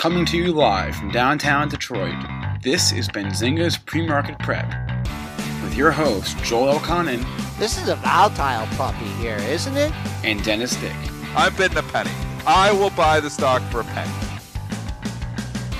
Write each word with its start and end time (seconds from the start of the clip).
Coming 0.00 0.24
to 0.24 0.38
you 0.38 0.50
live 0.50 0.96
from 0.96 1.10
downtown 1.10 1.68
Detroit, 1.68 2.16
this 2.62 2.90
is 2.90 3.06
Benzinga's 3.06 3.76
Pre-Market 3.76 4.38
Prep. 4.38 4.66
With 5.62 5.76
your 5.76 5.90
host, 5.90 6.38
Joel 6.38 6.78
Elconin. 6.78 7.22
This 7.58 7.76
is 7.76 7.88
a 7.88 7.96
volatile 7.96 8.66
puppy 8.78 9.04
here, 9.20 9.36
isn't 9.36 9.76
it? 9.76 9.92
And 10.24 10.42
Dennis 10.42 10.74
Dick. 10.76 10.96
I'm 11.36 11.54
bidding 11.54 11.76
a 11.76 11.82
penny. 11.82 12.10
I 12.46 12.72
will 12.72 12.88
buy 12.88 13.20
the 13.20 13.28
stock 13.28 13.60
for 13.70 13.80
a 13.80 13.84
penny. 13.84 14.10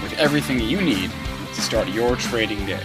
With 0.02 0.12
everything 0.18 0.60
you 0.60 0.82
need 0.82 1.10
to 1.54 1.60
start 1.62 1.88
your 1.88 2.14
trading 2.16 2.66
day. 2.66 2.84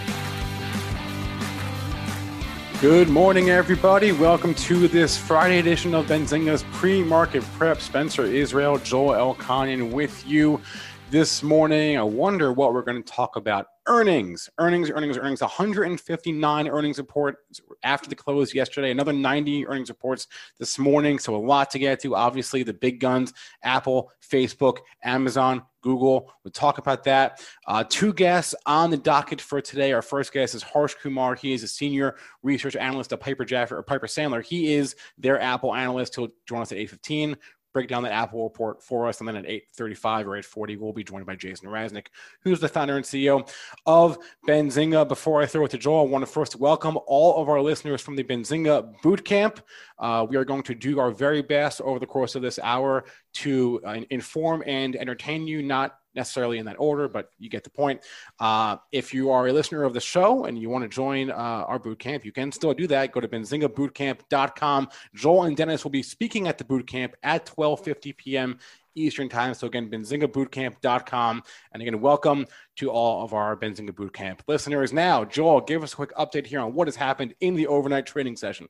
Good 2.80 3.10
morning, 3.10 3.50
everybody. 3.50 4.12
Welcome 4.12 4.54
to 4.54 4.88
this 4.88 5.18
Friday 5.18 5.58
edition 5.58 5.94
of 5.94 6.06
Benzinga's 6.06 6.64
pre-market 6.72 7.42
prep. 7.58 7.82
Spencer 7.82 8.24
Israel, 8.24 8.78
Joel 8.78 9.34
Elconin 9.34 9.92
with 9.92 10.26
you 10.26 10.62
this 11.10 11.40
morning. 11.40 11.96
I 11.96 12.02
wonder 12.02 12.52
what 12.52 12.74
we're 12.74 12.82
going 12.82 13.00
to 13.00 13.12
talk 13.12 13.36
about. 13.36 13.66
Earnings, 13.86 14.50
earnings, 14.58 14.90
earnings, 14.90 15.16
earnings. 15.16 15.40
159 15.40 16.68
earnings 16.68 16.98
reports 16.98 17.60
after 17.84 18.08
the 18.08 18.16
close 18.16 18.52
yesterday. 18.52 18.90
Another 18.90 19.12
90 19.12 19.68
earnings 19.68 19.88
reports 19.88 20.26
this 20.58 20.78
morning. 20.78 21.20
So 21.20 21.36
a 21.36 21.38
lot 21.38 21.70
to 21.70 21.78
get 21.78 22.00
to. 22.00 22.16
Obviously, 22.16 22.64
the 22.64 22.74
big 22.74 22.98
guns: 22.98 23.32
Apple, 23.62 24.10
Facebook, 24.20 24.78
Amazon, 25.04 25.62
Google. 25.86 26.32
We'll 26.42 26.50
talk 26.50 26.78
about 26.78 27.04
that. 27.04 27.40
Uh, 27.68 27.84
two 27.88 28.12
guests 28.12 28.56
on 28.66 28.90
the 28.90 28.96
docket 28.96 29.40
for 29.40 29.60
today. 29.60 29.92
Our 29.92 30.02
first 30.02 30.32
guest 30.32 30.56
is 30.56 30.62
Harsh 30.64 30.94
Kumar. 31.00 31.36
He 31.36 31.52
is 31.52 31.62
a 31.62 31.68
senior 31.68 32.16
research 32.42 32.74
analyst 32.74 33.12
at 33.12 33.20
Piper 33.20 33.44
Jaffray 33.44 33.78
or 33.78 33.82
Piper 33.84 34.08
Sandler. 34.08 34.44
He 34.44 34.74
is 34.74 34.96
their 35.16 35.40
Apple 35.40 35.72
analyst. 35.72 36.16
He'll 36.16 36.30
join 36.48 36.62
us 36.62 36.72
at 36.72 36.78
8:15 36.78 37.36
break 37.76 37.88
down 37.88 38.02
that 38.04 38.12
Apple 38.12 38.42
report 38.42 38.82
for 38.82 39.06
us. 39.06 39.20
And 39.20 39.28
then 39.28 39.36
at 39.36 39.44
8.35 39.44 40.24
or 40.24 40.66
8.40, 40.66 40.78
we'll 40.78 40.94
be 40.94 41.04
joined 41.04 41.26
by 41.26 41.36
Jason 41.36 41.68
Raznick, 41.68 42.06
who's 42.40 42.58
the 42.58 42.70
founder 42.70 42.96
and 42.96 43.04
CEO 43.04 43.46
of 43.84 44.16
Benzinga. 44.48 45.06
Before 45.06 45.42
I 45.42 45.46
throw 45.46 45.66
it 45.66 45.72
to 45.72 45.76
Joel, 45.76 46.06
I 46.06 46.08
want 46.08 46.22
to 46.24 46.32
first 46.32 46.56
welcome 46.56 46.98
all 47.06 47.36
of 47.36 47.50
our 47.50 47.60
listeners 47.60 48.00
from 48.00 48.16
the 48.16 48.24
Benzinga 48.24 48.94
Bootcamp. 49.02 49.58
Uh, 49.98 50.26
we 50.26 50.36
are 50.36 50.44
going 50.46 50.62
to 50.62 50.74
do 50.74 50.98
our 50.98 51.10
very 51.10 51.42
best 51.42 51.82
over 51.82 51.98
the 51.98 52.06
course 52.06 52.34
of 52.34 52.40
this 52.40 52.58
hour 52.62 53.04
to 53.34 53.78
uh, 53.84 54.00
inform 54.08 54.62
and 54.64 54.96
entertain 54.96 55.46
you, 55.46 55.62
not 55.62 55.98
necessarily 56.16 56.58
in 56.58 56.66
that 56.66 56.76
order, 56.78 57.08
but 57.08 57.30
you 57.38 57.48
get 57.48 57.62
the 57.62 57.70
point. 57.70 58.00
Uh, 58.40 58.76
if 58.90 59.14
you 59.14 59.30
are 59.30 59.46
a 59.46 59.52
listener 59.52 59.84
of 59.84 59.94
the 59.94 60.00
show 60.00 60.46
and 60.46 60.58
you 60.58 60.68
want 60.68 60.82
to 60.82 60.88
join 60.88 61.30
uh, 61.30 61.34
our 61.34 61.78
boot 61.78 61.98
camp, 61.98 62.24
you 62.24 62.32
can 62.32 62.50
still 62.50 62.74
do 62.74 62.86
that. 62.88 63.12
Go 63.12 63.20
to 63.20 63.28
benzingabootcamp.com. 63.28 64.88
Joel 65.14 65.44
and 65.44 65.56
Dennis 65.56 65.84
will 65.84 65.90
be 65.90 66.02
speaking 66.02 66.48
at 66.48 66.58
the 66.58 66.64
boot 66.64 66.86
camp 66.86 67.14
at 67.22 67.46
12:50 67.46 68.16
p.m. 68.16 68.58
Eastern 68.96 69.28
Time. 69.28 69.54
So 69.54 69.66
again, 69.66 69.90
benzingabootcamp.com. 69.90 71.42
And 71.72 71.82
again, 71.82 72.00
welcome 72.00 72.46
to 72.76 72.90
all 72.90 73.22
of 73.22 73.34
our 73.34 73.56
Benzinga 73.56 73.90
Bootcamp 73.90 74.40
listeners. 74.48 74.92
Now, 74.92 75.24
Joel, 75.24 75.60
give 75.60 75.82
us 75.82 75.92
a 75.92 75.96
quick 75.96 76.14
update 76.14 76.46
here 76.46 76.60
on 76.60 76.74
what 76.74 76.88
has 76.88 76.96
happened 76.96 77.34
in 77.40 77.54
the 77.54 77.66
overnight 77.66 78.06
trading 78.06 78.36
session. 78.36 78.68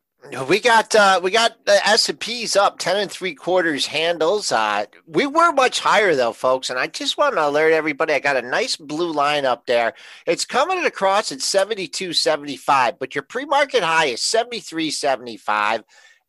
We 0.49 0.61
got 0.61 0.95
uh, 0.95 1.21
we 1.23 1.31
got 1.31 1.65
the 1.67 1.87
S 1.87 2.09
and 2.09 2.19
P's 2.19 2.57
up 2.57 2.79
ten 2.79 2.97
and 2.97 3.11
three 3.11 3.35
quarters 3.35 3.87
handles. 3.87 4.51
Uh, 4.51 4.87
we 5.07 5.27
were 5.27 5.53
much 5.53 5.79
higher 5.81 6.15
though, 6.15 6.33
folks, 6.33 6.69
and 6.69 6.79
I 6.79 6.89
just 6.89 7.17
want 7.17 7.35
to 7.35 7.47
alert 7.47 7.73
everybody. 7.73 8.13
I 8.13 8.19
got 8.19 8.37
a 8.37 8.43
nice 8.43 8.77
blue 8.77 9.13
line 9.13 9.45
up 9.45 9.67
there. 9.67 9.95
It's 10.27 10.45
coming 10.45 10.85
across 10.85 11.31
at 11.31 11.43
seventy 11.43 11.87
two 11.87 12.13
seventy 12.13 12.57
five, 12.57 12.99
but 12.99 13.15
your 13.15 13.23
pre 13.23 13.45
market 13.45 13.85
high 13.85 14.07
is 14.07 14.23
seventy 14.23 14.61
three 14.61 14.91
seventy 14.91 15.37
five. 15.37 15.85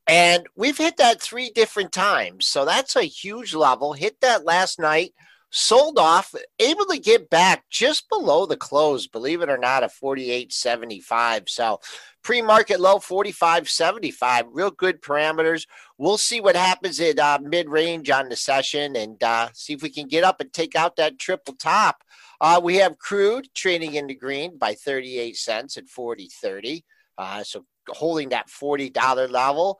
And 0.05 0.45
we've 0.55 0.77
hit 0.77 0.97
that 0.97 1.21
three 1.21 1.49
different 1.49 1.91
times. 1.91 2.47
So 2.47 2.65
that's 2.65 2.95
a 2.95 3.03
huge 3.03 3.53
level. 3.55 3.93
Hit 3.93 4.21
that 4.21 4.45
last 4.45 4.79
night, 4.79 5.13
sold 5.49 5.97
off, 5.97 6.33
able 6.59 6.85
to 6.85 6.99
get 6.99 7.29
back 7.29 7.63
just 7.69 8.09
below 8.09 8.45
the 8.45 8.57
close, 8.57 9.07
believe 9.07 9.41
it 9.41 9.49
or 9.49 9.57
not, 9.57 9.83
at 9.83 9.93
48.75. 9.93 11.49
So 11.49 11.79
pre 12.23 12.41
market 12.41 12.79
low 12.79 12.97
45.75. 12.97 14.47
Real 14.51 14.71
good 14.71 15.01
parameters. 15.01 15.65
We'll 15.97 16.17
see 16.17 16.41
what 16.41 16.55
happens 16.55 16.99
at 16.99 17.19
uh, 17.19 17.39
mid 17.41 17.69
range 17.69 18.09
on 18.09 18.29
the 18.29 18.35
session 18.35 18.95
and 18.95 19.21
uh, 19.23 19.49
see 19.53 19.73
if 19.73 19.81
we 19.81 19.89
can 19.89 20.07
get 20.07 20.23
up 20.23 20.41
and 20.41 20.51
take 20.51 20.75
out 20.75 20.97
that 20.97 21.19
triple 21.19 21.55
top. 21.55 22.03
Uh, 22.39 22.59
we 22.63 22.75
have 22.75 22.99
crude 22.99 23.47
trading 23.55 23.95
in 23.95 24.07
the 24.07 24.15
green 24.15 24.57
by 24.57 24.73
38 24.75 25.35
cents 25.35 25.77
at 25.77 25.85
40.30. 25.87 26.83
Uh, 27.17 27.43
so 27.43 27.65
holding 27.89 28.29
that 28.29 28.47
$40 28.47 29.31
level. 29.31 29.79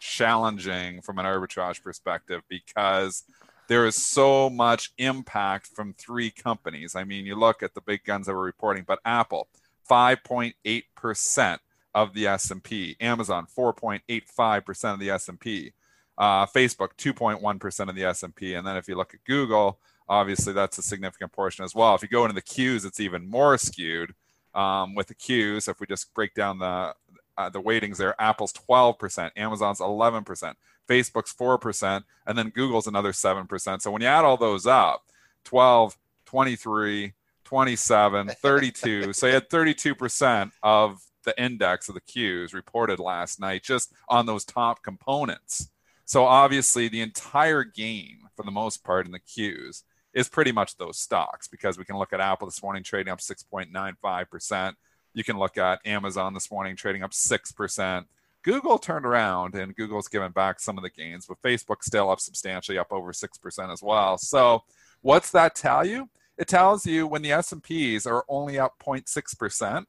challenging 0.00 1.00
from 1.00 1.20
an 1.20 1.24
arbitrage 1.24 1.80
perspective 1.84 2.42
because 2.48 3.22
there 3.68 3.86
is 3.86 3.94
so 3.94 4.50
much 4.50 4.90
impact 4.98 5.68
from 5.68 5.94
three 5.94 6.32
companies. 6.32 6.96
I 6.96 7.04
mean, 7.04 7.26
you 7.26 7.36
look 7.36 7.62
at 7.62 7.74
the 7.74 7.80
big 7.80 8.02
guns 8.02 8.26
that 8.26 8.34
were 8.34 8.42
reporting, 8.42 8.82
but 8.84 8.98
Apple, 9.04 9.46
5.8% 9.88 11.58
of 11.94 12.12
the 12.12 12.26
S&P, 12.26 12.96
Amazon, 13.00 13.46
4.85% 13.56 14.94
of 14.94 14.98
the 14.98 15.10
S&P, 15.10 15.74
uh, 16.18 16.46
Facebook, 16.46 16.96
2.1% 16.98 17.88
of 17.88 17.94
the 17.94 18.02
S&P, 18.02 18.54
and 18.54 18.66
then 18.66 18.76
if 18.76 18.88
you 18.88 18.96
look 18.96 19.14
at 19.14 19.22
Google, 19.22 19.78
obviously 20.08 20.52
that's 20.52 20.76
a 20.78 20.82
significant 20.82 21.30
portion 21.30 21.64
as 21.64 21.72
well. 21.72 21.94
If 21.94 22.02
you 22.02 22.08
go 22.08 22.24
into 22.24 22.34
the 22.34 22.42
queues, 22.42 22.84
it's 22.84 22.98
even 22.98 23.30
more 23.30 23.56
skewed 23.58 24.12
um, 24.56 24.94
with 24.94 25.06
the 25.06 25.14
Qs. 25.14 25.68
If 25.68 25.78
we 25.80 25.86
just 25.86 26.12
break 26.14 26.34
down 26.34 26.58
the 26.58 26.94
uh, 27.38 27.50
the 27.50 27.60
weightings 27.60 27.98
there, 27.98 28.14
Apple's 28.18 28.52
12%, 28.54 29.30
Amazon's 29.36 29.80
11%, 29.80 30.54
Facebook's 30.88 31.34
4%, 31.34 32.02
and 32.26 32.38
then 32.38 32.48
Google's 32.48 32.86
another 32.86 33.12
7%. 33.12 33.82
So 33.82 33.90
when 33.90 34.00
you 34.00 34.08
add 34.08 34.24
all 34.24 34.38
those 34.38 34.66
up, 34.66 35.04
12, 35.44 35.98
23, 36.24 37.12
27, 37.44 38.28
32. 38.42 39.12
so 39.12 39.26
you 39.26 39.34
had 39.34 39.50
32% 39.50 40.50
of 40.62 41.02
the 41.24 41.42
index 41.42 41.90
of 41.90 41.94
the 41.94 42.00
Qs 42.00 42.54
reported 42.54 42.98
last 42.98 43.38
night 43.38 43.62
just 43.62 43.92
on 44.08 44.24
those 44.24 44.44
top 44.44 44.82
components. 44.82 45.68
So 46.06 46.24
obviously 46.24 46.88
the 46.88 47.02
entire 47.02 47.64
game 47.64 48.28
for 48.34 48.44
the 48.44 48.50
most 48.50 48.82
part 48.82 49.04
in 49.06 49.12
the 49.12 49.20
Qs 49.20 49.82
is 50.16 50.30
pretty 50.30 50.50
much 50.50 50.78
those 50.78 50.98
stocks 50.98 51.46
because 51.46 51.76
we 51.76 51.84
can 51.84 51.98
look 51.98 52.14
at 52.14 52.20
Apple 52.20 52.46
this 52.46 52.62
morning 52.62 52.82
trading 52.82 53.12
up 53.12 53.20
6.95%. 53.20 54.72
You 55.12 55.22
can 55.22 55.38
look 55.38 55.58
at 55.58 55.78
Amazon 55.84 56.32
this 56.32 56.50
morning 56.50 56.74
trading 56.74 57.02
up 57.02 57.10
6%. 57.10 58.04
Google 58.42 58.78
turned 58.78 59.04
around 59.04 59.54
and 59.54 59.76
Google's 59.76 60.08
given 60.08 60.32
back 60.32 60.58
some 60.58 60.78
of 60.78 60.82
the 60.82 60.88
gains, 60.88 61.26
but 61.26 61.42
Facebook 61.42 61.82
still 61.82 62.10
up 62.10 62.20
substantially, 62.20 62.78
up 62.78 62.92
over 62.92 63.12
6% 63.12 63.72
as 63.72 63.82
well. 63.82 64.16
So 64.16 64.64
what's 65.02 65.30
that 65.32 65.54
tell 65.54 65.86
you? 65.86 66.08
It 66.38 66.48
tells 66.48 66.86
you 66.86 67.06
when 67.06 67.20
the 67.20 67.32
S&Ps 67.32 68.06
are 68.06 68.24
only 68.26 68.58
up 68.58 68.78
0.6%, 68.82 69.84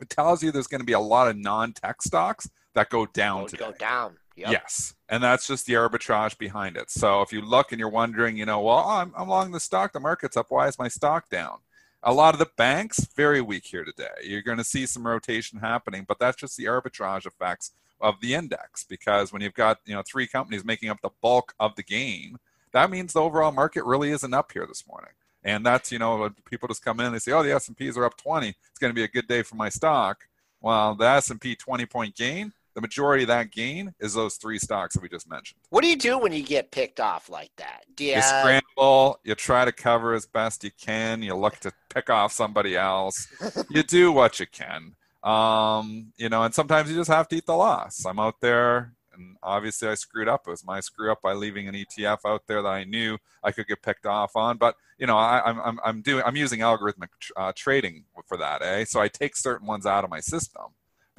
it 0.00 0.08
tells 0.08 0.42
you 0.42 0.50
there's 0.50 0.68
going 0.68 0.80
to 0.80 0.86
be 0.86 0.94
a 0.94 1.00
lot 1.00 1.28
of 1.28 1.36
non-tech 1.36 2.00
stocks 2.00 2.48
that 2.74 2.88
go 2.88 3.04
down 3.04 3.46
today. 3.46 3.66
Go 3.66 3.72
down. 3.72 4.16
Yep. 4.40 4.52
Yes, 4.52 4.94
and 5.08 5.22
that's 5.22 5.46
just 5.46 5.66
the 5.66 5.74
arbitrage 5.74 6.38
behind 6.38 6.76
it. 6.76 6.90
So 6.90 7.20
if 7.20 7.32
you 7.32 7.42
look 7.42 7.72
and 7.72 7.78
you're 7.78 7.90
wondering, 7.90 8.36
you 8.36 8.46
know, 8.46 8.60
well, 8.62 8.78
I'm, 8.78 9.12
I'm 9.16 9.28
along 9.28 9.50
the 9.50 9.60
stock, 9.60 9.92
the 9.92 10.00
market's 10.00 10.36
up. 10.36 10.46
Why 10.48 10.66
is 10.66 10.78
my 10.78 10.88
stock 10.88 11.28
down? 11.28 11.58
A 12.02 12.14
lot 12.14 12.34
of 12.34 12.38
the 12.38 12.48
banks 12.56 13.06
very 13.14 13.42
weak 13.42 13.66
here 13.66 13.84
today. 13.84 14.08
You're 14.24 14.40
going 14.40 14.56
to 14.56 14.64
see 14.64 14.86
some 14.86 15.06
rotation 15.06 15.58
happening, 15.58 16.06
but 16.08 16.18
that's 16.18 16.38
just 16.38 16.56
the 16.56 16.64
arbitrage 16.64 17.26
effects 17.26 17.72
of 18.00 18.18
the 18.22 18.32
index 18.32 18.84
because 18.84 19.30
when 19.30 19.42
you've 19.42 19.52
got 19.52 19.78
you 19.84 19.94
know 19.94 20.02
three 20.02 20.26
companies 20.26 20.64
making 20.64 20.88
up 20.88 21.02
the 21.02 21.10
bulk 21.20 21.52
of 21.60 21.76
the 21.76 21.82
gain, 21.82 22.36
that 22.72 22.90
means 22.90 23.12
the 23.12 23.20
overall 23.20 23.52
market 23.52 23.84
really 23.84 24.10
isn't 24.10 24.32
up 24.32 24.52
here 24.52 24.66
this 24.66 24.86
morning. 24.86 25.10
And 25.44 25.66
that's 25.66 25.92
you 25.92 25.98
know 25.98 26.30
people 26.48 26.68
just 26.68 26.84
come 26.84 27.00
in 27.00 27.06
and 27.06 27.14
they 27.14 27.18
say, 27.18 27.32
oh, 27.32 27.42
the 27.42 27.52
S 27.52 27.68
and 27.68 27.76
P's 27.76 27.98
are 27.98 28.04
up 28.04 28.16
20. 28.16 28.48
It's 28.48 28.78
going 28.78 28.90
to 28.90 28.94
be 28.94 29.04
a 29.04 29.08
good 29.08 29.28
day 29.28 29.42
for 29.42 29.56
my 29.56 29.68
stock. 29.68 30.26
Well, 30.62 30.94
the 30.94 31.06
S 31.06 31.30
and 31.30 31.40
P 31.40 31.54
20 31.54 31.84
point 31.86 32.16
gain 32.16 32.52
the 32.74 32.80
majority 32.80 33.24
of 33.24 33.28
that 33.28 33.50
gain 33.50 33.94
is 34.00 34.14
those 34.14 34.36
three 34.36 34.58
stocks 34.58 34.94
that 34.94 35.02
we 35.02 35.08
just 35.08 35.28
mentioned. 35.28 35.60
What 35.70 35.82
do 35.82 35.88
you 35.88 35.96
do 35.96 36.18
when 36.18 36.32
you 36.32 36.42
get 36.42 36.70
picked 36.70 37.00
off 37.00 37.28
like 37.28 37.50
that? 37.56 37.84
Do 37.94 38.04
you, 38.04 38.14
you 38.14 38.22
scramble, 38.22 39.20
you 39.24 39.34
try 39.34 39.64
to 39.64 39.72
cover 39.72 40.14
as 40.14 40.26
best 40.26 40.64
you 40.64 40.70
can, 40.80 41.22
you 41.22 41.34
look 41.34 41.58
to 41.60 41.72
pick 41.88 42.10
off 42.10 42.32
somebody 42.32 42.76
else, 42.76 43.26
you 43.70 43.82
do 43.82 44.12
what 44.12 44.40
you 44.40 44.46
can. 44.46 44.94
Um, 45.22 46.12
you 46.16 46.28
know, 46.28 46.42
and 46.44 46.54
sometimes 46.54 46.90
you 46.90 46.96
just 46.96 47.10
have 47.10 47.28
to 47.28 47.36
eat 47.36 47.46
the 47.46 47.54
loss. 47.54 48.04
I'm 48.06 48.18
out 48.18 48.40
there 48.40 48.94
and 49.12 49.36
obviously 49.42 49.88
I 49.88 49.94
screwed 49.94 50.28
up. 50.28 50.42
It 50.46 50.50
was 50.50 50.64
my 50.64 50.80
screw 50.80 51.12
up 51.12 51.20
by 51.22 51.34
leaving 51.34 51.68
an 51.68 51.74
ETF 51.74 52.18
out 52.24 52.46
there 52.46 52.62
that 52.62 52.68
I 52.68 52.84
knew 52.84 53.18
I 53.42 53.52
could 53.52 53.66
get 53.66 53.82
picked 53.82 54.06
off 54.06 54.34
on. 54.34 54.56
But 54.56 54.76
you 54.98 55.06
know, 55.06 55.16
I, 55.16 55.48
am 55.48 55.60
I'm 55.60 55.80
I'm 55.84 56.02
doing 56.02 56.22
I'm 56.24 56.36
using 56.36 56.60
algorithmic 56.60 57.08
uh, 57.36 57.52
trading 57.54 58.04
for 58.26 58.36
that, 58.38 58.62
eh? 58.62 58.84
So 58.84 59.00
I 59.00 59.08
take 59.08 59.36
certain 59.36 59.66
ones 59.66 59.86
out 59.86 60.04
of 60.04 60.10
my 60.10 60.20
system 60.20 60.64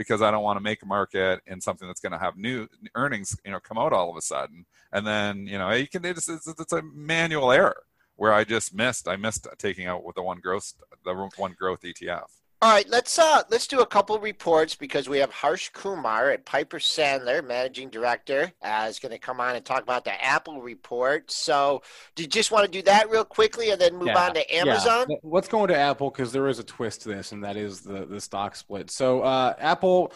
because 0.01 0.21
I 0.21 0.31
don't 0.31 0.43
want 0.43 0.57
to 0.57 0.63
make 0.63 0.81
a 0.81 0.85
market 0.85 1.41
in 1.47 1.61
something 1.61 1.87
that's 1.87 2.01
going 2.01 2.11
to 2.11 2.17
have 2.17 2.37
new 2.37 2.67
earnings, 2.95 3.37
you 3.45 3.51
know, 3.51 3.59
come 3.59 3.77
out 3.77 3.93
all 3.93 4.09
of 4.09 4.17
a 4.17 4.21
sudden. 4.21 4.65
And 4.91 5.05
then, 5.05 5.47
you 5.47 5.57
know, 5.57 5.71
you 5.71 5.87
can, 5.87 6.03
it's, 6.03 6.27
it's, 6.27 6.47
it's 6.47 6.73
a 6.73 6.81
manual 6.81 7.51
error 7.51 7.83
where 8.15 8.33
I 8.33 8.43
just 8.43 8.73
missed, 8.73 9.07
I 9.07 9.15
missed 9.15 9.47
taking 9.57 9.87
out 9.87 10.03
with 10.03 10.15
the 10.15 10.23
one 10.23 10.39
growth, 10.39 10.73
the 11.05 11.13
one 11.13 11.55
growth 11.57 11.81
ETF. 11.81 12.27
All 12.63 12.69
right, 12.71 12.87
let's 12.89 13.17
uh 13.17 13.41
let's 13.49 13.65
do 13.65 13.79
a 13.79 13.85
couple 13.87 14.19
reports 14.19 14.75
because 14.75 15.09
we 15.09 15.17
have 15.17 15.31
Harsh 15.31 15.69
Kumar 15.69 16.29
at 16.29 16.45
Piper 16.45 16.77
Sandler, 16.77 17.43
managing 17.43 17.89
director, 17.89 18.51
uh, 18.61 18.85
is 18.87 18.99
going 18.99 19.11
to 19.11 19.17
come 19.17 19.39
on 19.39 19.55
and 19.55 19.65
talk 19.65 19.81
about 19.81 20.05
the 20.05 20.23
Apple 20.23 20.61
report. 20.61 21.31
So, 21.31 21.81
do 22.13 22.21
you 22.21 22.29
just 22.29 22.51
want 22.51 22.65
to 22.65 22.71
do 22.71 22.83
that 22.83 23.09
real 23.09 23.25
quickly 23.25 23.71
and 23.71 23.81
then 23.81 23.95
move 23.95 24.09
yeah, 24.09 24.27
on 24.27 24.35
to 24.35 24.55
Amazon? 24.55 25.07
Yeah. 25.09 25.15
Let's 25.23 25.47
go 25.47 25.63
into 25.63 25.75
Apple 25.75 26.11
because 26.11 26.31
there 26.31 26.47
is 26.47 26.59
a 26.59 26.63
twist 26.63 27.01
to 27.01 27.09
this, 27.09 27.31
and 27.31 27.43
that 27.43 27.57
is 27.57 27.81
the 27.81 28.05
the 28.05 28.21
stock 28.21 28.55
split. 28.55 28.91
So, 28.91 29.21
uh, 29.21 29.55
Apple 29.57 30.13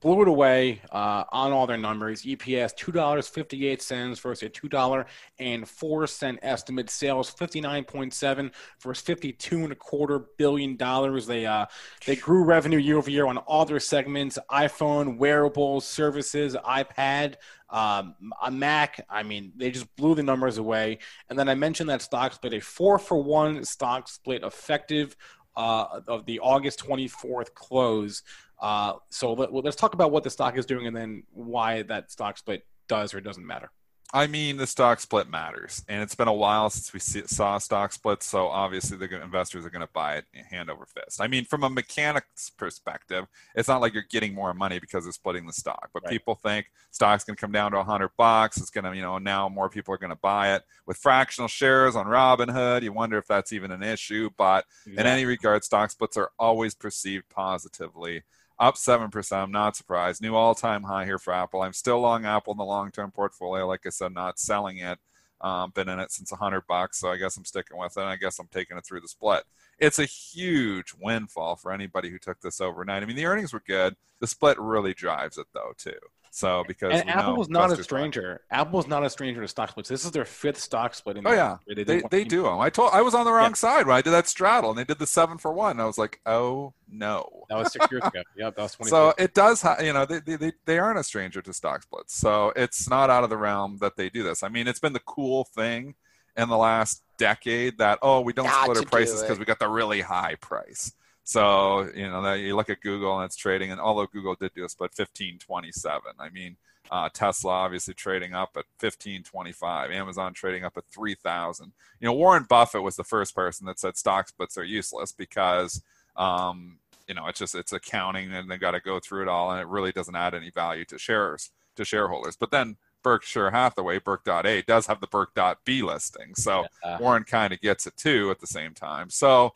blew 0.00 0.22
it 0.22 0.28
away 0.28 0.80
uh, 0.92 1.24
on 1.32 1.52
all 1.52 1.66
their 1.66 1.76
numbers. 1.76 2.22
EPS 2.22 2.76
two 2.76 2.92
dollars 2.92 3.28
fifty 3.28 3.66
eight 3.66 3.82
cents 3.82 4.18
versus 4.18 4.44
a 4.44 4.48
two 4.48 4.68
dollar 4.68 5.06
and 5.38 5.68
four 5.68 6.06
cent 6.06 6.38
estimate. 6.42 6.90
Sales 6.90 7.30
fifty 7.30 7.60
nine 7.60 7.84
point 7.84 8.14
seven 8.14 8.52
versus 8.82 9.02
fifty 9.02 9.32
two 9.32 9.58
and 9.58 9.72
a 9.72 9.76
quarter 9.76 10.26
billion 10.36 10.76
dollars. 10.76 11.26
They 11.26 11.46
uh, 11.46 11.66
they 12.06 12.16
grew 12.16 12.44
revenue 12.44 12.78
year 12.78 12.98
over 12.98 13.10
year 13.10 13.26
on 13.26 13.38
all 13.38 13.64
their 13.64 13.80
segments: 13.80 14.38
iPhone, 14.50 15.18
wearables, 15.18 15.86
services, 15.86 16.54
iPad. 16.54 17.34
Um, 17.70 18.14
a 18.42 18.50
Mac, 18.50 19.04
I 19.10 19.22
mean, 19.22 19.52
they 19.56 19.70
just 19.70 19.94
blew 19.96 20.14
the 20.14 20.22
numbers 20.22 20.56
away. 20.56 21.00
And 21.28 21.38
then 21.38 21.50
I 21.50 21.54
mentioned 21.54 21.90
that 21.90 22.00
stock 22.00 22.32
split, 22.32 22.54
a 22.54 22.60
four 22.60 22.98
for 22.98 23.22
one 23.22 23.62
stock 23.62 24.08
split 24.08 24.42
effective 24.42 25.14
uh, 25.54 26.00
of 26.06 26.24
the 26.24 26.38
August 26.40 26.78
24th 26.78 27.52
close. 27.52 28.22
Uh, 28.60 28.94
so 29.10 29.32
let, 29.32 29.52
well, 29.52 29.62
let's 29.62 29.76
talk 29.76 29.94
about 29.94 30.10
what 30.10 30.24
the 30.24 30.30
stock 30.30 30.56
is 30.56 30.66
doing 30.66 30.86
and 30.86 30.96
then 30.96 31.22
why 31.32 31.82
that 31.82 32.10
stock 32.10 32.38
split 32.38 32.66
does 32.88 33.14
or 33.14 33.20
doesn't 33.20 33.46
matter. 33.46 33.70
I 34.14 34.26
mean, 34.26 34.56
the 34.56 34.66
stock 34.66 35.00
split 35.00 35.28
matters, 35.28 35.84
and 35.86 36.02
it's 36.02 36.14
been 36.14 36.28
a 36.28 36.32
while 36.32 36.70
since 36.70 36.94
we 36.94 36.98
see, 36.98 37.26
saw 37.26 37.58
stock 37.58 37.92
splits. 37.92 38.24
So 38.24 38.46
obviously, 38.46 38.96
the 38.96 39.22
investors 39.22 39.66
are 39.66 39.70
going 39.70 39.86
to 39.86 39.92
buy 39.92 40.16
it 40.16 40.24
hand 40.50 40.70
over 40.70 40.86
fist. 40.86 41.20
I 41.20 41.28
mean, 41.28 41.44
from 41.44 41.62
a 41.62 41.68
mechanics 41.68 42.48
perspective, 42.48 43.26
it's 43.54 43.68
not 43.68 43.82
like 43.82 43.92
you're 43.92 44.06
getting 44.08 44.32
more 44.32 44.54
money 44.54 44.78
because 44.78 45.06
of 45.06 45.12
splitting 45.12 45.46
the 45.46 45.52
stock. 45.52 45.90
But 45.92 46.04
right. 46.04 46.12
people 46.12 46.36
think 46.36 46.70
stock's 46.90 47.24
going 47.24 47.36
to 47.36 47.40
come 47.40 47.52
down 47.52 47.72
to 47.72 47.76
100 47.76 48.08
bucks. 48.16 48.56
It's 48.56 48.70
going 48.70 48.84
to, 48.84 48.96
you 48.96 49.02
know, 49.02 49.18
now 49.18 49.46
more 49.46 49.68
people 49.68 49.92
are 49.92 49.98
going 49.98 50.08
to 50.08 50.16
buy 50.16 50.54
it 50.54 50.62
with 50.86 50.96
fractional 50.96 51.48
shares 51.48 51.94
on 51.94 52.06
Robinhood. 52.06 52.82
You 52.82 52.94
wonder 52.94 53.18
if 53.18 53.26
that's 53.26 53.52
even 53.52 53.70
an 53.70 53.82
issue. 53.82 54.30
But 54.38 54.64
yeah. 54.86 55.02
in 55.02 55.06
any 55.06 55.26
regard, 55.26 55.64
stock 55.64 55.90
splits 55.90 56.16
are 56.16 56.30
always 56.38 56.74
perceived 56.74 57.28
positively 57.28 58.22
up 58.58 58.74
7%. 58.74 59.32
I'm 59.32 59.52
not 59.52 59.76
surprised. 59.76 60.22
New 60.22 60.34
all 60.34 60.54
time 60.54 60.82
high 60.82 61.04
here 61.04 61.18
for 61.18 61.32
Apple. 61.32 61.62
I'm 61.62 61.72
still 61.72 62.00
long 62.00 62.24
Apple 62.24 62.52
in 62.52 62.58
the 62.58 62.64
long 62.64 62.90
term 62.90 63.10
portfolio. 63.10 63.66
Like 63.66 63.86
I 63.86 63.90
said, 63.90 64.12
not 64.12 64.38
selling 64.38 64.78
it. 64.78 64.98
Um, 65.40 65.70
been 65.70 65.88
in 65.88 66.00
it 66.00 66.10
since 66.10 66.32
100 66.32 66.66
bucks, 66.66 66.98
so 66.98 67.10
I 67.10 67.16
guess 67.16 67.36
I'm 67.36 67.44
sticking 67.44 67.78
with 67.78 67.96
it. 67.96 68.02
I 68.02 68.16
guess 68.16 68.40
I'm 68.40 68.48
taking 68.48 68.76
it 68.76 68.84
through 68.84 69.00
the 69.00 69.08
split. 69.08 69.44
It's 69.78 70.00
a 70.00 70.04
huge 70.04 70.92
windfall 71.00 71.54
for 71.54 71.72
anybody 71.72 72.10
who 72.10 72.18
took 72.18 72.40
this 72.40 72.60
overnight. 72.60 73.04
I 73.04 73.06
mean, 73.06 73.14
the 73.14 73.26
earnings 73.26 73.52
were 73.52 73.62
good. 73.64 73.94
The 74.18 74.26
split 74.26 74.58
really 74.58 74.94
drives 74.94 75.38
it, 75.38 75.46
though, 75.54 75.72
too. 75.78 75.92
So 76.38 76.62
because 76.68 77.00
and 77.00 77.10
Apple 77.10 77.34
was 77.34 77.48
not 77.48 77.72
a 77.76 77.82
stranger. 77.82 78.42
Apple 78.48 78.76
was 78.76 78.86
not 78.86 79.04
a 79.04 79.10
stranger 79.10 79.40
to 79.40 79.48
stock 79.48 79.70
splits. 79.70 79.88
This 79.88 80.04
is 80.04 80.12
their 80.12 80.24
fifth 80.24 80.60
stock 80.60 80.94
split. 80.94 81.16
In 81.16 81.26
oh 81.26 81.32
yeah, 81.32 81.56
they 81.66 81.82
they, 81.82 82.00
they 82.12 82.22
do 82.22 82.44
them. 82.44 82.60
I 82.60 82.70
told 82.70 82.90
I 82.92 83.02
was 83.02 83.12
on 83.12 83.24
the 83.24 83.32
wrong 83.32 83.50
yeah. 83.50 83.54
side 83.54 83.88
when 83.88 83.96
I 83.96 84.02
did 84.02 84.10
that 84.10 84.28
straddle, 84.28 84.70
and 84.70 84.78
they 84.78 84.84
did 84.84 85.00
the 85.00 85.06
seven 85.06 85.38
for 85.38 85.52
one. 85.52 85.80
I 85.80 85.84
was 85.84 85.98
like, 85.98 86.20
oh 86.26 86.74
no. 86.88 87.28
That 87.48 87.58
was 87.58 87.72
six 87.72 87.90
years 87.90 88.04
ago. 88.04 88.22
Yeah, 88.36 88.50
that 88.50 88.56
was 88.56 88.72
twenty. 88.76 88.88
So 88.88 89.14
it 89.18 89.34
does. 89.34 89.62
Ha- 89.62 89.78
you 89.82 89.92
know, 89.92 90.06
they, 90.06 90.20
they 90.20 90.52
they 90.64 90.78
aren't 90.78 91.00
a 91.00 91.02
stranger 91.02 91.42
to 91.42 91.52
stock 91.52 91.82
splits. 91.82 92.14
So 92.14 92.52
it's 92.54 92.88
not 92.88 93.10
out 93.10 93.24
of 93.24 93.30
the 93.30 93.36
realm 93.36 93.78
that 93.80 93.96
they 93.96 94.08
do 94.08 94.22
this. 94.22 94.44
I 94.44 94.48
mean, 94.48 94.68
it's 94.68 94.78
been 94.78 94.92
the 94.92 95.00
cool 95.00 95.42
thing 95.42 95.96
in 96.36 96.48
the 96.48 96.56
last 96.56 97.02
decade 97.18 97.78
that 97.78 97.98
oh 98.00 98.20
we 98.20 98.32
don't 98.32 98.48
split 98.48 98.76
our 98.76 98.84
prices 98.84 99.22
because 99.22 99.40
we 99.40 99.44
got 99.44 99.58
the 99.58 99.68
really 99.68 100.02
high 100.02 100.36
price. 100.36 100.92
So 101.28 101.90
you 101.94 102.08
know 102.08 102.22
that 102.22 102.40
you 102.40 102.56
look 102.56 102.70
at 102.70 102.80
Google 102.80 103.18
and 103.18 103.26
it's 103.26 103.36
trading, 103.36 103.70
and 103.70 103.78
although 103.78 104.06
Google 104.06 104.34
did 104.34 104.54
do 104.54 104.64
a 104.64 104.68
split 104.70 104.94
fifteen 104.94 105.38
twenty 105.38 105.70
seven, 105.70 106.12
I 106.18 106.30
mean 106.30 106.56
uh, 106.90 107.10
Tesla 107.12 107.50
obviously 107.52 107.92
trading 107.92 108.32
up 108.32 108.56
at 108.56 108.64
fifteen 108.78 109.22
twenty 109.22 109.52
five, 109.52 109.90
Amazon 109.90 110.32
trading 110.32 110.64
up 110.64 110.78
at 110.78 110.86
three 110.86 111.14
thousand. 111.14 111.72
You 112.00 112.06
know 112.06 112.14
Warren 112.14 112.46
Buffett 112.48 112.82
was 112.82 112.96
the 112.96 113.04
first 113.04 113.34
person 113.34 113.66
that 113.66 113.78
said 113.78 113.98
stock 113.98 114.28
splits 114.28 114.56
are 114.56 114.64
useless 114.64 115.12
because 115.12 115.82
um, 116.16 116.78
you 117.06 117.14
know 117.14 117.26
it's 117.26 117.38
just 117.38 117.54
it's 117.54 117.74
accounting 117.74 118.32
and 118.32 118.50
they 118.50 118.56
got 118.56 118.70
to 118.70 118.80
go 118.80 118.98
through 118.98 119.20
it 119.20 119.28
all, 119.28 119.50
and 119.50 119.60
it 119.60 119.66
really 119.66 119.92
doesn't 119.92 120.16
add 120.16 120.32
any 120.32 120.48
value 120.48 120.86
to 120.86 120.96
shares 120.96 121.50
to 121.76 121.84
shareholders. 121.84 122.36
But 122.36 122.52
then 122.52 122.78
Berkshire 123.02 123.50
Hathaway, 123.50 123.98
Burke.A, 123.98 124.62
does 124.62 124.86
have 124.86 125.02
the 125.02 125.06
Burke.B 125.06 125.82
listing. 125.82 126.34
So 126.36 126.64
yeah. 126.82 126.98
Warren 126.98 127.24
kind 127.24 127.52
of 127.52 127.60
gets 127.60 127.86
it 127.86 127.98
too 127.98 128.30
at 128.30 128.40
the 128.40 128.46
same 128.46 128.72
time. 128.72 129.10
So 129.10 129.52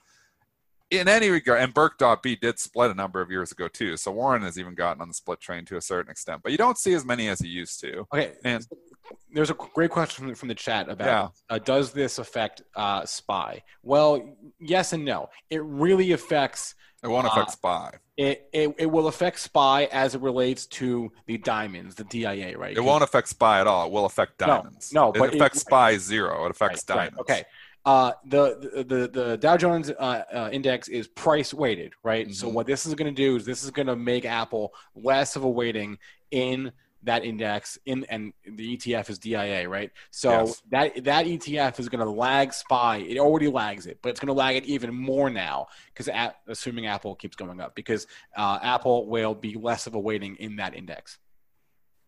in 0.92 1.08
any 1.08 1.30
regard, 1.30 1.60
and 1.60 1.72
Burke.B 1.72 2.36
did 2.36 2.58
split 2.58 2.90
a 2.90 2.94
number 2.94 3.20
of 3.22 3.30
years 3.30 3.50
ago 3.50 3.66
too. 3.66 3.96
So 3.96 4.12
Warren 4.12 4.42
has 4.42 4.58
even 4.58 4.74
gotten 4.74 5.00
on 5.00 5.08
the 5.08 5.14
split 5.14 5.40
train 5.40 5.64
to 5.66 5.76
a 5.78 5.80
certain 5.80 6.10
extent, 6.10 6.42
but 6.42 6.52
you 6.52 6.58
don't 6.58 6.76
see 6.76 6.92
as 6.92 7.04
many 7.04 7.28
as 7.28 7.40
he 7.40 7.48
used 7.48 7.80
to. 7.80 8.06
Okay. 8.12 8.32
And 8.44 8.66
there's 9.32 9.50
a 9.50 9.54
great 9.54 9.90
question 9.90 10.34
from 10.34 10.48
the 10.48 10.54
chat 10.54 10.90
about 10.90 11.06
yeah. 11.48 11.56
uh, 11.56 11.58
does 11.58 11.92
this 11.92 12.18
affect 12.18 12.62
uh, 12.76 13.06
SPY? 13.06 13.62
Well, 13.82 14.36
yes 14.60 14.92
and 14.92 15.04
no. 15.04 15.30
It 15.48 15.62
really 15.64 16.12
affects. 16.12 16.74
It 17.02 17.08
won't 17.08 17.26
affect 17.26 17.48
uh, 17.48 17.52
SPY. 17.52 17.90
It, 18.18 18.48
it, 18.52 18.74
it 18.78 18.86
will 18.86 19.08
affect 19.08 19.40
SPY 19.40 19.84
as 19.86 20.14
it 20.14 20.20
relates 20.20 20.66
to 20.66 21.10
the 21.26 21.38
diamonds, 21.38 21.94
the 21.94 22.04
DIA, 22.04 22.56
right? 22.58 22.76
It 22.76 22.84
won't 22.84 23.02
affect 23.02 23.28
SPY 23.28 23.60
at 23.60 23.66
all. 23.66 23.86
It 23.86 23.92
will 23.92 24.04
affect 24.04 24.38
diamonds. 24.38 24.92
No, 24.92 25.06
no 25.06 25.08
it 25.08 25.18
but 25.18 25.34
affects 25.34 25.58
it, 25.58 25.66
SPY 25.66 25.96
zero. 25.96 26.44
It 26.44 26.50
affects 26.50 26.84
right, 26.88 26.96
diamonds. 26.96 27.16
Right, 27.28 27.38
okay. 27.38 27.44
Uh, 27.84 28.12
the, 28.26 28.84
the 28.88 29.08
the 29.08 29.36
Dow 29.38 29.56
Jones 29.56 29.90
uh, 29.90 30.22
uh, 30.32 30.48
index 30.52 30.88
is 30.88 31.08
price 31.08 31.52
weighted, 31.52 31.94
right? 32.04 32.26
Mm-hmm. 32.26 32.34
So 32.34 32.48
what 32.48 32.66
this 32.66 32.86
is 32.86 32.94
going 32.94 33.12
to 33.12 33.22
do 33.22 33.36
is 33.36 33.44
this 33.44 33.64
is 33.64 33.70
going 33.70 33.88
to 33.88 33.96
make 33.96 34.24
Apple 34.24 34.72
less 34.94 35.34
of 35.34 35.42
a 35.42 35.50
weighting 35.50 35.98
in 36.30 36.72
that 37.04 37.24
index 37.24 37.78
in 37.86 38.04
and 38.08 38.32
the 38.44 38.76
ETF 38.76 39.10
is 39.10 39.18
DIA, 39.18 39.68
right? 39.68 39.90
So 40.10 40.30
yes. 40.30 40.62
that 40.70 41.04
that 41.04 41.26
ETF 41.26 41.80
is 41.80 41.88
going 41.88 42.04
to 42.04 42.10
lag 42.10 42.52
SPY. 42.52 42.98
It 42.98 43.18
already 43.18 43.48
lags 43.48 43.86
it, 43.86 43.98
but 44.02 44.10
it's 44.10 44.20
going 44.20 44.28
to 44.28 44.32
lag 44.32 44.56
it 44.56 44.64
even 44.66 44.94
more 44.94 45.28
now 45.28 45.66
because 45.92 46.08
assuming 46.46 46.86
Apple 46.86 47.14
keeps 47.16 47.36
going 47.36 47.60
up 47.60 47.74
because 47.74 48.06
uh, 48.36 48.58
Apple 48.62 49.08
will 49.08 49.34
be 49.34 49.54
less 49.54 49.86
of 49.86 49.94
a 49.94 50.00
weighting 50.00 50.36
in 50.36 50.56
that 50.56 50.74
index. 50.74 51.18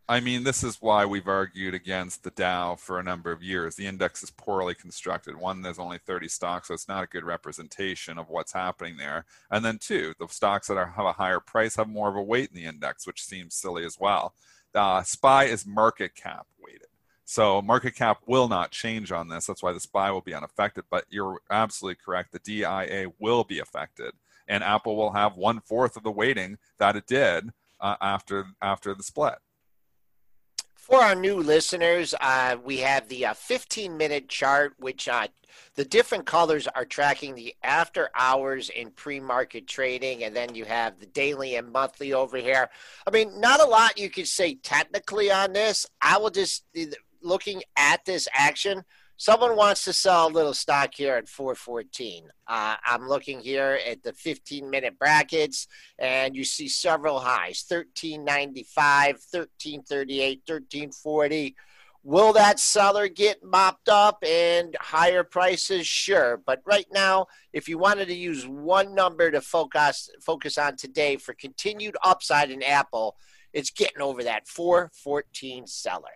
I 0.07 0.21
mean, 0.21 0.45
this 0.45 0.63
is 0.63 0.83
why 0.83 1.07
we've 1.07 1.27
argued 1.27 1.73
against 1.73 2.25
the 2.25 2.31
Dow 2.31 2.77
for 2.77 2.99
a 2.99 3.03
number 3.03 3.33
of 3.33 3.43
years. 3.43 3.75
The 3.75 3.87
index 3.87 4.23
is 4.23 4.31
poorly 4.31 4.75
constructed. 4.75 5.35
One, 5.35 5.63
there's 5.63 5.79
only 5.79 5.97
30 5.97 6.29
stocks, 6.29 6.69
so 6.69 6.75
it's 6.75 6.89
not 6.89 7.05
a 7.05 7.07
good 7.07 7.25
representation 7.25 8.19
of 8.19 8.29
what's 8.29 8.53
happening 8.53 8.99
there. 8.99 9.25
And 9.51 9.65
then 9.65 9.79
two, 9.79 10.13
the 10.19 10.29
stocks 10.29 10.69
that 10.69 10.77
are, 10.77 10.91
have 10.91 11.07
a 11.07 11.13
higher 11.13 11.41
price 11.41 11.77
have 11.77 11.89
more 11.89 12.11
of 12.11 12.17
a 12.17 12.23
weight 12.23 12.51
in 12.51 12.57
the 12.57 12.67
index, 12.67 13.07
which 13.07 13.25
seems 13.25 13.55
silly 13.55 13.87
as 13.87 13.99
well. 13.99 14.35
Uh, 14.75 15.03
SPY 15.03 15.45
is 15.45 15.67
market 15.67 16.15
cap 16.15 16.47
weighted. 16.63 16.89
So 17.25 17.63
market 17.63 17.95
cap 17.95 18.19
will 18.27 18.49
not 18.49 18.73
change 18.73 19.11
on 19.11 19.29
this. 19.29 19.47
That's 19.47 19.63
why 19.63 19.73
the 19.73 19.81
SPY 19.81 20.11
will 20.11 20.21
be 20.21 20.35
unaffected. 20.35 20.85
But 20.91 21.07
you're 21.09 21.41
absolutely 21.51 21.99
correct. 22.05 22.33
The 22.33 22.41
DIA 22.41 23.07
will 23.19 23.45
be 23.45 23.59
affected, 23.59 24.13
and 24.47 24.63
Apple 24.63 24.97
will 24.97 25.13
have 25.13 25.39
one 25.39 25.61
fourth 25.61 25.97
of 25.97 26.03
the 26.03 26.11
weighting 26.11 26.59
that 26.77 26.95
it 26.95 27.07
did 27.07 27.53
uh, 27.81 27.97
after 28.03 28.49
after 28.61 28.95
the 28.95 29.03
split. 29.03 29.37
For 30.85 31.01
our 31.01 31.15
new 31.15 31.37
listeners, 31.37 32.15
uh, 32.21 32.59
we 32.63 32.77
have 32.79 33.09
the 33.09 33.25
uh, 33.25 33.33
15 33.33 33.97
minute 33.97 34.29
chart, 34.29 34.75
which 34.79 35.09
uh, 35.09 35.29
the 35.77 35.85
different 35.87 36.27
colors 36.27 36.69
are 36.75 36.85
tracking 36.85 37.35
the 37.35 37.55
after 37.63 38.11
hours 38.15 38.69
in 38.69 38.91
pre 38.91 39.19
market 39.19 39.67
trading. 39.67 40.25
And 40.25 40.37
then 40.37 40.55
you 40.55 40.67
have 40.67 41.01
the 41.01 41.07
daily 41.07 41.57
and 41.57 41.73
monthly 41.73 42.13
over 42.13 42.37
here. 42.37 42.69
I 43.07 43.11
mean, 43.11 43.41
not 43.41 43.63
a 43.63 43.67
lot 43.67 43.99
you 43.99 44.11
could 44.11 44.29
say 44.29 44.57
technically 44.57 45.31
on 45.31 45.55
this. 45.55 45.87
I 46.03 46.19
will 46.19 46.29
just, 46.29 46.65
looking 47.23 47.63
at 47.79 48.05
this 48.05 48.29
action, 48.35 48.85
Someone 49.17 49.57
wants 49.57 49.85
to 49.85 49.93
sell 49.93 50.27
a 50.27 50.29
little 50.29 50.55
stock 50.55 50.93
here 50.95 51.15
at 51.15 51.29
414. 51.29 52.25
Uh, 52.49 52.77
I'm 52.85 53.09
looking 53.09 53.39
here 53.41 53.79
at 53.87 54.03
the 54.03 54.13
15 54.13 54.69
minute 54.69 54.99
brackets, 54.99 55.69
and 55.99 56.35
you 56.35 56.45
see 56.45 56.69
several 56.69 57.21
highs 57.21 57.65
1395, 57.69 59.15
1338, 59.31 60.43
1340. 60.47 61.55
Will 62.03 62.35
that 62.35 62.61
seller 62.61 63.09
get 63.09 63.43
mopped 63.43 63.89
up 63.89 64.23
and 64.27 64.77
higher 64.79 65.25
prices? 65.25 65.87
Sure. 65.87 66.37
But 66.45 66.61
right 66.67 66.87
now, 66.93 67.29
if 67.53 67.69
you 67.69 67.79
wanted 67.79 68.09
to 68.09 68.15
use 68.15 68.47
one 68.47 68.95
number 68.95 69.31
to 69.31 69.41
focus 69.41 70.11
focus 70.21 70.59
on 70.59 70.77
today 70.77 71.17
for 71.17 71.33
continued 71.35 71.97
upside 72.05 72.51
in 72.51 72.63
Apple, 72.63 73.17
it's 73.55 73.71
getting 73.71 74.03
over 74.03 74.25
that 74.25 74.49
414 74.49 75.67
seller. 75.67 76.09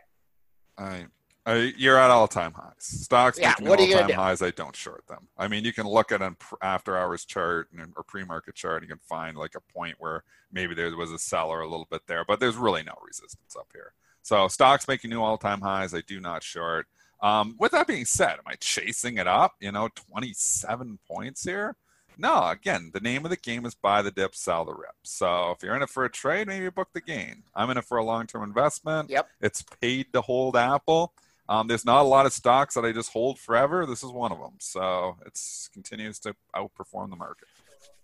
All 0.76 0.86
right. 0.86 1.06
Uh, 1.48 1.70
you're 1.78 1.98
at 1.98 2.10
all-time 2.10 2.52
highs. 2.52 2.74
Stocks 2.78 3.38
Yeah, 3.38 3.50
making 3.50 3.68
what 3.68 3.80
are 3.80 3.84
you 3.84 3.94
all-time 3.94 4.10
highs. 4.10 4.42
I 4.42 4.50
don't 4.50 4.76
short 4.76 5.06
them. 5.06 5.28
I 5.38 5.48
mean, 5.48 5.64
you 5.64 5.72
can 5.72 5.86
look 5.86 6.12
at 6.12 6.20
an 6.20 6.36
after-hours 6.60 7.24
chart 7.24 7.68
and, 7.72 7.94
or 7.96 8.02
pre-market 8.02 8.54
chart. 8.54 8.82
And 8.82 8.88
you 8.88 8.94
can 8.94 9.02
find 9.08 9.34
like 9.34 9.54
a 9.54 9.72
point 9.72 9.96
where 9.98 10.24
maybe 10.52 10.74
there 10.74 10.94
was 10.94 11.10
a 11.10 11.18
seller 11.18 11.60
a 11.60 11.68
little 11.68 11.88
bit 11.90 12.02
there, 12.06 12.22
but 12.26 12.38
there's 12.38 12.56
really 12.56 12.82
no 12.82 12.92
resistance 13.02 13.56
up 13.58 13.68
here. 13.72 13.92
So 14.20 14.46
stocks 14.48 14.86
making 14.86 15.08
new 15.08 15.22
all-time 15.22 15.62
highs. 15.62 15.94
I 15.94 16.02
do 16.02 16.20
not 16.20 16.42
short. 16.42 16.86
Um, 17.22 17.56
with 17.58 17.72
that 17.72 17.86
being 17.86 18.04
said, 18.04 18.32
am 18.32 18.44
I 18.46 18.56
chasing 18.56 19.16
it 19.16 19.26
up? 19.26 19.54
You 19.58 19.72
know, 19.72 19.88
27 20.12 20.98
points 21.10 21.44
here. 21.44 21.76
No, 22.18 22.48
again, 22.48 22.90
the 22.92 23.00
name 23.00 23.24
of 23.24 23.30
the 23.30 23.36
game 23.36 23.64
is 23.64 23.74
buy 23.74 24.02
the 24.02 24.10
dip, 24.10 24.34
sell 24.34 24.64
the 24.64 24.74
rip. 24.74 24.96
So 25.04 25.52
if 25.52 25.62
you're 25.62 25.76
in 25.76 25.82
it 25.82 25.88
for 25.88 26.04
a 26.04 26.10
trade, 26.10 26.48
maybe 26.48 26.68
book 26.68 26.88
the 26.92 27.00
gain. 27.00 27.44
I'm 27.54 27.70
in 27.70 27.78
it 27.78 27.84
for 27.84 27.96
a 27.96 28.04
long-term 28.04 28.42
investment. 28.42 29.08
Yep. 29.08 29.28
It's 29.40 29.62
paid 29.62 30.12
to 30.12 30.20
hold 30.20 30.56
Apple. 30.56 31.14
Um, 31.48 31.66
there's 31.66 31.84
not 31.84 32.02
a 32.02 32.08
lot 32.08 32.26
of 32.26 32.32
stocks 32.32 32.74
that 32.74 32.84
I 32.84 32.92
just 32.92 33.10
hold 33.12 33.38
forever. 33.38 33.86
This 33.86 34.02
is 34.02 34.10
one 34.10 34.32
of 34.32 34.38
them. 34.38 34.52
So 34.58 35.16
it 35.24 35.38
continues 35.72 36.18
to 36.20 36.34
outperform 36.54 37.10
the 37.10 37.16
market. 37.16 37.48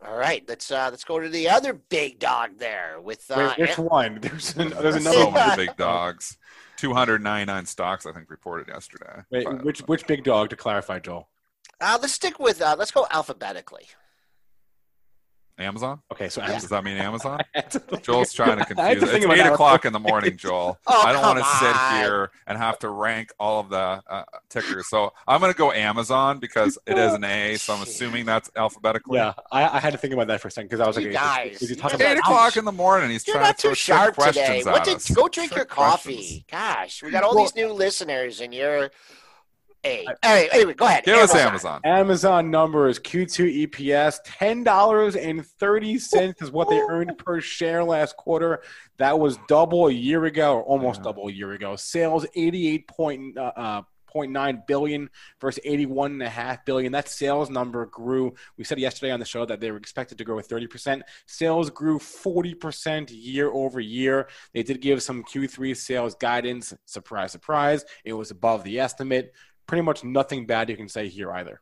All 0.07 0.17
right, 0.17 0.45
let's 0.49 0.71
uh, 0.71 0.89
let's 0.91 1.05
go 1.05 1.19
to 1.19 1.29
the 1.29 1.49
other 1.49 1.73
big 1.75 2.19
dog 2.19 2.59
there 2.59 3.01
with 3.01 3.31
uh, 3.31 3.55
Wait, 3.57 3.69
which 3.69 3.79
one? 3.79 4.19
There's, 4.23 4.55
an, 4.57 4.71
there's 4.71 4.97
another 4.97 5.17
So 5.19 5.25
one. 5.27 5.35
many 5.35 5.67
big 5.67 5.77
dogs. 5.77 6.37
299 6.77 7.67
stocks, 7.67 8.05
I 8.05 8.13
think, 8.13 8.29
reported 8.31 8.69
yesterday. 8.69 9.23
Wait, 9.31 9.45
But- 9.45 9.65
which 9.65 9.81
which 9.83 10.07
big 10.07 10.25
dog 10.25 10.51
to 10.51 10.57
clarify, 10.57 10.99
Joel? 10.99 11.29
Uh, 11.81 11.99
let's 12.01 12.13
stick 12.13 12.39
with 12.39 12.61
uh, 12.61 12.77
let's 12.79 12.91
go 12.91 13.07
alphabetically. 13.11 13.87
Amazon? 15.58 16.00
Okay, 16.12 16.28
so 16.28 16.40
Amazon. 16.42 16.61
Does 16.61 16.68
that 16.70 16.84
mean 16.84 16.96
Amazon? 16.96 17.38
I 17.54 17.61
had 17.61 17.70
to 17.73 17.78
think- 17.78 18.02
Joel's 18.02 18.32
trying 18.32 18.58
to 18.58 18.64
confuse. 18.66 19.00
to 19.11 19.16
It's 19.16 19.25
eight 19.25 19.46
o'clock 19.46 19.84
in 19.84 19.92
the 19.92 20.00
morning, 20.00 20.37
Joel. 20.37 20.78
Oh, 20.87 21.02
I 21.02 21.12
don't 21.12 21.23
want 21.23 21.38
to 21.38 21.44
sit 21.44 21.76
here 21.99 22.30
and 22.46 22.58
have 22.58 22.78
to 22.80 22.88
rank 22.88 23.32
all 23.38 23.61
of 23.61 23.68
the 23.68 24.02
uh, 24.08 24.25
tickers. 24.49 24.88
So 24.88 25.12
I'm 25.28 25.40
going 25.40 25.52
to 25.52 25.56
go 25.58 25.70
Amazon 25.73 26.38
because 26.38 26.78
it 26.87 26.99
is 26.99 27.12
an 27.12 27.25
A. 27.25 27.56
So 27.56 27.75
I'm 27.75 27.82
assuming 27.82 28.26
that's 28.26 28.50
alphabetically. 28.56 29.18
Yeah, 29.18 29.34
I, 29.52 29.76
I 29.76 29.80
had 29.80 29.92
to 29.92 29.99
think 29.99 30.12
about 30.14 30.26
that 30.28 30.40
for 30.40 30.49
a 30.49 30.50
second 30.50 30.68
because 30.68 30.80
I 30.80 30.87
was 30.87 30.96
You 30.96 31.04
like, 31.04 31.12
guys, 31.14 31.52
is, 31.56 31.62
is 31.62 31.68
he 31.70 31.76
talking 31.76 31.99
guys 31.99 32.08
Eight 32.08 32.18
about 32.18 32.30
o'clock 32.30 32.56
in 32.56 32.64
the 32.64 32.73
morning. 32.73 33.11
He's 33.11 33.26
You're 33.26 33.34
trying 33.37 33.46
not 33.49 33.58
to 33.58 33.68
too 33.68 33.75
sharp 33.75 34.14
questions 34.16 34.46
today. 34.58 34.70
What 34.70 34.84
did, 34.84 34.99
go 35.14 35.28
drink 35.28 35.52
Trick 35.52 35.56
your 35.56 35.64
coffee. 35.66 36.14
questions. 36.16 36.44
Gosh, 36.50 37.02
we 37.02 37.11
got 37.11 37.23
all 37.23 37.34
Well- 37.34 37.44
these 37.44 37.54
new 37.54 37.73
listeners, 37.73 38.40
and 38.40 38.52
you're. 38.54 38.90
Hey, 39.85 40.07
anyway, 40.23 40.49
anyway, 40.53 40.73
go 40.75 40.87
ahead. 40.87 41.05
Give 41.05 41.17
us 41.19 41.35
Amazon. 41.35 41.83
Amazon 41.85 42.50
numbers 42.50 42.99
Q2 42.99 43.69
EPS 43.69 44.17
ten 44.25 44.64
dollars 44.64 45.14
and 45.14 45.45
thirty 45.47 45.99
cents 45.99 46.41
is 46.41 46.50
what 46.50 46.71
they 46.71 46.81
earned 46.81 47.19
per 47.19 47.38
share 47.43 47.85
last 47.85 48.17
quarter. 48.17 48.62
That 48.97 49.19
was 49.19 49.37
double 49.47 49.88
a 49.88 49.93
year 49.93 50.25
ago, 50.25 50.57
or 50.57 50.62
almost 50.62 51.00
Yeah. 51.00 51.05
double 51.05 51.29
a 51.29 51.33
year 51.33 51.53
ago. 51.53 51.76
Sales 51.76 52.25
eighty 52.35 52.69
eight 52.69 52.88
point 52.88 53.37
uh, 53.37 53.53
uh, 53.55 53.83
0.9 54.14 54.64
billion 54.69 55.11
versus 55.41 55.61
81 55.64 56.12
and 56.12 56.23
a 56.23 56.29
half 56.29 56.64
billion. 56.64 56.93
That 56.93 57.09
sales 57.09 57.50
number 57.50 57.87
grew. 57.87 58.33
We 58.57 58.62
said 58.62 58.79
yesterday 58.79 59.11
on 59.11 59.19
the 59.19 59.26
show 59.26 59.45
that 59.45 59.59
they 59.59 59.73
were 59.73 59.76
expected 59.76 60.19
to 60.19 60.25
grow 60.25 60.37
30%. 60.37 61.03
Sales 61.26 61.69
grew 61.69 61.99
40% 61.99 63.11
year 63.11 63.50
over 63.50 63.81
year. 63.81 64.29
They 64.53 64.62
did 64.62 64.81
give 64.81 65.03
some 65.03 65.25
Q3 65.25 65.76
sales 65.76 66.14
guidance. 66.14 66.73
Surprise, 66.85 67.33
surprise. 67.33 67.85
It 68.05 68.12
was 68.12 68.31
above 68.31 68.62
the 68.62 68.79
estimate. 68.79 69.33
Pretty 69.66 69.83
much 69.83 70.04
nothing 70.04 70.47
bad 70.47 70.68
you 70.68 70.76
can 70.76 70.88
say 70.88 71.09
here 71.09 71.33
either. 71.33 71.61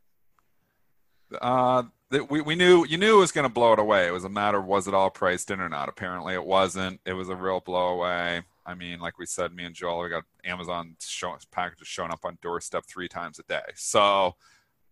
Uh, 1.40 1.85
we, 2.28 2.40
we 2.40 2.54
knew 2.54 2.85
you 2.87 2.99
knew 2.99 3.16
it 3.16 3.21
was 3.21 3.32
going 3.32 3.47
to 3.47 3.52
blow 3.52 3.73
it 3.73 3.78
away. 3.78 4.06
It 4.06 4.12
was 4.12 4.25
a 4.25 4.28
matter 4.28 4.59
of 4.59 4.66
was 4.66 4.87
it 4.87 4.94
all 4.94 5.11
priced 5.11 5.50
in 5.50 5.61
or 5.61 5.68
not. 5.68 5.88
Apparently, 5.88 6.35
it 6.35 6.44
wasn't. 6.44 7.00
It 7.06 7.14
was 7.14 7.28
a 7.28 7.37
real 7.37 7.61
blow 7.61 7.88
away. 7.88 8.42
I 8.64 8.75
mean, 8.75 9.00
like 9.00 9.18
we 9.18 9.26
said, 9.26 9.54
me 9.54 9.64
and 9.64 9.75
Joel, 9.75 10.02
we 10.02 10.09
got 10.09 10.25
Amazon 10.44 10.97
show, 11.00 11.37
packages 11.50 11.88
showing 11.88 12.12
up 12.12 12.25
on 12.25 12.38
doorstep 12.42 12.85
three 12.87 13.09
times 13.09 13.38
a 13.38 13.42
day. 13.44 13.62
So 13.75 14.37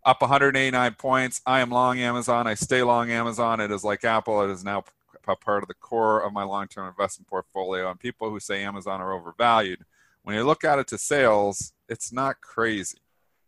up 0.05 0.21
189 0.21 0.95
points. 0.95 1.41
I 1.47 1.61
am 1.61 1.71
long 1.71 1.99
Amazon. 1.99 2.47
I 2.47 2.55
stay 2.55 2.83
long 2.83 3.11
Amazon. 3.11 3.61
It 3.61 3.71
is 3.71 3.85
like 3.85 4.05
Apple. 4.05 4.43
It 4.43 4.51
is 4.51 4.65
now 4.65 4.85
a 5.29 5.37
part 5.37 5.63
of 5.63 5.69
the 5.69 5.75
core 5.75 6.21
of 6.23 6.33
my 6.33 6.43
long-term 6.43 6.89
investment 6.89 7.29
portfolio. 7.29 7.91
And 7.91 8.01
people 8.01 8.31
who 8.31 8.41
say 8.41 8.65
Amazon 8.65 9.01
are 9.01 9.13
overvalued, 9.13 9.85
when 10.23 10.35
you 10.35 10.45
look 10.45 10.65
at 10.65 10.79
it 10.79 10.87
to 10.89 10.99
sales, 10.99 11.73
it's 11.91 12.13
not 12.13 12.41
crazy. 12.41 12.99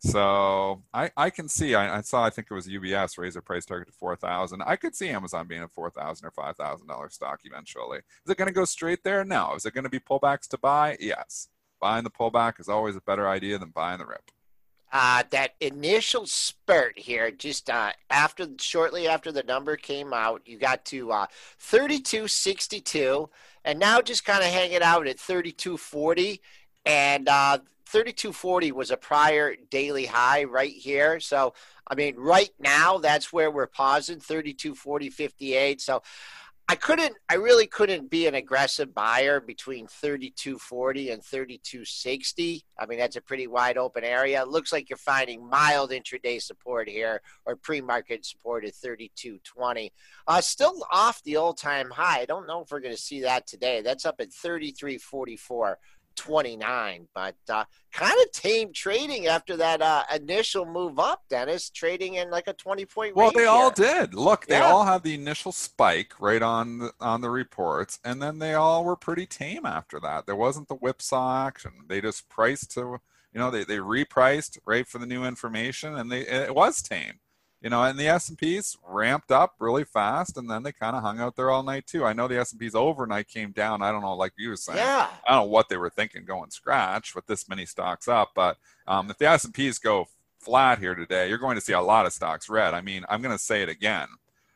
So 0.05 0.83
I, 0.93 1.11
I 1.17 1.31
can 1.31 1.49
see. 1.49 1.77
I, 1.77 1.99
I 1.99 2.01
saw. 2.01 2.25
I 2.25 2.31
think 2.31 2.49
it 2.51 2.55
was 2.55 2.67
UBS 2.67 3.19
raise 3.19 3.35
their 3.35 3.43
price 3.43 3.65
target 3.65 3.87
to 3.87 3.95
four 3.95 4.17
thousand. 4.17 4.63
I 4.63 4.75
could 4.75 4.97
see 4.97 5.09
Amazon 5.09 5.47
being 5.47 5.63
a 5.63 5.69
four 5.69 5.91
thousand 5.91 6.27
or 6.27 6.33
five 6.33 6.57
thousand 6.57 6.89
dollar 6.89 7.09
stock 7.09 7.41
eventually. 7.45 7.99
Is 7.99 8.31
it 8.31 8.37
going 8.37 8.49
to 8.49 8.55
go 8.55 8.65
straight 8.65 9.05
there? 9.05 9.25
No. 9.25 9.55
Is 9.55 9.65
it 9.65 9.75
going 9.75 9.85
to 9.85 9.91
be 9.91 10.01
pullbacks 10.01 10.49
to 10.49 10.59
buy? 10.59 10.97
Yes. 10.99 11.49
Buying 11.81 12.03
the 12.03 12.11
pullback 12.11 12.59
is 12.59 12.69
always 12.69 12.97
a 12.97 13.01
better 13.01 13.29
idea 13.29 13.59
than 13.59 13.71
buying 13.71 13.99
the 13.99 14.07
rip. 14.07 14.31
Uh, 14.93 15.23
that 15.31 15.55
initial 15.61 16.27
spurt 16.27 16.99
here, 16.99 17.31
just 17.31 17.71
uh, 17.71 17.93
after 18.11 18.47
shortly 18.59 19.09
after 19.09 19.33
the 19.33 19.43
number 19.45 19.75
came 19.75 20.13
out, 20.13 20.43
you 20.45 20.59
got 20.59 20.85
to 20.85 21.11
uh, 21.13 21.27
32.62, 21.59 23.29
and 23.65 23.79
now 23.79 24.03
just 24.03 24.25
kind 24.27 24.45
of 24.45 24.51
hanging 24.51 24.83
out 24.83 25.07
at 25.07 25.17
32.40, 25.17 26.41
and 26.85 27.27
uh, 27.27 27.59
32.40 27.93 28.73
was 28.73 28.91
a 28.91 28.97
prior 28.97 29.55
daily 29.71 30.07
high 30.07 30.45
right 30.45 30.73
here. 30.73 31.21
So, 31.21 31.55
I 31.87 31.95
mean, 31.95 32.17
right 32.17 32.51
now 32.59 32.99
that's 32.99 33.33
where 33.33 33.51
we're 33.51 33.67
pausing 33.67 34.19
32.40.58. 34.19 35.81
So. 35.81 36.03
I 36.69 36.77
couldn't, 36.77 37.15
I 37.29 37.35
really 37.35 37.67
couldn't 37.67 38.09
be 38.09 38.27
an 38.29 38.37
aggressive 38.37 38.95
buyer 38.95 39.41
between 39.41 39.89
3240 39.89 41.11
and 41.11 41.23
3260. 41.23 42.65
I 42.79 42.87
mean, 42.87 42.99
that's 42.99 43.17
a 43.17 43.21
pretty 43.21 43.47
wide 43.47 43.77
open 43.77 44.05
area. 44.05 44.41
It 44.41 44.49
looks 44.49 44.73
like 44.73 44.89
you're 44.89 44.97
finding 44.97 45.47
mild 45.47 45.91
intraday 45.91 46.41
support 46.41 46.89
here 46.89 47.21
or 47.45 47.57
pre 47.57 47.81
market 47.81 48.25
support 48.25 48.65
at 48.65 48.75
3220. 48.75 49.93
Uh, 50.27 50.41
still 50.41 50.87
off 50.91 51.23
the 51.25 51.37
old 51.37 51.59
time 51.59 51.91
high. 51.91 52.21
I 52.21 52.27
don't 52.27 52.47
know 52.47 52.63
if 52.63 52.71
we're 52.71 52.81
going 52.81 52.95
to 52.95 53.01
see 53.01 53.21
that 53.23 53.47
today. 53.47 53.83
That's 53.83 54.07
up 54.07 54.21
at 54.21 54.33
3344. 54.33 55.79
29, 56.17 57.09
but 57.15 57.35
uh, 57.49 57.65
kind 57.93 58.15
of 58.23 58.31
tame 58.33 58.73
trading 58.73 59.27
after 59.27 59.57
that 59.57 59.83
uh, 59.83 60.05
initial 60.15 60.65
move 60.65 60.99
up, 60.99 61.23
Dennis, 61.29 61.71
trading 61.71 62.15
in 62.15 62.31
like 62.31 62.47
a 62.49 62.53
20 62.53 62.85
point 62.87 63.17
Well, 63.17 63.33
they 63.35 63.47
all 63.47 63.71
did. 63.71 64.15
Look, 64.15 64.47
they 64.47 64.57
Yeah. 64.59 64.71
all 64.73 64.85
had 64.85 65.03
the 65.03 65.15
initial 65.15 65.53
spike 65.53 66.15
right 66.21 66.43
on 66.43 66.79
the, 66.79 66.93
on 67.01 67.21
the 67.21 67.31
reports, 67.31 67.99
and 68.05 68.23
then 68.23 68.39
they 68.39 68.55
all 68.55 68.85
were 68.85 68.97
pretty 68.97 69.27
tame 69.27 69.67
after 69.67 70.01
that. 70.01 70.27
There 70.27 70.37
wasn't 70.37 70.69
the 70.69 70.75
whipsaw 70.77 71.47
action. 71.47 71.73
They 71.89 72.01
just 72.01 72.29
priced 72.29 72.71
to, 72.73 72.99
you 73.33 73.41
know, 73.41 73.51
they 73.51 73.65
they 73.65 73.79
repriced 73.79 74.59
right 74.67 74.87
for 74.87 74.99
the 74.99 75.07
new 75.07 75.25
information, 75.25 75.95
and 75.97 76.11
they 76.11 76.21
it 76.21 76.55
was 76.55 76.83
tame. 76.83 77.21
You 77.63 77.71
know, 77.71 77.85
and 77.85 77.99
the 77.99 78.09
S&Ps 78.09 78.77
ramped 78.87 79.31
up 79.31 79.55
really 79.61 79.85
fast 79.85 80.37
and 80.37 80.51
then 80.51 80.65
they 80.65 80.73
kind 80.73 80.97
of 80.97 81.03
hung 81.03 81.21
out 81.21 81.37
there 81.37 81.51
all 81.51 81.63
night 81.63 81.87
too. 81.87 82.05
I 82.05 82.13
know 82.13 82.27
the 82.27 82.41
S&Ps 82.41 82.75
overnight 82.75 83.29
came 83.29 83.53
down. 83.53 83.83
I 83.83 83.93
don't 83.93 84.03
know, 84.03 84.17
like 84.17 84.33
you 84.37 84.49
were 84.49 84.57
saying, 84.57 84.79
Yeah. 84.79 85.09
I 85.27 85.33
don't 85.33 85.45
know 85.45 85.51
what 85.51 85.69
they 85.69 85.77
were 85.77 85.91
thinking 85.91 86.25
going 86.25 86.51
scratch 86.51 87.15
with 87.15 87.27
this 87.27 87.49
many 87.49 87.65
stocks 87.65 88.09
up, 88.09 88.33
but 88.35 88.59
um, 88.89 89.11
if 89.11 89.19
the 89.19 89.29
S&Ps 89.29 89.79
go 89.79 90.09
flat 90.41 90.81
here 90.81 90.97
today, 90.97 91.29
you're 91.29 91.39
going 91.39 91.55
to 91.55 91.61
see 91.61 91.73
a 91.73 91.81
lot 91.81 92.05
of 92.05 92.13
stocks 92.13 92.49
red. 92.49 92.75
I 92.75 92.81
mean, 92.81 93.05
I'm 93.09 93.23
going 93.23 93.37
to 93.37 93.43
say 93.43 93.63
it 93.63 93.69
again. 93.69 94.09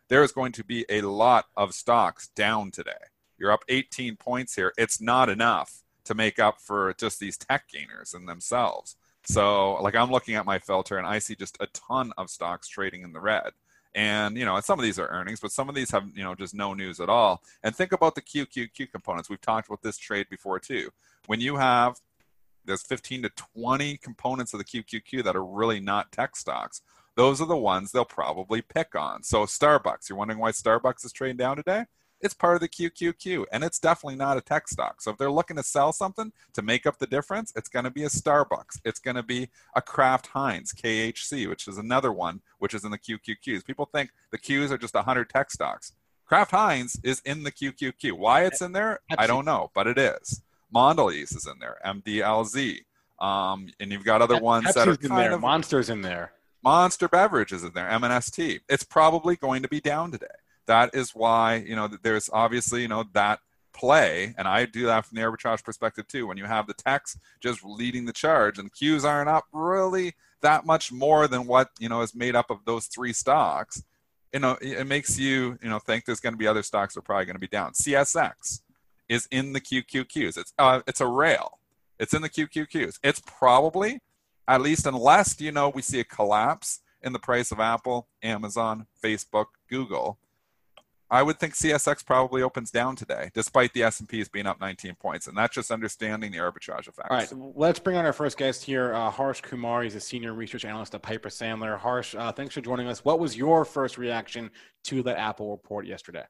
There 0.08 0.25
is 0.25 0.32
going 0.32 0.52
to 0.52 0.64
be 0.64 0.84
a 0.88 1.02
lot 1.02 1.46
of 1.56 1.75
stocks 1.75 2.28
down 2.28 2.72
today. 2.72 2.92
You're 3.38 3.52
up 3.52 3.64
18 3.68 4.16
points 4.16 4.56
here. 4.56 4.72
It's 4.76 5.00
not 5.00 5.28
enough 5.28 5.82
to 6.04 6.14
make 6.14 6.38
up 6.38 6.60
for 6.60 6.94
just 6.98 7.20
these 7.20 7.36
tech 7.36 7.68
gainers 7.68 8.14
in 8.14 8.26
themselves. 8.26 8.96
So, 9.26 9.75
like, 9.83 9.95
I'm 9.95 10.11
looking 10.11 10.35
at 10.35 10.47
my 10.47 10.59
filter 10.59 10.99
and 10.99 11.06
I 11.06 11.18
see 11.18 11.35
just 11.35 11.56
a 11.61 11.66
ton 11.68 12.12
of 12.16 12.30
stocks 12.30 12.68
trading 12.68 13.02
in 13.02 13.12
the 13.12 13.21
red. 13.21 13.50
And, 13.95 14.37
you 14.37 14.45
know, 14.45 14.61
some 14.61 14.78
of 14.78 14.83
these 14.83 14.99
are 14.99 15.09
earnings, 15.09 15.40
but 15.40 15.52
some 15.52 15.68
of 15.68 15.75
these 15.75 15.90
have, 15.90 16.04
you 16.14 16.23
know, 16.23 16.35
just 16.35 16.54
no 16.54 16.75
news 16.75 17.00
at 17.00 17.09
all. 17.09 17.42
And 17.62 17.75
think 17.75 17.92
about 17.92 18.14
the 18.14 18.21
QQQ 18.21 18.92
components. 18.92 19.30
We've 19.30 19.40
talked 19.40 19.68
about 19.68 19.83
this 19.83 19.97
trade 19.97 20.26
before, 20.28 20.61
too. 20.61 20.90
When 21.26 21.40
you 21.40 21.56
have 21.56 21.99
there's 22.66 22.83
15 22.83 23.23
to 23.23 23.30
20 23.54 23.97
components 23.99 24.52
of 24.52 24.59
the 24.59 24.64
QQQ 24.64 25.25
that 25.25 25.37
are 25.37 25.45
really 25.45 25.80
not 25.80 26.12
tech 26.12 26.37
stocks. 26.37 26.83
Those 27.14 27.40
are 27.40 27.47
the 27.47 27.56
ones 27.56 27.92
they'll 27.92 28.04
probably 28.04 28.61
pick 28.61 28.95
on. 28.95 29.23
So 29.23 29.45
Starbucks, 29.45 30.09
you're 30.09 30.18
wondering 30.18 30.38
why 30.38 30.50
Starbucks 30.50 31.04
is 31.04 31.12
trading 31.12 31.38
down 31.38 31.56
today? 31.56 31.85
It's 32.20 32.35
part 32.35 32.54
of 32.54 32.61
the 32.61 32.68
QQQ, 32.68 33.44
and 33.52 33.62
it's 33.62 33.78
definitely 33.78 34.16
not 34.16 34.37
a 34.37 34.40
tech 34.40 34.68
stock. 34.68 35.02
So 35.02 35.11
if 35.11 35.18
they're 35.18 35.30
looking 35.30 35.56
to 35.56 35.62
sell 35.62 35.92
something 35.92 36.32
to 36.54 36.62
make 36.62 36.87
up 36.87 36.99
the 36.99 37.06
difference, 37.06 37.52
it's 37.56 37.68
going 37.68 37.85
to 37.85 37.90
be 37.90 38.04
a 38.04 38.08
Starbucks. 38.08 38.80
It's 38.85 38.99
going 38.99 39.16
to 39.16 39.23
be 39.23 39.49
a 39.75 39.82
Kraft 39.82 40.28
Heinz 40.28 40.73
KHC, 40.73 41.49
which 41.49 41.68
is 41.68 41.78
another 41.78 42.12
one 42.12 42.40
which 42.58 42.75
is 42.75 42.85
in 42.85 42.90
the 42.90 42.99
QQQs. 42.99 43.64
People 43.64 43.87
think 43.87 44.11
the 44.30 44.38
Qs 44.38 44.70
are 44.70 44.78
just 44.78 44.94
100 44.94 45.28
tech 45.28 45.50
stocks. 45.50 45.92
Kraft 46.25 46.50
Heinz 46.50 46.99
is 47.04 47.20
in 47.25 47.44
the 47.44 47.52
QQQ. 47.52 48.12
Why 48.12 48.44
it's 48.44 48.61
in 48.61 48.73
there, 48.73 49.00
I 49.16 49.26
don't 49.26 49.44
know, 49.44 49.70
but 49.75 49.87
it 49.87 49.99
is. 49.99 50.42
Mondelez 50.75 51.37
is 51.37 51.46
in 51.46 51.58
there, 51.61 51.78
MDLZ. 51.85 52.80
Um, 53.20 53.68
and 53.80 53.92
you've 53.92 54.04
got 54.04 54.23
other 54.23 54.38
ones 54.38 54.75
that 54.75 54.88
are 54.88 54.92
in 54.92 54.96
kind 54.96 55.20
there. 55.20 55.32
of 55.32 55.40
Monsters 55.40 55.88
in 55.88 56.02
there. 56.02 56.32
Monster 56.62 57.08
Beverages 57.08 57.62
in 57.62 57.73
there, 57.75 57.88
MNST. 57.88 58.61
It's 58.68 58.82
probably 58.82 59.37
going 59.37 59.62
to 59.62 59.68
be 59.68 59.80
down 59.80 60.11
today. 60.11 60.26
That 60.66 60.94
is 60.94 61.14
why, 61.14 61.56
you 61.66 61.76
know, 61.76 61.88
there's 62.02 62.28
obviously, 62.32 62.82
you 62.82 62.88
know, 62.88 63.04
that 63.12 63.40
play, 63.73 64.35
and 64.38 64.49
I 64.49 64.64
do 64.64 64.87
that 64.87 65.04
from 65.04 65.16
the 65.16 65.23
arbitrage 65.23 65.62
perspective 65.62 66.08
too. 66.08 66.26
When 66.26 66.38
you 66.38 66.44
have 66.46 66.66
the 66.66 66.75
techs 66.75 67.18
just 67.40 67.64
leading 67.64 68.06
the 68.06 68.12
charge 68.12 68.58
and 68.58 68.73
Qs 68.73 69.04
aren't 69.04 69.28
up 69.28 69.44
really 69.52 70.14
that 70.42 70.66
much 70.66 70.92
more 70.92 71.28
than 71.28 71.46
what, 71.46 71.70
you 71.78 71.88
know, 71.88 72.00
is 72.00 72.14
made 72.14 72.35
up 72.35 72.50
of 72.50 72.64
those 72.64 72.87
three 72.87 73.12
stocks, 73.12 73.82
you 74.32 74.40
know, 74.40 74.56
it 74.61 74.87
makes 74.87 75.18
you, 75.18 75.58
you 75.62 75.68
know, 75.68 75.78
think 75.78 76.04
there's 76.04 76.20
going 76.20 76.32
to 76.32 76.38
be 76.38 76.46
other 76.46 76.62
stocks 76.62 76.94
that 76.94 77.00
are 77.00 77.02
probably 77.02 77.26
going 77.26 77.37
to 77.37 77.40
be 77.40 77.46
down. 77.46 77.73
CSX 77.73 78.61
is 79.08 79.28
in 79.30 79.52
the 79.52 79.61
QQQs. 79.61 80.37
It's 80.37 80.52
uh, 80.58 80.80
it's 80.87 81.00
a 81.00 81.06
rail. 81.06 81.58
It's 81.99 82.12
in 82.12 82.23
the 82.23 82.28
QQQs. 82.28 82.99
It's 83.02 83.23
probably, 83.25 84.00
at 84.49 84.61
least 84.61 84.87
unless 84.87 85.40
you 85.40 85.52
know 85.52 85.68
we 85.68 85.82
see 85.82 86.00
a 86.00 86.04
collapse 86.04 86.80
in 87.02 87.12
the 87.12 87.18
price 87.18 87.52
of 87.52 87.61
Apple, 87.61 88.08
Amazon, 88.23 88.87
Facebook, 89.02 89.46
Google. 89.68 90.18
I 91.10 91.22
would 91.22 91.38
think 91.38 91.54
CSX 91.54 92.04
probably 92.04 92.42
opens 92.42 92.70
down 92.70 92.96
today, 92.96 93.30
despite 93.32 93.72
the 93.72 93.84
S&Ps 93.84 94.28
being 94.28 94.46
up 94.46 94.60
19 94.60 94.96
points, 94.96 95.28
and 95.28 95.36
that's 95.38 95.54
just 95.54 95.70
understanding 95.70 96.32
the 96.32 96.38
arbitrage 96.38 96.88
effects. 96.88 97.08
All 97.10 97.16
right, 97.16 97.32
let's 97.56 97.78
bring 97.78 97.96
on 97.96 98.04
our 98.04 98.12
first 98.12 98.36
guest 98.36 98.64
here, 98.64 98.92
uh, 98.92 99.10
Harsh 99.10 99.40
Kumar. 99.40 99.82
He's 99.82 99.94
a 99.94 100.00
senior 100.00 100.32
research 100.32 100.64
analyst 100.64 100.94
at 100.94 101.02
Piper 101.02 101.28
Sandler. 101.28 101.78
Harsh, 101.78 102.14
uh, 102.16 102.32
thanks 102.32 102.54
for 102.54 102.60
joining 102.60 102.88
us. 102.88 103.04
What 103.04 103.20
was 103.20 103.36
your 103.36 103.64
first 103.64 103.98
reaction 103.98 104.50
to 104.84 105.02
the 105.02 105.16
Apple 105.16 105.50
report 105.52 105.86
yesterday? 105.86 106.25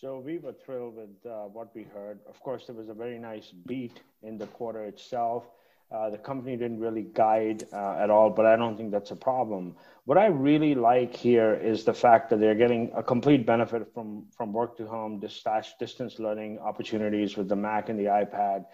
So 0.00 0.18
we 0.18 0.38
were 0.38 0.52
thrilled 0.52 0.96
with 0.96 1.26
uh, 1.26 1.44
what 1.44 1.74
we 1.74 1.84
heard. 1.84 2.20
Of 2.28 2.40
course, 2.40 2.66
there 2.66 2.74
was 2.74 2.88
a 2.88 2.94
very 2.94 3.18
nice 3.18 3.52
beat 3.66 4.00
in 4.22 4.38
the 4.38 4.46
quarter 4.48 4.84
itself. 4.84 5.44
Uh, 5.90 6.10
the 6.10 6.18
company 6.18 6.54
didn't 6.54 6.80
really 6.80 7.06
guide 7.14 7.64
uh, 7.72 7.96
at 7.98 8.10
all, 8.10 8.28
but 8.28 8.44
I 8.44 8.56
don't 8.56 8.76
think 8.76 8.90
that's 8.90 9.10
a 9.10 9.16
problem. 9.16 9.74
What 10.04 10.18
I 10.18 10.26
really 10.26 10.74
like 10.74 11.16
here 11.16 11.54
is 11.54 11.84
the 11.84 11.94
fact 11.94 12.28
that 12.28 12.40
they're 12.40 12.54
getting 12.54 12.90
a 12.94 13.02
complete 13.02 13.46
benefit 13.46 13.92
from 13.94 14.26
from 14.36 14.52
work 14.52 14.76
to 14.76 14.86
home, 14.86 15.18
distance 15.18 15.74
distance 15.78 16.18
learning 16.18 16.58
opportunities 16.58 17.38
with 17.38 17.48
the 17.48 17.56
Mac 17.56 17.88
and 17.88 17.98
the 17.98 18.04
iPad. 18.04 18.66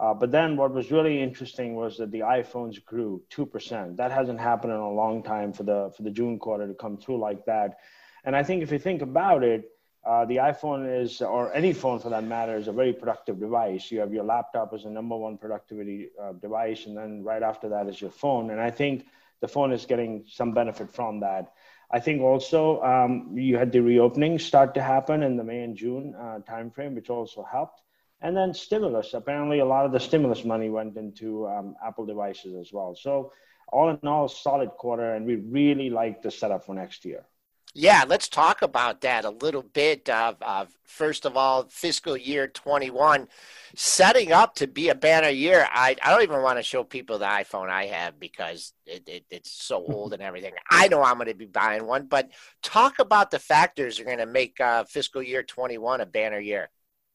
Uh, 0.00 0.14
but 0.14 0.32
then 0.32 0.56
what 0.56 0.72
was 0.72 0.90
really 0.90 1.22
interesting 1.22 1.74
was 1.74 1.98
that 1.98 2.10
the 2.10 2.20
iPhones 2.20 2.82
grew 2.82 3.22
two 3.28 3.44
percent. 3.44 3.98
That 3.98 4.10
hasn't 4.10 4.40
happened 4.40 4.72
in 4.72 4.78
a 4.78 4.90
long 4.90 5.22
time 5.22 5.52
for 5.52 5.64
the 5.64 5.92
for 5.94 6.04
the 6.04 6.10
June 6.10 6.38
quarter 6.38 6.66
to 6.66 6.74
come 6.74 6.96
through 6.96 7.18
like 7.20 7.44
that. 7.44 7.76
And 8.24 8.34
I 8.34 8.42
think 8.42 8.62
if 8.62 8.72
you 8.72 8.78
think 8.78 9.02
about 9.02 9.44
it, 9.44 9.71
uh, 10.04 10.24
the 10.24 10.36
iPhone 10.36 11.02
is, 11.02 11.22
or 11.22 11.54
any 11.54 11.72
phone 11.72 12.00
for 12.00 12.08
that 12.10 12.24
matter, 12.24 12.56
is 12.56 12.66
a 12.66 12.72
very 12.72 12.92
productive 12.92 13.38
device. 13.38 13.90
You 13.90 14.00
have 14.00 14.12
your 14.12 14.24
laptop 14.24 14.72
as 14.74 14.84
a 14.84 14.90
number 14.90 15.16
one 15.16 15.38
productivity 15.38 16.10
uh, 16.20 16.32
device, 16.32 16.86
and 16.86 16.96
then 16.96 17.22
right 17.22 17.42
after 17.42 17.68
that 17.68 17.88
is 17.88 18.00
your 18.00 18.10
phone. 18.10 18.50
And 18.50 18.60
I 18.60 18.70
think 18.70 19.06
the 19.40 19.48
phone 19.48 19.72
is 19.72 19.86
getting 19.86 20.24
some 20.28 20.52
benefit 20.52 20.92
from 20.92 21.20
that. 21.20 21.52
I 21.90 22.00
think 22.00 22.20
also 22.22 22.82
um, 22.82 23.36
you 23.36 23.58
had 23.58 23.70
the 23.70 23.80
reopening 23.80 24.38
start 24.38 24.74
to 24.74 24.82
happen 24.82 25.22
in 25.22 25.36
the 25.36 25.44
May 25.44 25.62
and 25.62 25.76
June 25.76 26.14
uh, 26.18 26.38
timeframe, 26.48 26.94
which 26.94 27.10
also 27.10 27.44
helped. 27.44 27.80
And 28.20 28.36
then 28.36 28.54
stimulus. 28.54 29.14
Apparently, 29.14 29.58
a 29.58 29.64
lot 29.64 29.84
of 29.84 29.92
the 29.92 30.00
stimulus 30.00 30.44
money 30.44 30.70
went 30.70 30.96
into 30.96 31.46
um, 31.48 31.74
Apple 31.84 32.06
devices 32.06 32.54
as 32.54 32.72
well. 32.72 32.94
So, 32.94 33.32
all 33.68 33.90
in 33.90 33.98
all, 34.06 34.28
solid 34.28 34.70
quarter, 34.70 35.14
and 35.14 35.26
we 35.26 35.36
really 35.36 35.90
like 35.90 36.22
the 36.22 36.30
setup 36.30 36.64
for 36.64 36.74
next 36.74 37.04
year. 37.04 37.24
Yeah, 37.74 38.04
let's 38.06 38.28
talk 38.28 38.60
about 38.60 39.00
that 39.00 39.24
a 39.24 39.30
little 39.30 39.62
bit. 39.62 40.08
Of, 40.10 40.36
of 40.42 40.68
first 40.84 41.24
of 41.24 41.38
all, 41.38 41.66
fiscal 41.70 42.16
year 42.16 42.46
21 42.46 43.28
setting 43.74 44.30
up 44.30 44.54
to 44.56 44.66
be 44.66 44.90
a 44.90 44.94
banner 44.94 45.30
year. 45.30 45.66
I, 45.70 45.96
I 46.02 46.10
don't 46.10 46.22
even 46.22 46.42
want 46.42 46.58
to 46.58 46.62
show 46.62 46.84
people 46.84 47.18
the 47.18 47.24
iPhone 47.24 47.70
I 47.70 47.86
have 47.86 48.20
because 48.20 48.74
it, 48.84 49.08
it, 49.08 49.24
it's 49.30 49.50
so 49.50 49.82
old 49.88 50.12
and 50.12 50.22
everything. 50.22 50.52
I 50.70 50.88
know 50.88 51.02
I'm 51.02 51.16
going 51.16 51.28
to 51.28 51.34
be 51.34 51.46
buying 51.46 51.86
one, 51.86 52.06
but 52.06 52.30
talk 52.62 52.98
about 52.98 53.30
the 53.30 53.38
factors 53.38 53.96
that 53.96 54.02
are 54.02 54.06
going 54.06 54.18
to 54.18 54.26
make 54.26 54.60
uh, 54.60 54.84
fiscal 54.84 55.22
year 55.22 55.42
21 55.42 56.02
a 56.02 56.06
banner 56.06 56.40
year. 56.40 56.68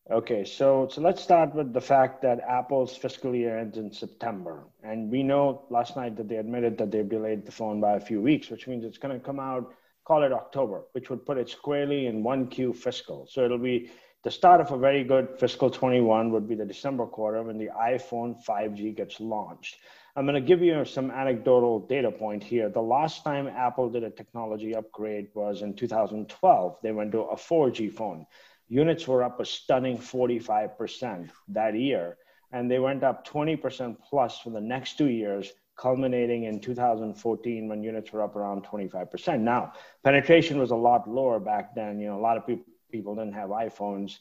Okay, 0.09 0.45
so 0.45 0.87
so 0.89 1.01
let's 1.01 1.21
start 1.21 1.53
with 1.53 1.73
the 1.73 1.81
fact 1.81 2.21
that 2.21 2.39
Apple's 2.47 2.95
fiscal 2.95 3.35
year 3.35 3.59
ends 3.59 3.77
in 3.77 3.91
September, 3.91 4.63
and 4.81 5.11
we 5.11 5.21
know 5.21 5.65
last 5.69 5.97
night 5.97 6.15
that 6.15 6.29
they 6.29 6.37
admitted 6.37 6.77
that 6.77 6.91
they've 6.91 7.09
delayed 7.09 7.45
the 7.45 7.51
phone 7.51 7.81
by 7.81 7.97
a 7.97 7.99
few 7.99 8.21
weeks, 8.21 8.49
which 8.49 8.67
means 8.67 8.85
it's 8.85 8.97
going 8.97 9.13
to 9.13 9.25
come 9.25 9.37
out 9.37 9.73
call 10.07 10.23
it 10.23 10.31
October, 10.31 10.85
which 10.93 11.09
would 11.09 11.25
put 11.25 11.37
it 11.37 11.49
squarely 11.49 12.07
in 12.07 12.23
1Q 12.23 12.73
fiscal. 12.73 13.27
So 13.29 13.43
it'll 13.43 13.57
be 13.57 13.91
the 14.23 14.31
start 14.31 14.61
of 14.61 14.71
a 14.71 14.77
very 14.77 15.03
good 15.03 15.37
fiscal 15.37 15.69
21 15.69 16.31
would 16.31 16.47
be 16.47 16.55
the 16.55 16.65
December 16.65 17.05
quarter 17.05 17.43
when 17.43 17.57
the 17.57 17.69
iPhone 17.77 18.41
5G 18.45 18.95
gets 18.95 19.19
launched. 19.19 19.75
I'm 20.15 20.25
going 20.25 20.41
to 20.41 20.47
give 20.47 20.61
you 20.61 20.85
some 20.85 21.11
anecdotal 21.11 21.79
data 21.79 22.09
point 22.09 22.41
here. 22.41 22.69
The 22.69 22.81
last 22.81 23.25
time 23.25 23.47
Apple 23.47 23.89
did 23.89 24.05
a 24.05 24.09
technology 24.09 24.73
upgrade 24.75 25.27
was 25.33 25.61
in 25.61 25.73
2012. 25.73 26.77
They 26.81 26.93
went 26.93 27.11
to 27.11 27.23
a 27.23 27.35
4G 27.35 27.93
phone. 27.93 28.25
Units 28.69 29.09
were 29.09 29.23
up 29.23 29.41
a 29.41 29.45
stunning 29.45 29.97
45% 29.97 31.29
that 31.49 31.75
year, 31.75 32.17
and 32.53 32.71
they 32.71 32.79
went 32.79 33.03
up 33.03 33.27
20% 33.27 33.97
plus 34.09 34.39
for 34.39 34.51
the 34.51 34.61
next 34.61 34.97
two 34.97 35.09
years 35.09 35.51
culminating 35.77 36.45
in 36.45 36.59
2014 36.59 37.67
when 37.67 37.83
units 37.83 38.11
were 38.11 38.23
up 38.23 38.35
around 38.35 38.65
25%. 38.65 39.39
Now, 39.39 39.73
penetration 40.03 40.57
was 40.57 40.71
a 40.71 40.75
lot 40.75 41.09
lower 41.09 41.39
back 41.39 41.75
then. 41.75 41.99
You 41.99 42.07
know, 42.07 42.19
a 42.19 42.21
lot 42.21 42.37
of 42.37 42.45
people 42.45 42.65
people 42.91 43.15
didn't 43.15 43.33
have 43.33 43.49
iPhones. 43.49 44.19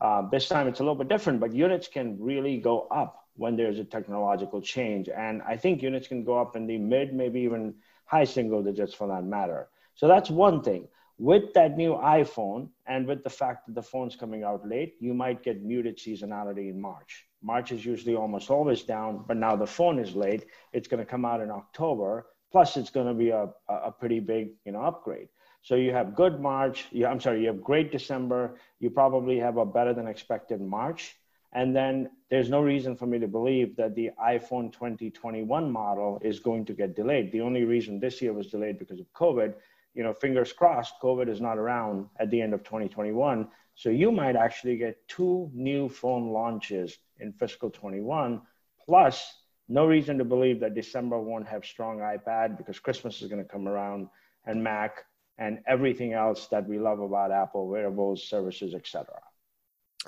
Uh, 0.00 0.22
this 0.30 0.48
time 0.48 0.68
it's 0.68 0.80
a 0.80 0.82
little 0.82 0.94
bit 0.94 1.08
different, 1.08 1.40
but 1.40 1.52
units 1.52 1.88
can 1.88 2.16
really 2.20 2.58
go 2.58 2.86
up 2.90 3.24
when 3.36 3.56
there's 3.56 3.78
a 3.78 3.84
technological 3.84 4.60
change. 4.60 5.08
And 5.08 5.42
I 5.42 5.56
think 5.56 5.82
units 5.82 6.08
can 6.08 6.24
go 6.24 6.38
up 6.38 6.56
in 6.56 6.66
the 6.66 6.78
mid, 6.78 7.14
maybe 7.14 7.40
even 7.40 7.74
high 8.04 8.24
single 8.24 8.62
digits 8.62 8.94
for 8.94 9.06
that 9.08 9.24
matter. 9.24 9.68
So 9.94 10.08
that's 10.08 10.30
one 10.30 10.62
thing. 10.62 10.88
With 11.18 11.52
that 11.54 11.76
new 11.76 11.94
iPhone 11.94 12.68
and 12.86 13.06
with 13.06 13.24
the 13.24 13.30
fact 13.30 13.66
that 13.66 13.74
the 13.74 13.82
phone's 13.82 14.14
coming 14.14 14.44
out 14.44 14.66
late, 14.66 14.94
you 15.00 15.14
might 15.14 15.42
get 15.42 15.62
muted 15.62 15.98
seasonality 15.98 16.70
in 16.70 16.80
March. 16.80 17.27
March 17.42 17.72
is 17.72 17.84
usually 17.84 18.16
almost 18.16 18.50
always 18.50 18.82
down, 18.82 19.24
but 19.26 19.36
now 19.36 19.54
the 19.56 19.66
phone 19.66 19.98
is 19.98 20.14
late. 20.14 20.46
It's 20.72 20.88
going 20.88 21.04
to 21.04 21.10
come 21.10 21.24
out 21.24 21.40
in 21.40 21.50
October. 21.50 22.26
Plus, 22.50 22.76
it's 22.76 22.90
going 22.90 23.06
to 23.06 23.14
be 23.14 23.30
a, 23.30 23.48
a 23.68 23.92
pretty 23.92 24.20
big 24.20 24.50
you 24.64 24.72
know 24.72 24.82
upgrade. 24.82 25.28
So 25.62 25.74
you 25.74 25.92
have 25.92 26.14
good 26.14 26.40
March. 26.40 26.86
You, 26.90 27.06
I'm 27.06 27.20
sorry, 27.20 27.42
you 27.42 27.48
have 27.48 27.62
great 27.62 27.92
December. 27.92 28.56
You 28.80 28.90
probably 28.90 29.38
have 29.38 29.56
a 29.56 29.66
better 29.66 29.92
than 29.92 30.06
expected 30.06 30.60
March. 30.60 31.16
And 31.52 31.74
then 31.74 32.10
there's 32.30 32.50
no 32.50 32.60
reason 32.60 32.96
for 32.96 33.06
me 33.06 33.18
to 33.18 33.28
believe 33.28 33.76
that 33.76 33.94
the 33.94 34.10
iPhone 34.22 34.72
2021 34.72 35.70
model 35.70 36.20
is 36.22 36.40
going 36.40 36.64
to 36.66 36.74
get 36.74 36.94
delayed. 36.94 37.32
The 37.32 37.40
only 37.40 37.64
reason 37.64 37.98
this 37.98 38.20
year 38.20 38.32
was 38.32 38.48
delayed 38.48 38.78
because 38.78 39.00
of 39.00 39.12
COVID. 39.14 39.54
You 39.94 40.02
know, 40.02 40.12
fingers 40.12 40.52
crossed, 40.52 40.94
COVID 41.02 41.28
is 41.28 41.40
not 41.40 41.58
around 41.58 42.06
at 42.20 42.30
the 42.30 42.40
end 42.40 42.52
of 42.52 42.62
2021. 42.64 43.48
So 43.74 43.88
you 43.88 44.12
might 44.12 44.36
actually 44.36 44.76
get 44.76 44.96
two 45.08 45.50
new 45.54 45.88
phone 45.88 46.30
launches 46.30 46.98
in 47.20 47.32
fiscal 47.32 47.70
21, 47.70 48.40
plus 48.84 49.34
no 49.68 49.86
reason 49.86 50.18
to 50.18 50.24
believe 50.24 50.60
that 50.60 50.74
December 50.74 51.18
won't 51.20 51.46
have 51.46 51.64
strong 51.64 51.98
iPad 51.98 52.56
because 52.56 52.78
Christmas 52.78 53.20
is 53.20 53.28
going 53.28 53.42
to 53.42 53.48
come 53.48 53.68
around 53.68 54.08
and 54.46 54.62
Mac 54.62 55.04
and 55.38 55.60
everything 55.66 56.14
else 56.14 56.48
that 56.48 56.66
we 56.66 56.78
love 56.78 57.00
about 57.00 57.30
Apple, 57.30 57.68
wearables, 57.68 58.24
services, 58.28 58.74
etc. 58.74 59.06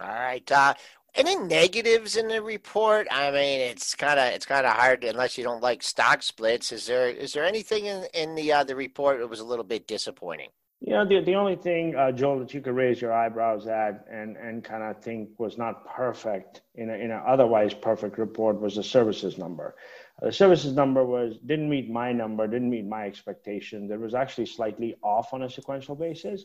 All 0.01 0.09
right. 0.09 0.51
Uh, 0.51 0.75
any 1.15 1.37
negatives 1.37 2.17
in 2.17 2.29
the 2.29 2.43
report? 2.43 3.07
I 3.11 3.31
mean, 3.31 3.61
it's 3.61 3.95
kind 3.95 4.19
of 4.19 4.33
it's 4.33 4.47
kind 4.47 4.65
of 4.65 4.73
hard 4.73 5.05
unless 5.05 5.37
you 5.37 5.45
don't 5.45 5.63
like 5.63 5.83
stock 5.83 6.23
splits. 6.23 6.73
Is 6.73 6.87
there 6.87 7.09
is 7.09 7.33
there 7.33 7.45
anything 7.45 7.87
in 7.87 8.07
in 8.15 8.35
the 8.35 8.53
uh, 8.53 8.65
the 8.65 8.77
report 8.77 9.19
that 9.19 9.29
was 9.29 9.41
a 9.41 9.45
little 9.45 9.65
bit 9.65 9.87
disappointing? 9.87 10.51
You 10.83 10.95
know, 10.95 11.05
the, 11.05 11.21
the 11.21 11.35
only 11.35 11.57
thing, 11.57 11.95
uh, 11.95 12.11
Joel, 12.11 12.39
that 12.39 12.55
you 12.55 12.63
could 12.63 12.75
raise 12.75 13.03
your 13.03 13.13
eyebrows 13.13 13.67
at 13.67 14.07
and, 14.11 14.37
and 14.39 14.65
kind 14.65 14.83
of 14.83 15.03
think 15.03 15.39
was 15.39 15.59
not 15.59 15.87
perfect 15.87 16.63
in 16.75 16.89
a, 16.89 16.95
in 16.95 17.11
an 17.11 17.21
otherwise 17.27 17.75
perfect 17.75 18.17
report 18.17 18.59
was 18.59 18.77
the 18.77 18.83
services 18.83 19.37
number. 19.37 19.77
Uh, 20.23 20.27
the 20.27 20.33
services 20.33 20.73
number 20.73 21.05
was 21.05 21.37
didn't 21.45 21.69
meet 21.69 21.91
my 21.91 22.13
number, 22.13 22.47
didn't 22.47 22.71
meet 22.71 22.87
my 22.87 23.05
expectations. 23.05 23.91
It 23.91 24.01
was 24.01 24.15
actually 24.15 24.47
slightly 24.47 24.97
off 25.03 25.35
on 25.35 25.43
a 25.43 25.51
sequential 25.51 25.97
basis. 25.97 26.45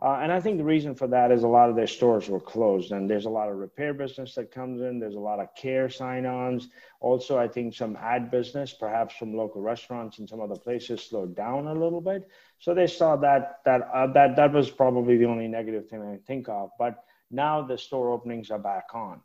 Uh, 0.00 0.18
and 0.20 0.32
I 0.32 0.40
think 0.40 0.58
the 0.58 0.64
reason 0.64 0.94
for 0.94 1.06
that 1.08 1.30
is 1.30 1.44
a 1.44 1.48
lot 1.48 1.70
of 1.70 1.76
their 1.76 1.86
stores 1.86 2.28
were 2.28 2.40
closed, 2.40 2.90
and 2.90 3.08
there's 3.08 3.26
a 3.26 3.30
lot 3.30 3.48
of 3.48 3.56
repair 3.56 3.94
business 3.94 4.34
that 4.34 4.50
comes 4.50 4.80
in. 4.80 4.98
There's 4.98 5.14
a 5.14 5.20
lot 5.20 5.38
of 5.38 5.54
care 5.54 5.88
sign-ons. 5.88 6.68
Also, 7.00 7.38
I 7.38 7.48
think 7.48 7.74
some 7.74 7.96
ad 7.96 8.30
business, 8.30 8.74
perhaps 8.74 9.14
from 9.14 9.36
local 9.36 9.62
restaurants 9.62 10.18
and 10.18 10.28
some 10.28 10.40
other 10.40 10.56
places, 10.56 11.02
slowed 11.02 11.36
down 11.36 11.68
a 11.68 11.72
little 11.72 12.00
bit. 12.00 12.28
So 12.64 12.72
they 12.72 12.86
saw 12.86 13.14
that 13.16 13.60
that 13.66 13.90
uh, 13.92 14.06
that 14.14 14.36
that 14.36 14.50
was 14.54 14.70
probably 14.70 15.18
the 15.18 15.26
only 15.26 15.48
negative 15.48 15.86
thing 15.86 16.00
I 16.00 16.16
think 16.26 16.48
of. 16.48 16.70
But 16.78 17.04
now 17.30 17.60
the 17.60 17.76
store 17.76 18.10
openings 18.10 18.50
are 18.50 18.58
back 18.58 18.86
on. 18.94 19.20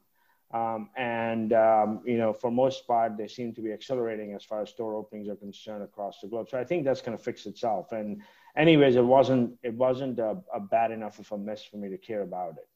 Um, 0.51 0.89
and 0.97 1.53
um, 1.53 2.01
you 2.03 2.17
know, 2.17 2.33
for 2.33 2.51
most 2.51 2.85
part, 2.85 3.15
they 3.17 3.29
seem 3.29 3.53
to 3.53 3.61
be 3.61 3.71
accelerating 3.71 4.33
as 4.33 4.43
far 4.43 4.61
as 4.63 4.69
store 4.71 4.93
openings 4.93 5.29
are 5.29 5.37
concerned 5.37 5.83
across 5.83 6.19
the 6.19 6.27
globe. 6.27 6.49
So 6.49 6.59
I 6.59 6.65
think 6.65 6.83
that's 6.83 7.01
going 7.01 7.17
to 7.17 7.23
fix 7.23 7.45
itself. 7.45 7.93
And 7.93 8.21
anyways, 8.57 8.97
it 8.97 9.05
wasn't 9.05 9.57
it 9.63 9.73
wasn't 9.73 10.19
a, 10.19 10.35
a, 10.53 10.59
bad 10.59 10.91
enough 10.91 11.19
of 11.19 11.31
a 11.31 11.37
mess 11.37 11.63
for 11.63 11.77
me 11.77 11.87
to 11.89 11.97
care 11.97 12.23
about 12.23 12.55
it. 12.57 12.67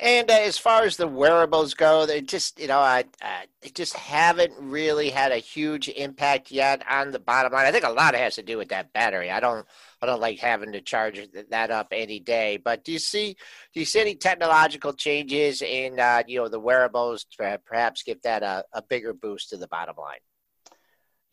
And 0.00 0.30
uh, 0.30 0.34
as 0.34 0.58
far 0.58 0.84
as 0.84 0.96
the 0.96 1.08
wearables 1.08 1.74
go, 1.74 2.06
they 2.06 2.20
just 2.20 2.60
you 2.60 2.68
know 2.68 2.78
I, 2.78 3.04
I 3.22 3.46
just 3.74 3.94
haven't 3.94 4.52
really 4.58 5.10
had 5.10 5.32
a 5.32 5.38
huge 5.38 5.88
impact 5.88 6.50
yet 6.50 6.82
on 6.88 7.10
the 7.10 7.18
bottom 7.18 7.52
line. 7.52 7.66
I 7.66 7.72
think 7.72 7.84
a 7.84 7.90
lot 7.90 8.14
has 8.14 8.36
to 8.36 8.42
do 8.42 8.58
with 8.58 8.68
that 8.68 8.92
battery. 8.92 9.30
I 9.30 9.40
don't 9.40 9.66
I 10.00 10.06
don't 10.06 10.20
like 10.20 10.38
having 10.38 10.72
to 10.72 10.80
charge 10.80 11.20
that 11.50 11.70
up 11.70 11.88
any 11.92 12.20
day. 12.20 12.58
But 12.58 12.84
do 12.84 12.92
you 12.92 12.98
see 12.98 13.36
do 13.74 13.80
you 13.80 13.86
see 13.86 14.00
any 14.00 14.14
technological 14.14 14.92
changes 14.92 15.62
in 15.62 15.98
uh, 15.98 16.22
you 16.26 16.38
know 16.38 16.48
the 16.48 16.60
wearables 16.60 17.24
to 17.38 17.60
perhaps 17.64 18.02
give 18.02 18.22
that 18.22 18.42
a, 18.42 18.64
a 18.72 18.82
bigger 18.82 19.12
boost 19.12 19.50
to 19.50 19.56
the 19.56 19.68
bottom 19.68 19.96
line? 19.98 20.20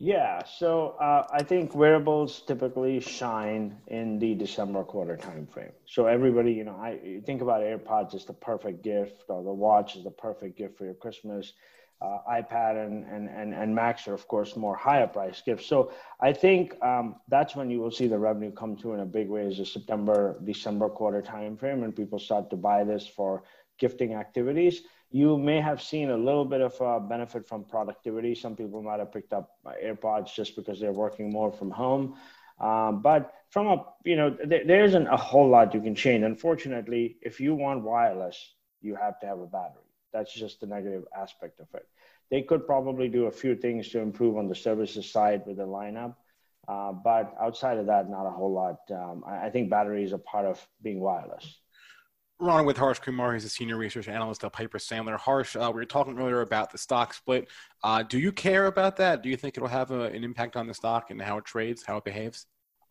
Yeah, 0.05 0.43
so 0.45 0.89
uh, 1.01 1.25
I 1.31 1.41
think 1.41 1.73
wearables 1.73 2.41
typically 2.41 2.99
shine 2.99 3.75
in 3.87 4.19
the 4.19 4.35
December 4.35 4.83
quarter 4.83 5.17
timeframe. 5.17 5.71
So 5.87 6.05
everybody, 6.05 6.53
you 6.53 6.63
know, 6.63 6.75
I 6.79 6.99
you 7.03 7.21
think 7.21 7.41
about 7.41 7.61
AirPods 7.61 8.13
as 8.13 8.23
the 8.23 8.33
perfect 8.33 8.83
gift, 8.83 9.23
or 9.29 9.43
the 9.43 9.51
watch 9.51 9.95
is 9.95 10.03
the 10.03 10.11
perfect 10.11 10.59
gift 10.59 10.77
for 10.77 10.85
your 10.85 10.93
Christmas. 10.93 11.53
Uh, 11.99 12.19
iPad 12.29 12.85
and, 12.85 13.03
and 13.07 13.27
and 13.29 13.55
and 13.55 13.73
Macs 13.73 14.07
are 14.07 14.13
of 14.13 14.27
course 14.27 14.55
more 14.55 14.75
higher 14.75 15.07
price 15.07 15.41
gifts. 15.41 15.65
So 15.65 15.91
I 16.21 16.33
think 16.33 16.79
um, 16.83 17.15
that's 17.27 17.55
when 17.55 17.71
you 17.71 17.79
will 17.79 17.89
see 17.89 18.05
the 18.05 18.19
revenue 18.19 18.51
come 18.51 18.75
to 18.83 18.93
in 18.93 18.99
a 18.99 19.07
big 19.07 19.27
way 19.27 19.47
is 19.47 19.57
the 19.57 19.65
September 19.65 20.39
December 20.43 20.87
quarter 20.87 21.23
timeframe, 21.23 21.83
and 21.83 21.95
people 21.95 22.19
start 22.19 22.51
to 22.51 22.57
buy 22.57 22.83
this 22.83 23.07
for 23.07 23.41
gifting 23.77 24.13
activities 24.13 24.83
you 25.15 25.37
may 25.37 25.61
have 25.61 25.81
seen 25.81 26.09
a 26.09 26.17
little 26.17 26.43
bit 26.43 26.59
of 26.59 26.75
a 26.81 26.99
benefit 26.99 27.47
from 27.47 27.63
productivity. 27.63 28.35
Some 28.35 28.53
people 28.53 28.81
might 28.81 28.99
have 28.99 29.13
picked 29.13 29.31
up 29.31 29.51
AirPods 29.65 30.35
just 30.35 30.57
because 30.57 30.77
they're 30.77 30.91
working 30.91 31.31
more 31.31 31.53
from 31.53 31.71
home. 31.71 32.15
Um, 32.59 33.01
but 33.01 33.33
from 33.49 33.67
a, 33.67 33.85
you 34.03 34.17
know, 34.17 34.35
there, 34.45 34.65
there 34.65 34.83
isn't 34.83 35.07
a 35.07 35.15
whole 35.15 35.47
lot 35.47 35.73
you 35.73 35.79
can 35.79 35.95
change. 35.95 36.23
Unfortunately, 36.23 37.15
if 37.21 37.39
you 37.39 37.55
want 37.55 37.83
wireless, 37.83 38.55
you 38.81 38.95
have 38.95 39.17
to 39.21 39.25
have 39.25 39.39
a 39.39 39.45
battery. 39.45 39.83
That's 40.11 40.33
just 40.33 40.59
the 40.59 40.67
negative 40.67 41.05
aspect 41.17 41.61
of 41.61 41.67
it. 41.73 41.87
They 42.29 42.41
could 42.41 42.65
probably 42.65 43.07
do 43.07 43.27
a 43.27 43.31
few 43.31 43.55
things 43.55 43.87
to 43.89 43.99
improve 43.99 44.35
on 44.37 44.49
the 44.49 44.55
services 44.55 45.09
side 45.09 45.43
with 45.45 45.55
the 45.55 45.67
lineup. 45.67 46.15
Uh, 46.67 46.91
but 46.91 47.33
outside 47.39 47.77
of 47.77 47.85
that, 47.85 48.09
not 48.09 48.25
a 48.25 48.31
whole 48.31 48.51
lot. 48.51 48.79
Um, 48.91 49.23
I, 49.25 49.47
I 49.47 49.49
think 49.49 49.69
battery 49.69 50.03
is 50.03 50.11
a 50.11 50.17
part 50.17 50.45
of 50.45 50.65
being 50.81 50.99
wireless. 50.99 51.59
Ron 52.39 52.65
with 52.65 52.77
Harsh 52.77 52.99
Kumar. 52.99 53.33
He's 53.33 53.45
a 53.45 53.49
senior 53.49 53.77
research 53.77 54.07
analyst 54.07 54.43
at 54.43 54.51
Piper 54.51 54.77
Sandler. 54.77 55.17
Harsh, 55.17 55.55
uh, 55.55 55.71
we 55.73 55.79
were 55.79 55.85
talking 55.85 56.17
earlier 56.19 56.41
about 56.41 56.71
the 56.71 56.77
stock 56.77 57.13
split. 57.13 57.47
Uh, 57.83 58.03
do 58.03 58.19
you 58.19 58.31
care 58.31 58.65
about 58.65 58.97
that? 58.97 59.23
Do 59.23 59.29
you 59.29 59.37
think 59.37 59.55
it'll 59.55 59.69
have 59.69 59.91
a, 59.91 60.03
an 60.05 60.23
impact 60.23 60.57
on 60.57 60.67
the 60.67 60.73
stock 60.73 61.11
and 61.11 61.21
how 61.21 61.37
it 61.37 61.45
trades, 61.45 61.83
how 61.85 61.97
it 61.97 62.03
behaves? 62.03 62.45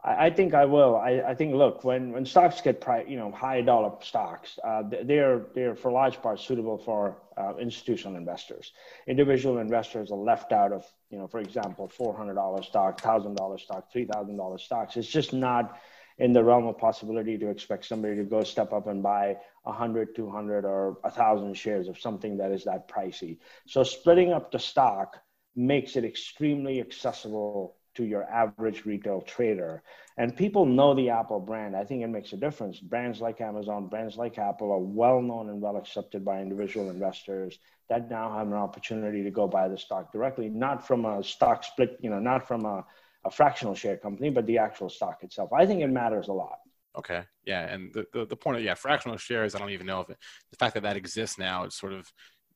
I, 0.06 0.28
think 0.28 0.52
I 0.52 0.66
will. 0.66 0.96
I, 0.96 1.22
I, 1.28 1.34
think, 1.34 1.54
look, 1.54 1.82
when, 1.82 2.12
when 2.12 2.26
stocks 2.26 2.60
get, 2.60 2.78
pri- 2.78 3.06
you 3.08 3.16
know, 3.16 3.30
high 3.30 3.62
dollar 3.62 3.92
stocks, 4.02 4.58
uh, 4.62 4.82
they're, 5.04 5.46
they're 5.54 5.74
for 5.74 5.90
large 5.90 6.20
part 6.20 6.38
suitable 6.40 6.76
for 6.76 7.16
uh, 7.38 7.54
institutional 7.58 8.16
investors. 8.16 8.72
Individual 9.06 9.58
investors 9.58 10.10
are 10.10 10.18
left 10.18 10.52
out 10.52 10.72
of, 10.72 10.84
you 11.08 11.16
know, 11.18 11.26
for 11.26 11.40
example, 11.40 11.90
$400 11.98 12.64
stock, 12.66 13.00
$1,000 13.00 13.60
stock, 13.60 13.90
$3,000 13.94 14.60
stocks. 14.60 14.96
It's 14.96 15.08
just 15.08 15.32
not– 15.32 15.78
in 16.18 16.32
the 16.32 16.44
realm 16.44 16.66
of 16.66 16.78
possibility 16.78 17.36
to 17.38 17.50
expect 17.50 17.84
somebody 17.84 18.16
to 18.16 18.24
go 18.24 18.42
step 18.44 18.72
up 18.72 18.86
and 18.86 19.02
buy 19.02 19.36
100 19.64 20.14
200 20.14 20.64
or 20.64 20.98
1000 21.02 21.54
shares 21.54 21.88
of 21.88 21.98
something 21.98 22.36
that 22.36 22.52
is 22.52 22.64
that 22.64 22.88
pricey. 22.88 23.38
So 23.66 23.82
splitting 23.82 24.32
up 24.32 24.52
the 24.52 24.58
stock 24.58 25.16
makes 25.56 25.96
it 25.96 26.04
extremely 26.04 26.80
accessible 26.80 27.76
to 27.94 28.04
your 28.04 28.24
average 28.24 28.84
retail 28.84 29.20
trader. 29.20 29.82
And 30.16 30.36
people 30.36 30.66
know 30.66 30.94
the 30.94 31.10
apple 31.10 31.40
brand. 31.40 31.76
I 31.76 31.84
think 31.84 32.02
it 32.02 32.08
makes 32.08 32.32
a 32.32 32.36
difference. 32.36 32.78
Brands 32.80 33.20
like 33.20 33.40
amazon 33.40 33.88
brands 33.88 34.16
like 34.16 34.38
apple 34.38 34.72
are 34.72 34.78
well 34.78 35.20
known 35.20 35.48
and 35.48 35.60
well 35.60 35.76
accepted 35.76 36.24
by 36.24 36.40
individual 36.40 36.90
investors 36.90 37.58
that 37.88 38.10
now 38.10 38.32
have 38.36 38.46
an 38.46 38.54
opportunity 38.54 39.22
to 39.22 39.30
go 39.30 39.46
buy 39.46 39.68
the 39.68 39.78
stock 39.78 40.12
directly 40.12 40.48
not 40.48 40.86
from 40.86 41.04
a 41.04 41.22
stock 41.22 41.64
split 41.64 41.98
you 42.00 42.10
know 42.10 42.18
not 42.18 42.46
from 42.46 42.64
a 42.64 42.84
a 43.24 43.30
fractional 43.30 43.74
share 43.74 43.96
company, 43.96 44.30
but 44.30 44.46
the 44.46 44.58
actual 44.58 44.88
stock 44.88 45.22
itself. 45.22 45.52
I 45.52 45.66
think 45.66 45.82
it 45.82 45.88
matters 45.88 46.28
a 46.28 46.32
lot. 46.32 46.58
Okay. 46.96 47.22
Yeah. 47.44 47.62
And 47.72 47.92
the, 47.92 48.06
the, 48.12 48.26
the 48.26 48.36
point 48.36 48.58
of, 48.58 48.62
yeah, 48.62 48.74
fractional 48.74 49.16
shares, 49.16 49.54
I 49.54 49.58
don't 49.58 49.70
even 49.70 49.86
know 49.86 50.00
if 50.00 50.10
it, 50.10 50.18
the 50.50 50.56
fact 50.56 50.74
that 50.74 50.84
that 50.84 50.96
exists 50.96 51.38
now 51.38 51.64
is 51.64 51.74
sort 51.74 51.92
of 51.92 52.06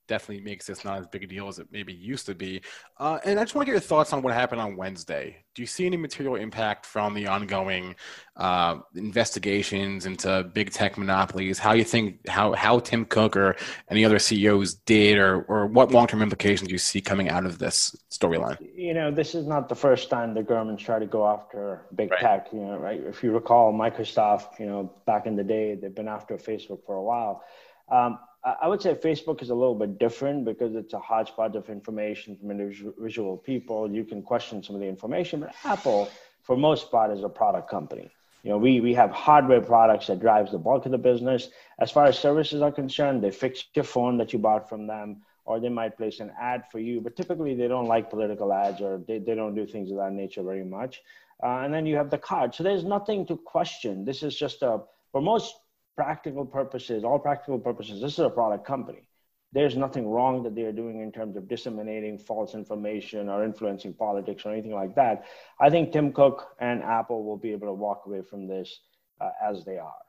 definitely 0.09 0.43
makes 0.43 0.67
this 0.67 0.85
not 0.85 0.99
as 0.99 1.07
big 1.07 1.23
a 1.23 1.27
deal 1.27 1.47
as 1.47 1.59
it 1.59 1.69
maybe 1.71 1.93
used 1.93 2.27
to 2.27 2.35
be. 2.35 2.63
Uh, 2.99 3.19
and 3.25 3.39
I 3.39 3.45
just 3.45 3.55
want 3.55 3.67
to 3.67 3.73
get 3.73 3.73
your 3.73 3.81
thoughts 3.81 4.13
on 4.13 4.23
what 4.23 4.35
happened 4.35 4.61
on 4.61 4.77
Wednesday. 4.77 5.45
Do 5.55 5.63
you 5.63 5.67
see 5.67 5.87
any 5.87 5.97
material 5.97 6.37
impact 6.37 6.87
from 6.87 7.15
the 7.15 7.27
ongoing 7.27 7.95
uh, 8.37 8.79
investigations 8.95 10.07
into 10.07 10.51
big 10.55 10.73
tech 10.73 10.97
monopolies? 10.97 11.59
How 11.59 11.73
you 11.75 11.85
think 11.85 12.27
how 12.29 12.53
how 12.55 12.79
Tim 12.81 13.05
Cook 13.05 13.37
or 13.37 13.57
any 13.91 14.05
other 14.05 14.19
CEOs 14.19 14.75
did, 14.75 15.19
or 15.19 15.43
or 15.43 15.67
what 15.67 15.93
long 15.93 16.07
term 16.07 16.23
implications 16.23 16.71
you 16.71 16.79
see 16.79 17.01
coming 17.01 17.29
out 17.29 17.45
of 17.45 17.59
this 17.59 17.95
storyline? 18.11 18.57
You 18.75 18.95
know, 18.95 19.11
this 19.11 19.35
is 19.35 19.47
not 19.47 19.69
the 19.69 19.75
first 19.75 20.11
time 20.11 20.35
the 20.35 20.43
government's 20.43 20.83
tried 20.83 21.01
to 21.01 21.07
go 21.07 21.27
after 21.27 21.83
big 21.95 22.11
right. 22.11 22.21
tech. 22.21 22.49
You 22.53 22.61
know, 22.61 22.79
right? 22.79 23.01
If 23.01 23.23
you 23.23 23.33
recall, 23.33 23.73
Microsoft, 23.73 24.59
you 24.59 24.67
know, 24.67 24.93
back 25.07 25.27
in 25.27 25.37
the 25.37 25.45
day, 25.45 25.75
they've 25.75 25.95
been 25.95 26.09
after 26.09 26.37
Facebook 26.37 26.87
for 26.87 26.95
a 26.95 27.03
while. 27.03 27.43
Um, 27.91 28.19
I 28.61 28.69
would 28.69 28.81
say 28.81 28.95
Facebook 28.95 29.43
is 29.43 29.51
a 29.51 29.55
little 29.55 29.75
bit 29.75 29.99
different 29.99 30.45
because 30.45 30.75
it's 30.75 30.95
a 30.95 30.99
hodgepodge 30.99 31.57
of 31.57 31.69
information 31.69 32.37
from 32.37 32.51
individual 32.51 33.37
people. 33.37 33.91
You 33.91 34.05
can 34.05 34.23
question 34.23 34.63
some 34.63 34.77
of 34.77 34.81
the 34.81 34.87
information, 34.89 35.41
but 35.41 35.55
Apple, 35.65 36.09
for 36.43 36.57
most 36.57 36.91
part, 36.91 37.11
is 37.11 37.25
a 37.25 37.29
product 37.29 37.69
company. 37.71 38.11
You 38.45 38.51
know, 38.51 38.59
we, 38.59 38.81
we 38.81 38.95
have 38.95 39.11
hardware 39.11 39.61
products 39.61 40.07
that 40.07 40.21
drives 40.21 40.53
the 40.53 40.59
bulk 40.59 40.87
of 40.87 40.93
the 40.93 40.99
business. 40.99 41.51
As 41.81 41.91
far 41.91 42.05
as 42.07 42.19
services 42.19 42.63
are 42.63 42.71
concerned, 42.71 43.23
they 43.23 43.31
fix 43.31 43.65
your 43.75 43.85
phone 43.85 44.17
that 44.19 44.33
you 44.33 44.39
bought 44.39 44.69
from 44.69 44.87
them, 44.87 45.23
or 45.45 45.59
they 45.59 45.69
might 45.69 45.97
place 45.97 46.21
an 46.21 46.31
ad 46.41 46.65
for 46.71 46.79
you. 46.79 47.01
But 47.01 47.17
typically, 47.17 47.55
they 47.55 47.67
don't 47.67 47.87
like 47.87 48.09
political 48.09 48.53
ads, 48.53 48.81
or 48.81 49.03
they, 49.09 49.19
they 49.19 49.35
don't 49.35 49.55
do 49.55 49.67
things 49.67 49.91
of 49.91 49.97
that 49.97 50.13
nature 50.13 50.43
very 50.43 50.65
much. 50.65 51.03
Uh, 51.43 51.61
and 51.63 51.75
then 51.75 51.87
you 51.87 51.97
have 51.97 52.11
the 52.11 52.19
card. 52.19 52.55
So 52.55 52.63
there's 52.63 52.85
nothing 52.85 53.27
to 53.27 53.37
question. 53.37 54.05
This 54.05 54.23
is 54.23 54.37
just 54.37 54.63
a, 54.63 54.81
for 55.11 55.21
most 55.21 55.55
practical 55.99 56.47
purposes, 56.47 57.03
all 57.03 57.19
practical 57.19 57.59
purposes, 57.59 58.01
this 58.01 58.13
is 58.13 58.21
a 58.21 58.31
product 58.31 58.65
company. 58.65 59.03
There's 59.51 59.77
nothing 59.77 60.07
wrong 60.09 60.45
that 60.45 60.55
they're 60.55 60.71
doing 60.71 61.01
in 61.01 61.11
terms 61.11 61.37
of 61.37 61.49
disseminating 61.49 62.19
false 62.19 62.55
information 62.55 63.29
or 63.29 63.43
influencing 63.43 63.95
politics 63.95 64.45
or 64.47 64.53
anything 64.53 64.75
like 64.75 64.95
that. 64.95 65.25
I 65.59 65.71
think 65.71 65.91
Tim 65.91 66.13
Cook 66.13 66.55
and 66.61 66.85
Apple 66.85 67.25
will 67.25 67.37
be 67.37 67.51
able 67.51 67.67
to 67.67 67.73
walk 67.73 68.03
away 68.07 68.23
from 68.23 68.47
this 68.47 68.79
uh, 69.21 69.31
as 69.43 69.65
they 69.65 69.77
are. 69.79 70.03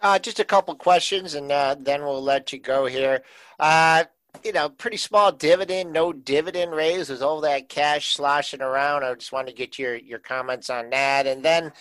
Uh, 0.00 0.20
just 0.20 0.38
a 0.38 0.44
couple 0.44 0.76
questions, 0.76 1.34
and 1.34 1.50
uh, 1.50 1.74
then 1.76 2.02
we'll 2.02 2.22
let 2.22 2.52
you 2.52 2.60
go 2.60 2.86
here. 2.86 3.22
Uh, 3.58 4.04
you 4.44 4.52
know, 4.52 4.68
pretty 4.68 4.96
small 4.96 5.32
dividend, 5.32 5.92
no 5.92 6.12
dividend 6.12 6.70
raise. 6.70 7.08
There's 7.08 7.22
all 7.22 7.40
that 7.40 7.68
cash 7.68 8.14
sloshing 8.14 8.62
around. 8.62 9.02
I 9.02 9.12
just 9.14 9.32
wanted 9.32 9.50
to 9.50 9.56
get 9.56 9.76
your 9.76 9.96
your 9.96 10.20
comments 10.20 10.70
on 10.70 10.90
that, 10.90 11.26
and 11.26 11.42
then 11.42 11.72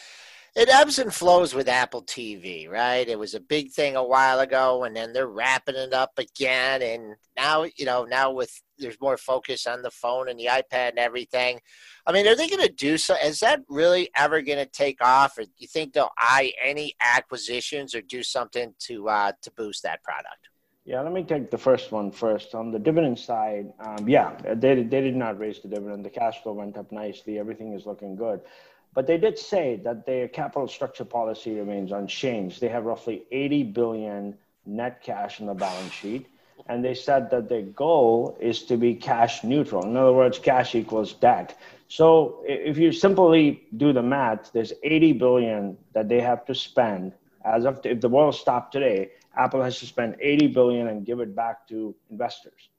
it 0.55 0.69
ebbs 0.69 0.99
and 0.99 1.11
flows 1.11 1.55
with 1.55 1.67
Apple 1.67 2.03
TV, 2.03 2.69
right? 2.69 3.07
It 3.07 3.17
was 3.17 3.33
a 3.33 3.39
big 3.39 3.71
thing 3.71 3.95
a 3.95 4.03
while 4.03 4.39
ago, 4.39 4.83
and 4.83 4.95
then 4.95 5.11
they're 5.11 5.27
wrapping 5.27 5.75
it 5.75 5.93
up 5.93 6.11
again. 6.19 6.83
And 6.83 7.15
now, 7.35 7.65
you 7.75 7.85
know, 7.85 8.05
now 8.05 8.31
with 8.31 8.61
there's 8.77 8.99
more 9.01 9.17
focus 9.17 9.65
on 9.65 9.81
the 9.81 9.89
phone 9.89 10.29
and 10.29 10.39
the 10.39 10.49
iPad 10.51 10.89
and 10.89 10.99
everything. 10.99 11.59
I 12.05 12.11
mean, 12.11 12.27
are 12.27 12.35
they 12.35 12.49
going 12.49 12.65
to 12.65 12.71
do 12.71 12.97
so? 12.97 13.15
Is 13.23 13.39
that 13.39 13.61
really 13.67 14.09
ever 14.15 14.41
going 14.41 14.59
to 14.59 14.65
take 14.65 15.03
off, 15.03 15.37
or 15.37 15.43
do 15.43 15.51
you 15.57 15.67
think 15.67 15.93
they'll 15.93 16.11
eye 16.17 16.53
any 16.63 16.93
acquisitions 17.01 17.95
or 17.95 18.01
do 18.01 18.21
something 18.21 18.75
to 18.79 19.09
uh, 19.09 19.31
to 19.41 19.51
boost 19.51 19.81
that 19.83 20.03
product? 20.03 20.49
Yeah, 20.85 21.01
let 21.01 21.13
me 21.13 21.23
take 21.23 21.49
the 21.49 21.57
first 21.57 21.91
one 21.93 22.11
first. 22.11 22.53
On 22.53 22.69
the 22.69 22.77
dividend 22.77 23.17
side, 23.17 23.71
um, 23.79 24.07
yeah, 24.07 24.35
they, 24.53 24.83
they 24.83 25.01
did 25.01 25.15
not 25.15 25.39
raise 25.39 25.61
the 25.61 25.69
dividend. 25.69 26.05
The 26.05 26.09
cash 26.09 26.43
flow 26.43 26.53
went 26.53 26.77
up 26.77 26.91
nicely. 26.91 27.39
Everything 27.39 27.73
is 27.73 27.85
looking 27.85 28.17
good. 28.17 28.41
But 28.93 29.07
they 29.07 29.17
did 29.17 29.37
say 29.37 29.79
that 29.83 30.05
their 30.05 30.27
capital 30.27 30.67
structure 30.67 31.05
policy 31.05 31.55
remains 31.55 31.91
unchanged. 31.91 32.61
They 32.61 32.69
have 32.69 32.85
roughly 32.85 33.23
80 33.31 33.63
billion 33.63 34.37
net 34.65 35.01
cash 35.03 35.41
on 35.41 35.47
the 35.47 35.53
balance 35.53 35.91
sheet. 35.91 36.27
And 36.67 36.85
they 36.85 36.93
said 36.93 37.29
that 37.31 37.49
their 37.49 37.63
goal 37.63 38.37
is 38.39 38.63
to 38.63 38.77
be 38.77 38.95
cash 38.95 39.43
neutral. 39.43 39.83
In 39.83 39.97
other 39.97 40.13
words, 40.13 40.39
cash 40.39 40.75
equals 40.75 41.13
debt. 41.13 41.57
So 41.87 42.41
if 42.45 42.77
you 42.77 42.91
simply 42.91 43.63
do 43.75 43.91
the 43.91 44.03
math, 44.03 44.51
there's 44.53 44.73
80 44.83 45.13
billion 45.13 45.77
that 45.93 46.07
they 46.07 46.21
have 46.21 46.45
to 46.45 46.55
spend 46.55 47.13
as 47.43 47.65
of 47.65 47.85
if 47.85 47.99
the 47.99 48.07
world 48.07 48.35
stopped 48.35 48.71
today 48.71 49.09
Apple 49.35 49.63
has 49.63 49.79
to 49.79 49.85
spend 49.85 50.15
80 50.19 50.47
billion 50.47 50.87
and 50.87 51.05
give 51.05 51.19
it 51.19 51.35
back 51.35 51.67
to 51.69 51.95
investors. 52.09 52.69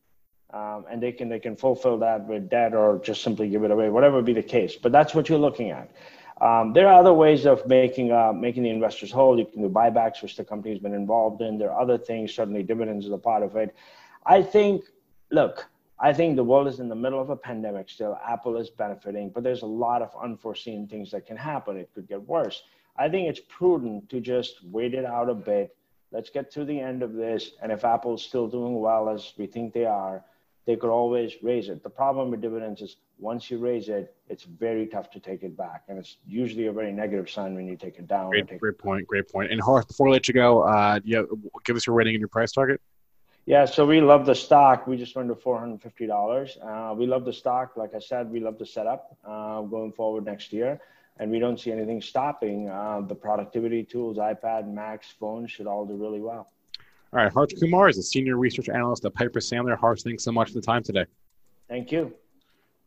Um, 0.55 0.85
and 0.89 1.03
they 1.03 1.11
can 1.11 1.29
they 1.29 1.41
can 1.41 1.57
fulfill 1.57 1.99
that 1.99 2.29
with 2.29 2.49
debt 2.49 2.75
or 2.75 3.01
just 3.03 3.23
simply 3.23 3.49
give 3.49 3.65
it 3.65 3.73
away, 3.73 3.89
whatever 3.89 4.23
be 4.23 4.33
the 4.33 4.43
case. 4.43 4.77
But 4.77 4.93
that's 4.93 5.13
what 5.13 5.29
you're 5.29 5.37
looking 5.37 5.71
at. 5.71 5.91
Um, 6.41 6.73
there 6.73 6.87
are 6.87 6.95
other 7.01 7.13
ways 7.13 7.45
of 7.45 7.67
making 7.67 8.13
uh, 8.13 8.33
making 8.33 8.63
the 8.63 8.71
investors 8.71 9.11
whole. 9.11 9.37
You 9.37 9.47
can 9.47 9.63
do 9.63 9.69
buybacks, 9.69 10.23
which 10.23 10.37
the 10.37 10.45
company's 10.45 10.79
been 10.79 10.95
involved 10.95 11.43
in. 11.43 11.59
There 11.59 11.73
are 11.73 11.81
other 11.81 11.99
things. 11.99 12.33
Certainly, 12.33 12.63
dividends 12.63 13.05
is 13.05 13.11
a 13.11 13.19
part 13.19 13.43
of 13.43 13.57
it. 13.57 13.75
I 14.27 14.43
think. 14.43 14.85
Look, 15.31 15.69
I 15.99 16.13
think 16.13 16.37
the 16.37 16.45
world 16.45 16.69
is 16.69 16.79
in 16.79 16.89
the 16.89 16.95
middle 16.95 17.21
of 17.21 17.31
a 17.31 17.37
pandemic 17.37 17.89
still. 17.89 18.17
Apple 18.25 18.57
is 18.57 18.71
benefiting, 18.71 19.31
but 19.31 19.43
there's 19.43 19.63
a 19.63 19.67
lot 19.67 20.03
of 20.03 20.15
unforeseen 20.23 20.87
things 20.87 21.11
that 21.11 21.27
can 21.27 21.37
happen. 21.37 21.77
It 21.77 21.91
could 21.93 22.07
get 22.07 22.23
worse. 22.23 22.63
I 22.97 23.09
think 23.09 23.29
it's 23.29 23.41
prudent 23.49 24.09
to 24.11 24.21
just 24.21 24.63
wait 24.71 24.95
it 24.95 25.05
out 25.05 25.29
a 25.29 25.35
bit 25.35 25.75
let's 26.15 26.31
get 26.31 26.49
to 26.53 26.65
the 26.65 26.79
end 26.79 27.03
of 27.03 27.13
this. 27.13 27.51
And 27.61 27.73
if 27.73 27.85
Apple's 27.85 28.23
still 28.23 28.47
doing 28.47 28.81
well 28.81 29.09
as 29.09 29.33
we 29.37 29.47
think 29.47 29.75
they 29.75 29.85
are, 29.85 30.25
they 30.67 30.77
could 30.77 30.91
always 30.91 31.35
raise 31.43 31.69
it. 31.69 31.83
The 31.83 31.91
problem 31.91 32.31
with 32.31 32.41
dividends 32.41 32.81
is 32.81 32.97
once 33.19 33.51
you 33.51 33.59
raise 33.59 33.89
it, 33.89 34.15
it's 34.29 34.45
very 34.45 34.87
tough 34.87 35.11
to 35.11 35.21
take 35.21 35.43
it 35.43 35.57
back. 35.57 35.83
And 35.89 35.99
it's 35.99 36.17
usually 36.27 36.67
a 36.67 36.73
very 36.73 36.93
negative 36.93 37.29
sign 37.29 37.55
when 37.55 37.67
you 37.67 37.77
take 37.77 37.99
it 37.99 38.07
down. 38.07 38.31
Great, 38.31 38.59
great 38.59 38.79
point. 38.79 39.07
Great 39.07 39.29
point. 39.29 39.51
And 39.51 39.61
before 39.61 40.09
I 40.09 40.11
let 40.11 40.29
you 40.29 40.35
go, 40.35 40.63
uh, 40.63 41.01
yeah, 41.05 41.23
give 41.65 41.77
us 41.77 41.87
your 41.87 41.95
rating 41.95 42.15
and 42.15 42.21
your 42.21 42.29
price 42.29 42.53
target. 42.53 42.81
Yeah, 43.47 43.67
so 43.67 43.85
we 43.85 44.01
love 44.01 44.25
the 44.25 44.35
stock. 44.35 44.87
We 44.87 44.97
just 44.97 45.15
went 45.15 45.29
to 45.29 45.35
four 45.35 45.61
hundred 45.61 45.83
fifty 45.83 46.07
dollars. 46.07 46.57
Uh, 46.63 46.95
we 46.97 47.07
love 47.07 47.27
the 47.27 47.33
stock. 47.33 47.77
Like 47.77 47.95
I 47.95 47.99
said, 47.99 48.31
we 48.31 48.41
love 48.41 48.59
the 48.59 48.65
setup 48.65 49.19
uh, 49.23 49.61
going 49.63 49.93
forward 49.93 50.25
next 50.25 50.51
year 50.51 50.81
and 51.19 51.31
we 51.31 51.39
don't 51.39 51.59
see 51.59 51.71
anything 51.71 52.03
stopping. 52.03 52.69
Uh, 52.69 53.01
the 53.03 53.15
productivity 53.15 53.85
tools, 53.85 54.19
iPad, 54.19 54.73
Macs, 54.73 55.13
phones 55.19 55.51
should 55.51 55.67
all 55.67 55.87
do 55.87 55.95
really 55.95 56.21
well. 56.21 56.51
All 57.15 57.23
right, 57.23 57.33
Harsh 57.33 57.53
Kumar 57.61 57.89
is 57.89 57.97
a 57.97 58.03
senior 58.03 58.37
research 58.37 58.69
analyst 58.69 59.05
at 59.05 59.15
Piper 59.15 59.39
Sandler. 59.39 59.79
Harsh, 59.79 60.03
thanks 60.03 60.25
so 60.25 60.33
much 60.33 60.49
for 60.49 60.55
the 60.55 60.61
time 60.61 60.83
today. 60.83 61.05
Thank 61.69 61.93
you. 61.93 62.13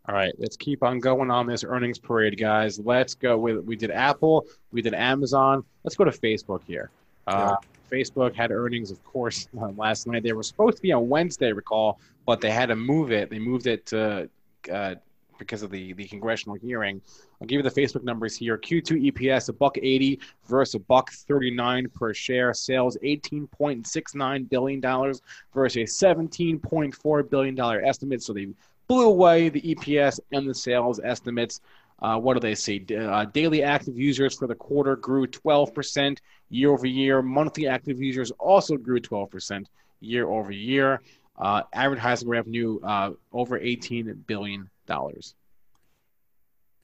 All 0.09 0.15
right, 0.15 0.33
let's 0.37 0.57
keep 0.57 0.83
on 0.83 0.99
going 0.99 1.31
on 1.31 1.47
this 1.47 1.63
earnings 1.63 1.97
parade, 1.97 2.37
guys. 2.37 2.77
Let's 2.77 3.15
go 3.15 3.37
with 3.37 3.63
we 3.63 3.77
did 3.77 3.89
Apple, 3.89 4.45
we 4.73 4.81
did 4.81 4.93
Amazon. 4.93 5.63
Let's 5.85 5.95
go 5.95 6.03
to 6.03 6.11
Facebook 6.11 6.61
here. 6.67 6.89
Uh, 7.25 7.55
Facebook 7.89 8.35
had 8.35 8.51
earnings, 8.51 8.91
of 8.91 9.01
course, 9.05 9.47
uh, 9.61 9.69
last 9.77 10.07
night. 10.07 10.23
They 10.23 10.33
were 10.33 10.43
supposed 10.43 10.75
to 10.75 10.83
be 10.83 10.91
on 10.91 11.07
Wednesday, 11.07 11.53
recall, 11.53 11.97
but 12.25 12.41
they 12.41 12.51
had 12.51 12.65
to 12.65 12.75
move 12.75 13.13
it. 13.13 13.29
They 13.29 13.39
moved 13.39 13.65
it 13.65 13.85
to 13.87 14.29
uh, 14.69 14.95
because 15.37 15.63
of 15.63 15.71
the, 15.71 15.93
the 15.93 16.05
congressional 16.05 16.55
hearing. 16.55 17.01
I'll 17.41 17.47
give 17.47 17.63
you 17.63 17.69
the 17.69 17.81
Facebook 17.81 18.03
numbers 18.03 18.35
here. 18.35 18.57
Q2 18.57 19.11
EPS 19.11 19.49
a 19.49 19.53
buck 19.53 19.77
80 19.77 20.19
versus 20.47 20.75
a 20.75 20.79
buck 20.79 21.11
39 21.11 21.89
per 21.89 22.13
share. 22.13 22.53
Sales 22.53 22.97
18.69 23.03 24.49
billion 24.49 24.79
dollars 24.79 25.21
versus 25.53 26.01
a 26.01 26.05
17.4 26.05 27.29
billion 27.29 27.55
dollar 27.55 27.81
estimate. 27.83 28.23
So 28.23 28.33
they 28.33 28.47
blew 28.87 29.07
away 29.07 29.49
the 29.49 29.61
EPS 29.61 30.19
and 30.31 30.49
the 30.49 30.55
sales 30.55 30.99
estimates. 31.03 31.61
Uh, 31.99 32.17
what 32.17 32.35
do 32.35 32.39
they 32.39 32.55
say? 32.55 32.83
Uh, 32.95 33.25
daily 33.25 33.63
active 33.63 33.97
users 33.97 34.37
for 34.37 34.47
the 34.47 34.55
quarter 34.55 34.95
grew 34.95 35.25
12% 35.25 36.17
year 36.49 36.71
over 36.71 36.85
year. 36.85 37.21
Monthly 37.21 37.67
active 37.67 37.99
users 37.99 38.31
also 38.31 38.77
grew 38.77 38.99
12% 38.99 39.65
year 39.99 40.27
over 40.27 40.51
year. 40.51 41.01
Uh, 41.37 41.63
advertising 41.73 42.27
revenue 42.27 42.79
uh, 42.81 43.11
over 43.31 43.57
18 43.57 44.23
billion 44.27 44.69
dollars. 44.87 45.35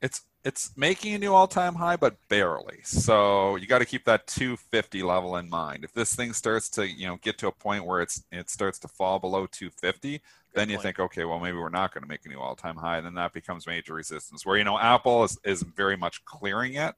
It's 0.01 0.21
it's 0.43 0.73
making 0.75 1.13
a 1.13 1.17
new 1.17 1.33
all-time 1.33 1.75
high, 1.75 1.95
but 1.95 2.17
barely. 2.27 2.79
So 2.83 3.55
you 3.55 3.65
got 3.65 3.79
to 3.79 3.85
keep 3.85 4.03
that 4.05 4.27
250 4.27 5.01
level 5.01 5.37
in 5.37 5.49
mind. 5.49 5.85
If 5.85 5.93
this 5.93 6.13
thing 6.13 6.33
starts 6.33 6.69
to 6.71 6.87
you 6.87 7.07
know 7.07 7.17
get 7.21 7.37
to 7.39 7.47
a 7.47 7.51
point 7.51 7.85
where 7.85 8.01
it's 8.01 8.23
it 8.31 8.49
starts 8.49 8.77
to 8.79 8.87
fall 8.89 9.19
below 9.19 9.47
250, 9.47 10.11
Good 10.11 10.21
then 10.53 10.69
you 10.69 10.77
think, 10.77 10.99
okay, 10.99 11.23
well 11.23 11.39
maybe 11.39 11.57
we're 11.57 11.69
not 11.69 11.93
going 11.93 12.03
to 12.03 12.09
make 12.09 12.25
a 12.25 12.29
new 12.29 12.39
all-time 12.39 12.75
high. 12.75 12.97
And 12.97 13.05
then 13.05 13.13
that 13.15 13.31
becomes 13.33 13.65
major 13.65 13.93
resistance. 13.93 14.45
Where 14.45 14.57
you 14.57 14.65
know 14.65 14.77
Apple 14.77 15.23
is, 15.23 15.39
is 15.45 15.63
very 15.63 15.95
much 15.95 16.23
clearing 16.25 16.73
it, 16.73 16.93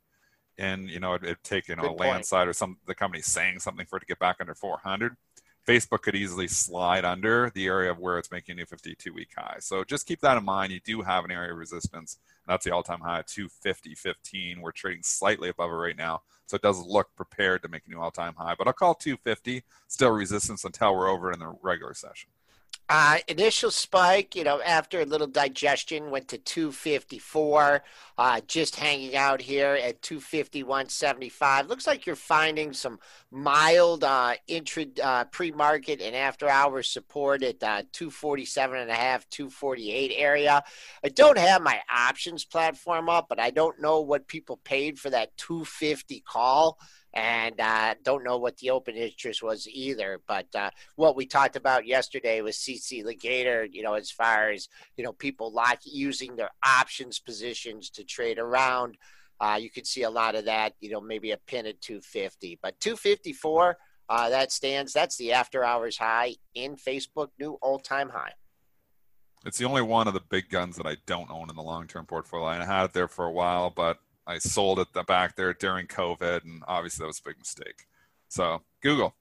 and 0.58 0.90
you 0.90 1.00
know 1.00 1.14
it, 1.14 1.22
would 1.22 1.44
take 1.44 1.68
you 1.68 1.76
know 1.76 1.84
Good 1.84 1.92
a 1.92 2.10
landslide 2.10 2.48
or 2.48 2.54
some 2.54 2.78
the 2.88 2.96
company 2.96 3.22
saying 3.22 3.60
something 3.60 3.86
for 3.86 3.98
it 3.98 4.00
to 4.02 4.06
get 4.08 4.20
back 4.20 4.38
under 4.40 4.56
400. 4.56 5.16
Facebook 5.66 6.02
could 6.04 6.16
easily 6.16 6.48
slide 6.48 7.06
under 7.06 7.52
the 7.56 7.66
area 7.66 7.92
of 7.92 8.00
where 8.00 8.20
it's 8.20 8.32
making 8.32 8.54
a 8.54 8.56
new 8.58 8.66
52 8.66 9.14
week 9.14 9.32
high. 9.36 9.58
So 9.60 9.84
just 9.84 10.06
keep 10.06 10.22
that 10.22 10.38
in 10.38 10.46
mind. 10.46 10.72
You 10.72 10.80
do 10.80 11.02
have 11.02 11.26
an 11.26 11.32
area 11.32 11.52
of 11.52 11.58
resistance, 11.58 12.20
and 12.46 12.54
that's 12.54 12.66
the 12.66 12.72
all 12.72 12.84
time 12.84 13.00
high 13.00 13.20
at 13.20 13.28
250.15. 13.28 14.62
We're 14.62 14.72
trading 14.72 15.04
slightly 15.04 15.50
above 15.50 15.72
it 15.72 15.76
right 15.76 15.98
now. 15.98 16.22
So 16.46 16.56
it 16.56 16.62
does 16.62 16.86
look 16.86 17.10
prepared 17.16 17.64
to 17.64 17.70
make 17.70 17.88
a 17.88 17.90
new 17.90 18.00
all 18.00 18.12
time 18.12 18.36
high, 18.38 18.56
but 18.56 18.68
I'll 18.68 18.74
call 18.74 18.94
250 18.94 19.64
still 19.88 20.12
resistance 20.12 20.64
until 20.64 20.96
we're 20.96 21.10
over 21.10 21.32
in 21.32 21.40
the 21.40 21.56
regular 21.62 21.96
session. 21.96 22.30
Uh, 22.88 23.18
initial 23.28 23.72
spike, 23.72 24.36
you 24.36 24.44
know, 24.44 24.62
after 24.62 25.02
a 25.02 25.06
little 25.06 25.26
digestion, 25.26 26.12
went 26.12 26.28
to 26.28 26.38
254. 26.38 27.84
Uh, 28.18 28.42
just 28.48 28.76
hanging 28.76 29.16
out 29.16 29.42
here 29.42 29.74
at 29.82 30.02
251.75. 30.04 31.68
Looks 31.68 31.88
like 31.88 32.06
you're 32.06 32.16
finding 32.16 32.74
some 32.74 33.00
mild 33.32 34.04
uh, 34.04 34.36
intra 34.48 34.86
uh, 35.04 35.26
pre-market 35.26 36.00
and 36.00 36.16
after-hours 36.16 36.88
support 36.88 37.42
at 37.42 37.62
uh, 37.64 37.82
247 37.92 38.78
and 38.80 38.92
a 38.92 38.94
half, 38.94 39.28
248 39.30 40.14
area. 40.16 40.64
I 41.04 41.10
don't 41.10 41.40
have 41.40 41.64
my 41.64 41.82
options 41.90 42.46
platform 42.46 43.10
up, 43.10 43.26
but 43.28 43.40
I 43.40 43.50
don't 43.50 43.82
know 43.82 44.02
what 44.02 44.28
people 44.28 44.58
paid 44.64 45.00
for 45.00 45.10
that 45.10 45.36
250 45.38 46.22
call 46.22 46.78
and 47.16 47.60
uh, 47.62 47.96
don't 48.04 48.26
know 48.26 48.38
what 48.38 48.58
the 48.58 48.70
open 48.70 48.96
interest 48.96 49.42
was 49.42 49.68
either. 49.70 50.20
But 50.28 50.54
uh, 50.54 50.70
what 50.96 51.16
we 51.16 51.26
talked 51.26 51.56
about 51.56 51.88
yesterday 51.88 52.42
was 52.42 52.58
CC 52.58 53.04
Legator, 53.04 53.68
you 53.72 53.84
know, 53.84 53.94
as 53.94 54.12
far 54.12 54.52
as 54.52 54.68
you 54.98 55.04
know, 55.04 55.14
people 55.14 55.52
like 55.52 55.80
using 55.86 56.36
their 56.36 56.52
options 56.64 57.20
positions 57.20 57.90
to 57.92 58.04
trade 58.04 58.38
around. 58.38 58.98
Uh, 59.40 59.58
you 59.60 59.70
could 59.70 59.88
see 59.88 60.04
a 60.04 60.10
lot 60.10 60.36
of 60.36 60.46
that, 60.46 60.74
you 60.80 60.90
know, 60.90 61.02
maybe 61.02 61.32
a 61.32 61.38
pin 61.38 61.66
at 61.66 61.82
250, 61.82 62.60
but 62.62 62.80
254. 62.80 63.78
Uh, 64.08 64.30
that 64.30 64.52
stands. 64.52 64.94
That's 64.94 65.18
the 65.18 65.34
after 65.34 65.64
hours 65.64 65.98
high 65.98 66.36
in 66.54 66.76
Facebook, 66.76 67.30
new 67.40 67.58
all 67.62 67.80
time 67.80 68.10
high. 68.10 68.34
It's 69.46 69.58
the 69.58 69.66
only 69.66 69.82
one 69.82 70.08
of 70.08 70.14
the 70.14 70.22
big 70.22 70.50
guns 70.50 70.76
that 70.78 70.88
I 70.88 70.98
don't 71.06 71.30
own 71.30 71.50
in 71.50 71.56
the 71.56 71.62
long 71.62 71.88
term 71.88 72.06
portfolio. 72.06 72.48
I 72.48 72.66
had 72.66 72.86
it 72.86 72.94
there 72.94 73.08
for 73.08 73.26
a 73.26 73.32
while, 73.32 73.70
but 73.70 74.00
I 74.28 74.40
sold 74.40 74.80
it 74.80 74.88
at 74.88 74.94
the 74.94 75.04
back 75.04 75.36
there 75.36 75.54
during 75.54 75.88
COVID, 75.88 76.44
and 76.44 76.64
obviously 76.68 77.04
that 77.04 77.08
was 77.08 77.20
a 77.20 77.30
big 77.30 77.38
mistake. 77.38 77.86
So 78.28 78.62
Google. 78.82 79.16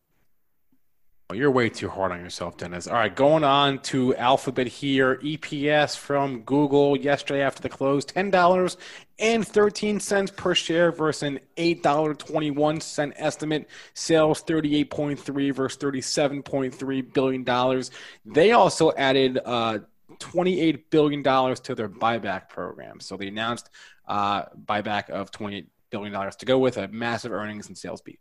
Well, 1.31 1.39
you're 1.39 1.51
way 1.51 1.71
too 1.71 1.89
hard 1.89 2.13
on 2.13 2.21
yourself, 2.21 2.59
Dennis. 2.59 2.87
All 2.87 2.97
right, 2.97 3.15
going 3.15 3.45
on 3.45 3.79
to 3.85 4.15
Alphabet 4.17 4.67
here. 4.67 5.17
EPS 5.17 5.97
from 5.97 6.43
Google 6.43 6.99
yesterday 6.99 7.41
after 7.41 7.63
the 7.63 7.71
close, 7.71 8.05
ten 8.05 8.31
dollars 8.31 8.77
and 9.19 9.47
thirteen 9.47 10.01
cents 10.01 10.31
per 10.31 10.55
share 10.55 10.93
versus 10.93 11.23
an 11.23 11.41
eight 11.57 11.83
dollar 11.83 12.13
twenty 12.13 12.51
one 12.51 12.79
cent 12.79 13.15
estimate. 13.17 13.71
Sales 13.95 14.43
thirty 14.43 14.77
eight 14.77 14.91
point 14.91 15.19
three 15.19 15.51
versus 15.51 15.79
thirty 15.79 16.03
seven 16.03 16.43
point 16.43 16.75
three 16.75 17.01
billion 17.01 17.43
dollars. 17.43 17.91
They 18.27 18.53
also 18.53 18.93
added. 18.93 19.39
Uh, 19.43 19.79
$28 20.21 20.85
billion 20.91 21.23
to 21.23 21.75
their 21.75 21.89
buyback 21.89 22.49
program. 22.49 23.01
So 23.01 23.17
they 23.17 23.29
announced 23.29 23.71
uh, 24.07 24.45
buyback 24.65 25.11
of 25.11 25.31
$28 25.31 25.67
billion 25.91 26.31
to 26.31 26.47
go 26.47 26.59
with 26.59 26.77
a 26.77 26.89
massive 26.89 27.33
earnings 27.33 27.69
and 27.69 27.77
sales 27.77 28.01
beat. 28.01 28.21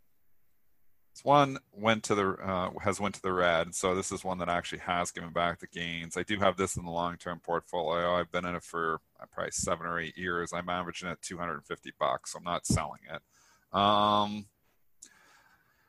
This 1.14 1.24
one 1.24 1.58
went 1.72 2.02
to 2.04 2.16
the 2.16 2.30
uh, 2.30 2.70
has 2.80 2.98
went 2.98 3.14
to 3.14 3.22
the 3.22 3.32
red, 3.32 3.72
so 3.72 3.94
this 3.94 4.10
is 4.10 4.24
one 4.24 4.38
that 4.38 4.48
actually 4.48 4.80
has 4.80 5.12
given 5.12 5.30
back 5.30 5.60
the 5.60 5.68
gains. 5.68 6.16
I 6.16 6.24
do 6.24 6.40
have 6.40 6.56
this 6.56 6.76
in 6.76 6.84
the 6.84 6.90
long 6.90 7.16
term 7.18 7.38
portfolio. 7.38 8.16
I've 8.16 8.32
been 8.32 8.44
in 8.44 8.56
it 8.56 8.64
for 8.64 8.98
uh, 9.20 9.26
probably 9.32 9.52
seven 9.52 9.86
or 9.86 10.00
eight 10.00 10.18
years. 10.18 10.52
I'm 10.52 10.68
averaging 10.68 11.08
at 11.08 11.22
250 11.22 11.92
bucks. 12.00 12.32
So 12.32 12.38
I'm 12.38 12.44
not 12.44 12.66
selling 12.66 12.98
it. 13.08 13.78
Um, 13.78 14.46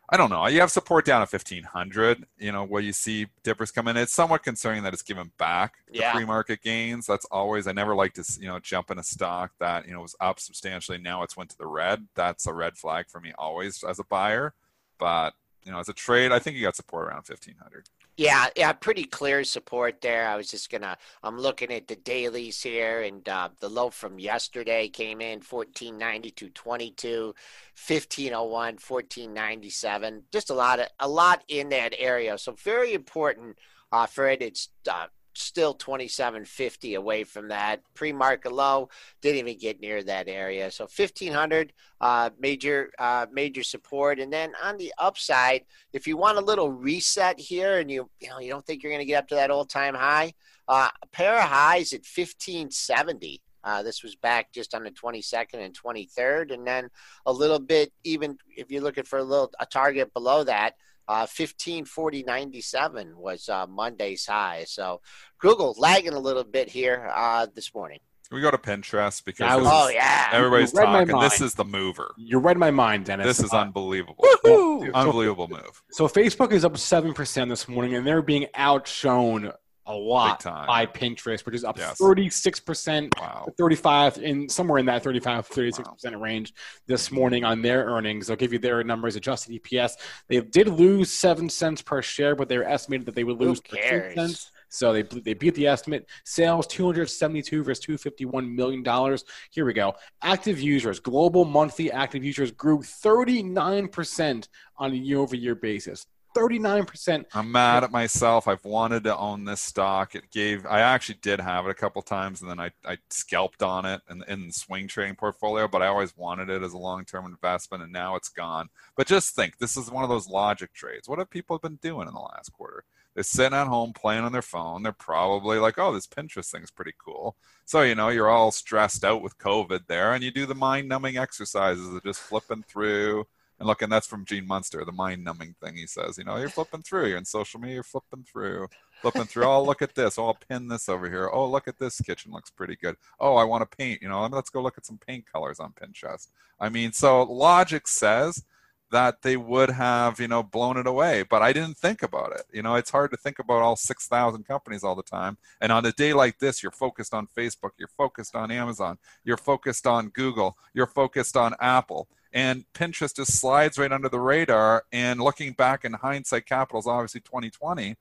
I 0.08 0.18
don't 0.18 0.30
know. 0.30 0.46
You 0.48 0.60
have 0.60 0.70
support 0.72 1.04
down 1.04 1.24
at 1.24 1.32
1500. 1.32 2.26
You 2.38 2.52
know, 2.52 2.64
where 2.64 2.82
you 2.82 2.94
see 2.94 3.28
dippers 3.44 3.72
come 3.72 3.88
in. 3.88 3.98
It's 3.98 4.14
somewhat 4.14 4.44
concerning 4.44 4.84
that 4.84 4.94
it's 4.94 5.02
given 5.02 5.32
back 5.40 5.74
the 5.92 6.00
Yeah. 6.00 6.14
pre-market 6.14 6.62
gains. 6.62 7.08
That's 7.08 7.26
always. 7.26 7.66
I 7.66 7.72
never 7.72 7.96
like 7.96 8.14
to 8.14 8.24
you 8.40 8.48
know 8.48 8.60
jump 8.60 8.92
in 8.92 9.00
a 9.00 9.04
stock 9.04 9.52
that 9.60 9.88
you 9.88 9.94
know 9.94 10.02
was 10.02 10.16
up 10.20 10.40
substantially. 10.40 10.98
Now 11.00 11.24
it's 11.24 11.36
went 11.36 11.50
to 11.52 11.58
the 11.58 11.66
red. 11.68 12.08
That's 12.16 12.46
a 12.46 12.54
red 12.54 12.78
flag 12.78 13.10
for 13.10 13.20
me 13.20 13.34
always 13.38 13.84
as 13.84 13.98
a 14.00 14.04
buyer. 14.04 14.54
But 15.00 15.34
you 15.64 15.72
know, 15.72 15.80
as 15.80 15.90
a 15.90 15.94
trade, 15.94 16.32
I 16.32 16.38
think 16.38 16.56
you 16.56 16.62
got 16.62 16.76
support 16.76 17.08
around 17.08 17.26
1500. 17.28 17.90
Yeah, 18.18 18.48
yeah, 18.56 18.72
pretty 18.72 19.04
clear 19.04 19.44
support 19.44 20.00
there. 20.00 20.26
I 20.28 20.38
was 20.38 20.50
just 20.50 20.72
gonna, 20.72 20.98
I'm 21.22 21.38
looking 21.38 21.70
at 21.72 21.88
the 21.88 21.98
dailies 21.98 22.62
here, 22.62 23.02
and 23.02 23.28
uh, 23.28 23.50
the 23.60 23.68
low 23.68 23.90
from 23.90 24.20
yesterday 24.20 24.88
came 24.88 25.20
in 25.20 25.40
1492, 25.40 26.50
22, 26.50 27.26
1501, 27.26 28.50
1497. 28.50 30.24
Just 30.32 30.50
a 30.50 30.54
lot 30.54 30.80
of, 30.80 30.88
a 31.02 31.10
lot 31.10 31.44
in 31.50 31.68
that 31.70 31.94
area. 31.98 32.38
So 32.38 32.54
very 32.54 32.94
important 32.94 33.58
uh, 33.92 34.06
for 34.06 34.30
it. 34.30 34.42
It's 34.42 34.70
uh, 34.90 35.08
still 35.38 35.74
2750 35.74 36.96
away 36.96 37.24
from 37.24 37.50
that 37.50 37.82
pre-market 37.94 38.52
low. 38.52 38.90
Didn't 39.22 39.40
even 39.40 39.58
get 39.58 39.80
near 39.80 40.04
that 40.04 40.28
area. 40.28 40.72
So 40.72 40.84
1500 40.84 41.74
uh, 42.02 42.30
major 42.40 42.92
uh, 43.00 43.26
major 43.32 43.64
support, 43.64 44.20
and 44.20 44.32
then 44.32 44.54
on 44.62 44.78
the 44.78 44.94
upside, 44.98 45.66
if 45.94 46.08
you 46.08 46.18
want 46.18 46.38
a 46.38 46.42
little 46.42 46.72
reset 46.72 47.40
here, 47.40 47.80
and 47.80 47.90
you 47.90 48.10
you 48.20 48.30
know 48.30 48.40
you 48.40 48.50
don't 48.50 48.66
think 48.66 48.84
you're 48.84 48.92
going 48.92 49.00
to 49.00 49.06
get 49.06 49.20
up 49.20 49.28
to 49.30 49.36
that 49.36 49.52
all-time 49.52 49.96
high, 49.96 50.34
uh, 50.68 50.90
a 51.02 51.08
pair 51.08 51.38
of 51.38 51.50
highs 51.50 51.94
at 51.94 52.02
1570. 52.02 53.42
Uh, 53.64 53.82
this 53.82 54.04
was 54.04 54.16
back 54.16 54.52
just 54.54 54.76
on 54.76 54.84
the 54.84 54.92
22nd 54.92 55.56
and 55.56 55.76
23rd, 55.76 56.54
and 56.54 56.68
then 56.68 56.90
a 57.26 57.34
little 57.34 57.60
bit 57.60 57.92
even 58.04 58.38
if 58.56 58.70
you're 58.70 58.82
looking 58.82 59.04
for 59.04 59.20
a 59.20 59.24
little 59.24 59.52
a 59.60 59.66
target 59.66 60.14
below 60.14 60.44
that. 60.44 60.76
Uh, 61.08 61.26
1540.97 61.28 63.16
was 63.16 63.48
uh, 63.50 63.66
Monday's 63.68 64.26
high. 64.26 64.64
So 64.68 65.02
Google 65.40 65.76
lagging 65.78 66.14
a 66.14 66.20
little 66.20 66.44
bit 66.44 66.70
here 66.70 67.12
uh, 67.14 67.48
this 67.54 67.74
morning. 67.74 68.00
We 68.32 68.42
go 68.42 68.50
to 68.50 68.58
Pinterest 68.58 69.24
because 69.24 69.48
this 69.52 69.64
was- 69.64 69.68
Oh, 69.72 69.88
is- 69.88 69.94
yeah. 69.94 70.30
everybody's 70.32 70.74
You 70.74 70.80
read 70.80 70.90
my 70.92 71.06
talking. 71.06 71.20
This 71.30 71.42
is 71.42 71.54
the 71.54 71.64
mover. 71.66 72.12
You 72.18 72.40
read 72.40 72.58
my 72.58 72.72
mind, 72.72 73.06
Dennis. 73.06 73.26
This 73.28 73.40
is 73.40 73.54
Uh, 73.54 73.60
unbelievable. 73.62 74.26
Woohoo! 74.44 74.92
Unbelievable 74.94 75.48
move. 75.48 75.84
So 75.92 76.08
Facebook 76.08 76.52
is 76.52 76.66
up 76.66 76.76
seven 76.78 77.14
percent 77.14 77.50
this 77.52 77.68
morning, 77.68 77.94
and 77.94 78.06
they're 78.06 78.24
being 78.24 78.48
outshone 78.56 79.52
a 79.88 79.94
lot 79.96 80.44
by 80.44 80.86
Pinterest, 80.86 81.46
which 81.46 81.56
is 81.56 81.64
up 81.64 81.78
Yes. 81.78 81.98
thirty-six 81.98 82.60
percent, 82.60 83.14
Wow. 83.20 83.48
thirty-five, 83.58 84.18
in 84.18 84.50
somewhere 84.50 84.80
in 84.80 84.86
that 84.88 85.04
35, 85.04 85.46
36 85.48 85.88
percent 85.90 86.20
range 86.20 86.54
this 86.88 87.12
morning 87.12 87.44
on 87.44 87.62
their 87.62 87.86
earnings. 87.86 88.28
They'll 88.28 88.36
give 88.38 88.54
you 88.54 88.60
their 88.60 88.84
numbers, 88.84 89.16
adjusted 89.16 89.54
EPS. 89.62 89.98
They 90.28 90.42
did 90.42 90.68
lose 90.68 91.12
seven 91.12 91.50
cents 91.50 91.82
per 91.82 92.02
share, 92.02 92.36
but 92.36 92.50
they 92.50 92.58
were 92.58 92.64
estimated 92.68 93.06
that 93.08 93.16
they 93.16 93.24
would 93.24 93.40
lose 93.40 93.60
13 93.62 93.84
cares? 93.84 94.16
cents. 94.16 94.52
So 94.70 94.92
they 94.92 95.04
they 95.04 95.36
beat 95.36 95.54
the 95.56 95.68
estimate. 95.68 96.08
Sales 96.26 96.66
272 96.68 97.64
versus 97.64 97.84
251 97.86 98.54
million 98.56 98.82
dollars. 98.84 99.24
Here 99.52 99.64
we 99.66 99.74
go. 99.74 99.94
Active 100.24 100.60
users, 100.60 101.00
global 101.00 101.46
monthly 101.46 101.92
active 101.92 102.24
users 102.26 102.52
grew 102.52 102.82
39 102.82 103.88
percent 103.90 104.50
on 104.78 104.92
a 104.92 104.96
year-over-year 104.96 105.56
basis. 105.56 106.08
39 106.36 106.86
percent. 106.86 107.28
I'm 107.34 107.52
mad 107.52 107.84
at 107.84 107.92
myself. 107.92 108.48
I've 108.48 108.64
wanted 108.66 109.06
to 109.06 109.18
own 109.18 109.46
this 109.46 109.62
stock. 109.62 110.14
It 110.14 110.30
gave. 110.32 110.66
I 110.66 110.82
actually 110.82 111.20
did 111.22 111.40
have 111.40 111.66
it 111.66 111.72
a 111.72 111.76
couple 111.76 112.02
times, 112.02 112.42
and 112.42 112.52
then 112.52 112.60
I, 112.60 112.72
I 112.86 112.98
scalped 113.10 113.64
on 113.64 113.86
it 113.86 114.02
in, 114.10 114.24
in 114.28 114.48
the 114.48 114.54
swing 114.54 114.88
trading 114.88 115.16
portfolio. 115.16 115.68
But 115.68 115.82
I 115.82 115.88
always 115.88 116.16
wanted 116.16 116.50
it 116.50 116.62
as 116.62 116.74
a 116.74 116.78
long 116.78 117.06
term 117.06 117.26
investment, 117.26 117.84
and 117.84 117.92
now 117.94 118.16
it's 118.16 118.30
gone. 118.30 118.70
But 118.96 119.08
just 119.08 119.34
think, 119.34 119.58
this 119.58 119.78
is 119.78 119.90
one 119.90 120.04
of 120.04 120.10
those 120.10 120.30
logic 120.30 120.74
trades. 120.74 121.08
What 121.08 121.20
have 121.20 121.30
people 121.30 121.58
been 121.58 121.80
doing 121.82 122.08
in 122.08 122.14
the 122.14 122.20
last 122.20 122.52
quarter? 122.52 122.84
They're 123.16 123.24
sitting 123.24 123.58
at 123.58 123.68
home 123.68 123.94
playing 123.94 124.26
on 124.26 124.34
their 124.34 124.42
phone. 124.42 124.84
They're 124.84 124.92
probably 124.92 125.58
like, 125.58 125.80
"Oh, 125.80 125.94
this 125.94 126.06
Pinterest 126.06 126.52
thing's 126.52 126.70
pretty 126.70 126.94
cool." 127.04 127.38
So 127.64 127.82
you 127.82 127.96
know, 127.96 128.10
you're 128.10 128.30
all 128.30 128.52
stressed 128.52 129.06
out 129.06 129.22
with 129.22 129.38
COVID 129.38 129.88
there, 129.88 130.14
and 130.14 130.24
you 130.24 130.32
do 130.32 130.46
the 130.46 130.54
mind-numbing 130.54 131.18
exercises 131.18 131.88
of 131.88 132.04
just 132.04 132.20
flipping 132.20 132.64
through 132.64 133.26
and 133.60 133.68
look, 133.68 133.82
and 133.82 133.92
that's 133.92 134.08
from 134.08 134.26
Gene 134.26 134.48
Munster, 134.48 134.84
the 134.84 134.92
mind 134.92 135.24
numbing 135.24 135.56
thing 135.64 135.76
he 135.76 135.88
says. 135.88 136.18
You 136.18 136.24
know, 136.24 136.38
you're 136.38 136.50
flipping 136.50 136.82
through, 136.82 137.08
you're 137.08 137.18
in 137.18 137.26
social 137.26 137.60
media, 137.60 137.76
you're 137.76 137.84
flipping 137.84 138.24
through, 138.24 138.68
flipping 139.02 139.24
through. 139.24 139.46
Oh, 139.46 139.64
look 139.64 139.82
at 139.82 139.96
this. 139.96 140.18
Oh, 140.18 140.28
I'll 140.28 140.38
pin 140.50 140.68
this 140.68 140.90
over 140.90 141.10
here. 141.10 141.30
Oh, 141.32 141.50
look 141.50 141.68
at 141.68 141.80
this 141.80 142.02
kitchen 142.02 142.32
looks 142.32 142.50
pretty 142.50 142.76
good. 142.76 142.96
Oh, 143.20 143.36
I 143.36 143.44
want 143.44 143.70
to 143.70 143.78
paint. 143.78 144.02
You 144.02 144.10
know, 144.10 144.26
let's 144.26 144.50
go 144.50 144.62
look 144.62 144.78
at 144.78 144.86
some 144.86 144.98
paint 144.98 145.26
colors 145.32 145.60
on 145.60 145.74
Pinterest. 145.74 146.28
I 146.60 146.70
mean, 146.70 146.92
so 146.92 147.24
logic 147.24 147.88
says 147.88 148.44
that 148.92 149.22
they 149.24 149.36
would 149.36 149.70
have, 149.70 150.20
you 150.20 150.28
know, 150.28 150.44
blown 150.44 150.78
it 150.78 150.88
away, 150.88 151.24
but 151.24 151.42
I 151.42 151.52
didn't 151.54 151.78
think 151.78 152.04
about 152.04 152.34
it. 152.34 152.44
You 152.54 152.62
know, 152.62 152.76
it's 152.76 152.92
hard 152.92 153.12
to 153.12 153.18
think 153.18 153.40
about 153.40 153.62
all 153.62 153.76
6,000 153.76 154.44
companies 154.46 154.84
all 154.84 154.96
the 154.96 155.04
time. 155.04 155.38
And 155.60 155.72
on 155.72 155.86
a 155.86 155.92
day 155.92 156.14
like 156.14 156.40
this, 156.40 156.62
you're 156.62 156.72
focused 156.72 157.14
on 157.14 157.28
Facebook, 157.36 157.72
you're 157.78 157.90
focused 157.98 158.36
on 158.36 158.52
Amazon, 158.52 158.98
you're 159.24 159.38
focused 159.38 159.88
on 159.88 160.10
Google, 160.10 160.56
you're 160.74 160.88
focused 160.88 161.36
on 161.36 161.56
Apple 161.60 162.08
and 162.36 162.66
Pinterest 162.74 163.16
just 163.16 163.40
slides 163.40 163.80
right 163.80 163.94
under 163.94 164.10
the 164.10 164.20
radar. 164.20 164.84
And 164.92 165.22
looking 165.22 165.54
back 165.54 165.86
in 165.86 165.94
hindsight, 165.94 166.46
capital 166.46 166.82
is 166.82 166.86
obviously 166.86 167.22
2020. 167.22 167.96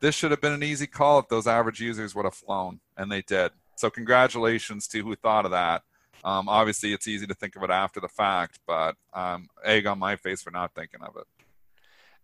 This 0.00 0.16
should 0.16 0.32
have 0.32 0.40
been 0.40 0.52
an 0.52 0.64
easy 0.64 0.88
call 0.88 1.20
if 1.20 1.28
those 1.28 1.46
average 1.46 1.80
users 1.80 2.14
would 2.14 2.24
have 2.24 2.34
flown, 2.34 2.80
and 2.96 3.10
they 3.10 3.22
did. 3.22 3.52
So 3.76 3.88
congratulations 3.88 4.88
to 4.88 5.02
who 5.02 5.14
thought 5.14 5.44
of 5.44 5.52
that. 5.52 5.82
Um, 6.24 6.48
obviously, 6.48 6.92
it's 6.92 7.06
easy 7.06 7.28
to 7.28 7.34
think 7.34 7.54
of 7.54 7.62
it 7.62 7.70
after 7.70 8.00
the 8.00 8.08
fact, 8.08 8.58
but 8.66 8.96
um, 9.14 9.48
egg 9.64 9.86
on 9.86 10.00
my 10.00 10.16
face 10.16 10.42
for 10.42 10.50
not 10.50 10.74
thinking 10.74 11.00
of 11.02 11.16
it. 11.16 11.24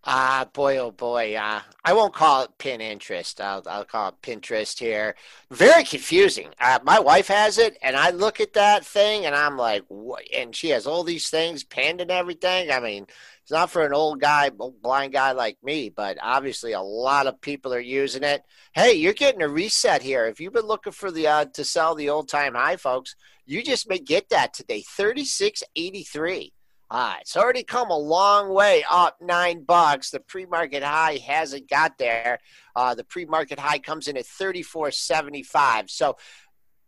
Ah, 0.06 0.46
boy, 0.52 0.76
oh 0.76 0.90
boy. 0.90 1.34
Uh, 1.34 1.62
I 1.82 1.94
won't 1.94 2.12
call 2.12 2.42
it 2.42 2.50
pin 2.58 2.82
interest. 2.82 3.40
I'll, 3.40 3.62
I'll 3.66 3.86
call 3.86 4.10
it 4.10 4.20
Pinterest 4.20 4.78
here. 4.78 5.14
Very 5.50 5.82
confusing. 5.82 6.50
Uh, 6.60 6.78
my 6.84 7.00
wife 7.00 7.28
has 7.28 7.56
it, 7.56 7.78
and 7.80 7.96
I 7.96 8.10
look 8.10 8.38
at 8.38 8.52
that 8.52 8.84
thing, 8.84 9.24
and 9.24 9.34
I'm 9.34 9.56
like, 9.56 9.82
what? 9.88 10.24
And 10.34 10.54
she 10.54 10.68
has 10.70 10.86
all 10.86 11.04
these 11.04 11.30
things 11.30 11.64
pinned 11.64 12.02
and 12.02 12.10
everything. 12.10 12.70
I 12.70 12.80
mean, 12.80 13.06
it's 13.42 13.50
not 13.50 13.70
for 13.70 13.86
an 13.86 13.94
old 13.94 14.20
guy, 14.20 14.50
blind 14.50 15.14
guy 15.14 15.32
like 15.32 15.56
me, 15.62 15.88
but 15.88 16.18
obviously 16.20 16.72
a 16.72 16.82
lot 16.82 17.26
of 17.26 17.40
people 17.40 17.72
are 17.72 17.80
using 17.80 18.24
it. 18.24 18.42
Hey, 18.74 18.92
you're 18.92 19.14
getting 19.14 19.42
a 19.42 19.48
reset 19.48 20.02
here. 20.02 20.26
If 20.26 20.38
you've 20.38 20.52
been 20.52 20.66
looking 20.66 20.92
for 20.92 21.10
the 21.10 21.26
uh, 21.28 21.44
to 21.54 21.64
sell 21.64 21.94
the 21.94 22.10
old 22.10 22.28
time 22.28 22.54
high, 22.54 22.76
folks, 22.76 23.16
you 23.46 23.62
just 23.62 23.88
may 23.88 23.98
get 23.98 24.28
that 24.28 24.52
today. 24.52 24.82
Thirty 24.86 25.24
six 25.24 25.62
eighty 25.76 26.02
three. 26.02 26.52
It's 27.20 27.37
already 27.37 27.62
come 27.62 27.90
a 27.90 27.98
long 27.98 28.52
way 28.52 28.85
up 28.90 29.16
nine 29.20 29.64
bucks. 29.64 30.11
The 30.11 30.20
pre-market 30.20 30.83
high 30.83 31.18
hasn't 31.26 31.68
got 31.68 31.98
there. 31.98 32.38
Uh, 32.76 32.94
the 32.94 33.04
pre-market 33.04 33.59
high 33.59 33.78
comes 33.78 34.09
in 34.09 34.16
at 34.16 34.24
34.75. 34.24 35.90
So 35.90 36.16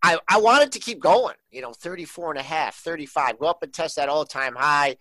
I, 0.02 0.18
I 0.28 0.38
wanted 0.38 0.72
to 0.72 0.78
keep 0.78 1.00
going, 1.00 1.34
you 1.50 1.62
know, 1.62 1.72
34 1.72 2.32
and 2.32 2.40
a 2.40 2.42
half, 2.42 2.76
35, 2.76 3.38
go 3.38 3.46
up 3.46 3.62
and 3.62 3.72
test 3.72 3.96
that 3.96 4.08
all-time 4.08 4.54
high. 4.54 4.96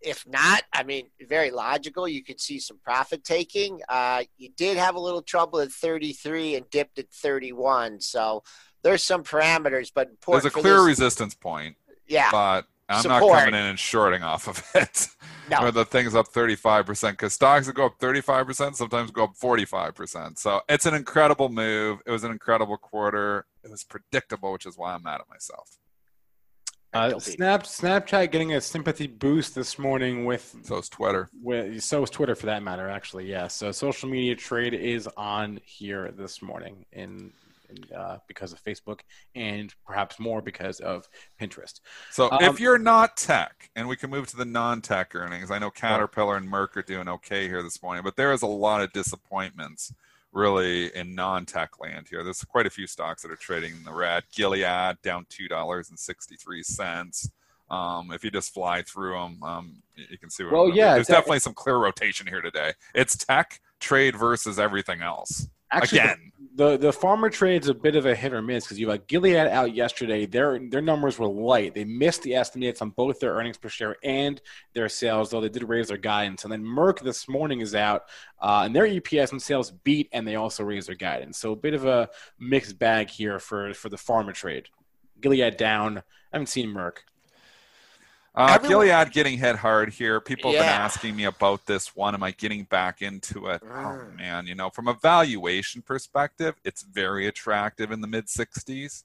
If 0.00 0.24
not, 0.28 0.62
I 0.72 0.84
mean, 0.84 1.08
very 1.28 1.50
logical. 1.50 2.06
You 2.06 2.22
could 2.22 2.40
see 2.40 2.60
some 2.60 2.78
profit 2.78 3.24
taking. 3.24 3.80
Uh, 3.88 4.22
you 4.36 4.50
did 4.56 4.76
have 4.76 4.94
a 4.94 5.00
little 5.00 5.22
trouble 5.22 5.58
at 5.58 5.72
33 5.72 6.54
and 6.54 6.70
dipped 6.70 7.00
at 7.00 7.10
31. 7.10 8.00
So 8.00 8.44
there's 8.82 9.02
some 9.02 9.24
parameters, 9.24 9.90
but 9.92 10.10
There's 10.26 10.44
a 10.44 10.50
clear 10.50 10.76
this- 10.76 10.86
resistance 10.86 11.34
point, 11.34 11.76
yeah, 12.06 12.30
but 12.30 12.66
I'm 12.88 13.08
not 13.08 13.20
coming 13.20 13.48
in 13.54 13.66
and 13.66 13.78
shorting 13.78 14.22
off 14.22 14.48
of 14.48 14.62
it. 14.74 15.08
No. 15.50 15.62
Where 15.62 15.72
the 15.72 15.84
thing's 15.84 16.14
up 16.14 16.28
35%, 16.32 17.12
because 17.12 17.32
stocks 17.32 17.66
that 17.66 17.74
go 17.74 17.86
up 17.86 17.98
35% 17.98 18.74
sometimes 18.74 19.10
go 19.10 19.24
up 19.24 19.34
45%. 19.34 20.38
So 20.38 20.60
it's 20.68 20.86
an 20.86 20.94
incredible 20.94 21.48
move. 21.48 22.00
It 22.06 22.10
was 22.10 22.24
an 22.24 22.30
incredible 22.30 22.76
quarter. 22.76 23.46
It 23.64 23.70
was 23.70 23.84
predictable, 23.84 24.52
which 24.52 24.66
is 24.66 24.76
why 24.76 24.94
I'm 24.94 25.02
mad 25.02 25.20
at 25.20 25.28
myself. 25.28 25.78
Uh, 26.94 27.18
Snap 27.18 27.64
Snapchat 27.64 28.30
getting 28.32 28.54
a 28.54 28.60
sympathy 28.62 29.06
boost 29.06 29.54
this 29.54 29.78
morning 29.78 30.24
with 30.24 30.56
So 30.62 30.78
is 30.78 30.88
Twitter. 30.88 31.28
with 31.42 31.82
so 31.82 32.02
is 32.02 32.08
Twitter 32.08 32.34
for 32.34 32.46
that 32.46 32.62
matter. 32.62 32.88
Actually, 32.88 33.26
yeah. 33.30 33.46
So 33.46 33.72
social 33.72 34.08
media 34.08 34.34
trade 34.34 34.72
is 34.72 35.06
on 35.16 35.60
here 35.64 36.10
this 36.16 36.40
morning 36.40 36.86
in. 36.92 37.32
In 37.70 37.96
uh, 37.96 38.18
because 38.26 38.52
of 38.52 38.62
Facebook 38.62 39.00
and 39.34 39.74
perhaps 39.86 40.18
more 40.18 40.42
because 40.42 40.80
of 40.80 41.08
Pinterest. 41.40 41.80
So 42.10 42.30
Um, 42.30 42.38
if 42.42 42.60
you're 42.60 42.78
not 42.78 43.16
tech, 43.16 43.70
and 43.76 43.88
we 43.88 43.96
can 43.96 44.10
move 44.10 44.26
to 44.28 44.36
the 44.36 44.44
non-tech 44.44 45.14
earnings, 45.14 45.50
I 45.50 45.58
know 45.58 45.70
Caterpillar 45.70 46.36
and 46.36 46.50
Merck 46.50 46.76
are 46.76 46.82
doing 46.82 47.08
okay 47.08 47.48
here 47.48 47.62
this 47.62 47.82
morning, 47.82 48.02
but 48.04 48.16
there 48.16 48.32
is 48.32 48.42
a 48.42 48.46
lot 48.46 48.82
of 48.82 48.92
disappointments 48.92 49.92
really 50.32 50.94
in 50.94 51.14
non-tech 51.14 51.80
land 51.80 52.06
here. 52.08 52.22
There's 52.22 52.44
quite 52.44 52.66
a 52.66 52.70
few 52.70 52.86
stocks 52.86 53.22
that 53.22 53.30
are 53.30 53.36
trading 53.36 53.72
in 53.74 53.84
the 53.84 53.94
red. 53.94 54.24
Gilead 54.34 54.98
down 55.02 55.26
two 55.28 55.48
dollars 55.48 55.90
and 55.90 55.98
sixty-three 55.98 56.62
cents. 56.62 57.30
Um, 57.70 58.12
if 58.12 58.24
you 58.24 58.30
just 58.30 58.54
fly 58.54 58.82
through 58.82 59.12
them, 59.12 59.42
um, 59.42 59.82
you 59.94 60.04
you 60.10 60.18
can 60.18 60.30
see. 60.30 60.44
What 60.44 60.52
Well, 60.52 60.68
yeah, 60.74 60.94
there's 60.94 61.06
tech- 61.06 61.16
definitely 61.16 61.40
some 61.40 61.54
clear 61.54 61.76
rotation 61.76 62.26
here 62.26 62.40
today. 62.40 62.72
It's 62.94 63.16
tech, 63.16 63.60
trade 63.80 64.16
versus 64.16 64.58
everything 64.58 65.02
else. 65.02 65.48
Actually, 65.70 65.98
Again. 65.98 66.32
the, 66.54 66.70
the 66.70 66.78
the 66.78 66.90
pharma 66.90 67.30
trade's 67.30 67.68
a 67.68 67.74
bit 67.74 67.94
of 67.94 68.06
a 68.06 68.14
hit 68.14 68.32
or 68.32 68.40
miss 68.40 68.64
because 68.64 68.78
you 68.78 68.88
have 68.88 69.00
got 69.00 69.08
Gilead 69.08 69.36
out 69.36 69.74
yesterday. 69.74 70.24
Their 70.24 70.58
their 70.58 70.80
numbers 70.80 71.18
were 71.18 71.26
light. 71.26 71.74
They 71.74 71.84
missed 71.84 72.22
the 72.22 72.34
estimates 72.34 72.80
on 72.80 72.90
both 72.90 73.20
their 73.20 73.34
earnings 73.34 73.58
per 73.58 73.68
share 73.68 73.96
and 74.02 74.40
their 74.72 74.88
sales, 74.88 75.30
though 75.30 75.40
they 75.40 75.50
did 75.50 75.68
raise 75.68 75.88
their 75.88 75.98
guidance. 75.98 76.44
And 76.44 76.52
then 76.52 76.64
Merck 76.64 77.00
this 77.00 77.28
morning 77.28 77.60
is 77.60 77.74
out, 77.74 78.04
uh, 78.40 78.62
and 78.64 78.74
their 78.74 78.86
EPS 78.86 79.32
and 79.32 79.42
sales 79.42 79.70
beat, 79.70 80.08
and 80.12 80.26
they 80.26 80.36
also 80.36 80.64
raised 80.64 80.88
their 80.88 80.96
guidance. 80.96 81.38
So 81.38 81.52
a 81.52 81.56
bit 81.56 81.74
of 81.74 81.84
a 81.84 82.08
mixed 82.38 82.78
bag 82.78 83.10
here 83.10 83.38
for 83.38 83.74
for 83.74 83.90
the 83.90 83.96
pharma 83.96 84.32
trade. 84.32 84.68
Gilead 85.20 85.56
down. 85.56 85.98
I 85.98 86.02
haven't 86.32 86.48
seen 86.48 86.72
Merck. 86.72 86.98
Uh, 88.38 88.52
Everyone, 88.54 88.86
Gilead 88.86 89.10
getting 89.10 89.36
hit 89.36 89.56
hard 89.56 89.92
here. 89.92 90.20
People 90.20 90.52
have 90.52 90.60
yeah. 90.60 90.72
been 90.72 90.82
asking 90.82 91.16
me 91.16 91.24
about 91.24 91.66
this 91.66 91.96
one. 91.96 92.14
Am 92.14 92.22
I 92.22 92.30
getting 92.30 92.62
back 92.62 93.02
into 93.02 93.48
it? 93.48 93.60
Oh, 93.64 93.66
mm. 93.66 94.12
Oh 94.12 94.16
man, 94.16 94.46
you 94.46 94.54
know, 94.54 94.70
from 94.70 94.86
a 94.86 94.94
valuation 94.94 95.82
perspective, 95.82 96.54
it's 96.64 96.82
very 96.82 97.26
attractive 97.26 97.90
in 97.90 98.00
the 98.00 98.06
mid 98.06 98.26
60s. 98.26 99.02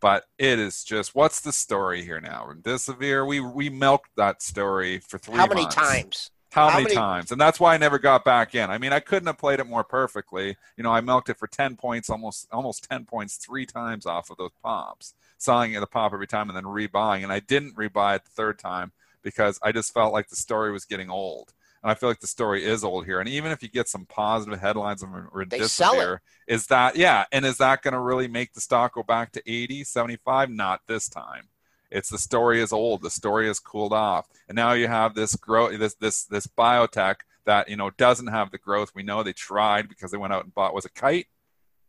But 0.00 0.24
it 0.38 0.58
is 0.58 0.82
just 0.82 1.14
what's 1.14 1.42
the 1.42 1.52
story 1.52 2.04
here 2.04 2.22
now? 2.22 2.48
Remdesivir, 2.50 3.26
we 3.28 3.40
we 3.40 3.68
milked 3.68 4.16
that 4.16 4.40
story 4.40 4.98
for 4.98 5.18
three. 5.18 5.36
How 5.36 5.46
many 5.46 5.62
months. 5.62 5.76
times? 5.76 6.30
How, 6.54 6.68
How 6.68 6.76
many, 6.76 6.84
many, 6.84 6.94
times? 6.94 7.32
And 7.32 7.40
that's 7.40 7.58
why 7.58 7.74
I 7.74 7.78
never 7.78 7.98
got 7.98 8.24
back 8.24 8.54
in. 8.54 8.70
I 8.70 8.78
mean, 8.78 8.92
I 8.92 9.00
couldn't 9.00 9.26
have 9.26 9.38
played 9.38 9.58
it 9.58 9.66
more 9.66 9.82
perfectly. 9.82 10.56
You 10.76 10.84
know, 10.84 10.90
I 10.90 11.00
milked 11.00 11.28
it 11.28 11.36
for 11.36 11.48
ten 11.48 11.74
points, 11.76 12.08
almost 12.08 12.46
almost 12.52 12.88
ten 12.88 13.04
points, 13.04 13.36
three 13.36 13.66
times 13.66 14.06
off 14.06 14.30
of 14.30 14.36
those 14.36 14.52
pops 14.62 15.14
selling 15.44 15.74
at 15.74 15.80
the 15.80 15.86
pop 15.86 16.12
every 16.12 16.26
time 16.26 16.48
and 16.48 16.56
then 16.56 16.64
rebuying. 16.64 17.22
And 17.22 17.32
I 17.32 17.40
didn't 17.40 17.76
rebuy 17.76 18.16
it 18.16 18.24
the 18.24 18.30
third 18.30 18.58
time 18.58 18.92
because 19.22 19.58
I 19.62 19.72
just 19.72 19.92
felt 19.92 20.12
like 20.12 20.28
the 20.28 20.36
story 20.36 20.72
was 20.72 20.84
getting 20.84 21.10
old. 21.10 21.52
And 21.82 21.90
I 21.90 21.94
feel 21.94 22.08
like 22.08 22.20
the 22.20 22.26
story 22.26 22.64
is 22.64 22.82
old 22.82 23.04
here. 23.04 23.20
And 23.20 23.28
even 23.28 23.52
if 23.52 23.62
you 23.62 23.68
get 23.68 23.88
some 23.88 24.06
positive 24.06 24.58
headlines 24.58 25.02
on 25.02 25.28
Remdesivir, 25.34 26.18
is 26.48 26.66
that, 26.68 26.96
yeah, 26.96 27.26
and 27.30 27.44
is 27.44 27.58
that 27.58 27.82
going 27.82 27.92
to 27.92 28.00
really 28.00 28.26
make 28.26 28.54
the 28.54 28.60
stock 28.60 28.94
go 28.94 29.02
back 29.02 29.32
to 29.32 29.42
80, 29.46 29.84
75? 29.84 30.50
Not 30.50 30.80
this 30.86 31.08
time. 31.08 31.48
It's 31.94 32.10
the 32.10 32.18
story 32.18 32.60
is 32.60 32.72
old. 32.72 33.02
The 33.02 33.10
story 33.10 33.48
is 33.48 33.60
cooled 33.60 33.92
off. 33.92 34.28
And 34.48 34.56
now 34.56 34.72
you 34.72 34.88
have 34.88 35.14
this 35.14 35.36
growth, 35.36 35.78
this, 35.78 35.94
this, 35.94 36.24
this 36.24 36.46
biotech 36.46 37.16
that, 37.46 37.68
you 37.68 37.76
know, 37.76 37.90
doesn't 37.90 38.26
have 38.26 38.50
the 38.50 38.58
growth. 38.58 38.92
We 38.94 39.04
know 39.04 39.22
they 39.22 39.32
tried 39.32 39.88
because 39.88 40.10
they 40.10 40.18
went 40.18 40.32
out 40.32 40.44
and 40.44 40.52
bought, 40.52 40.74
was 40.74 40.84
a 40.84 40.90
kite? 40.90 41.26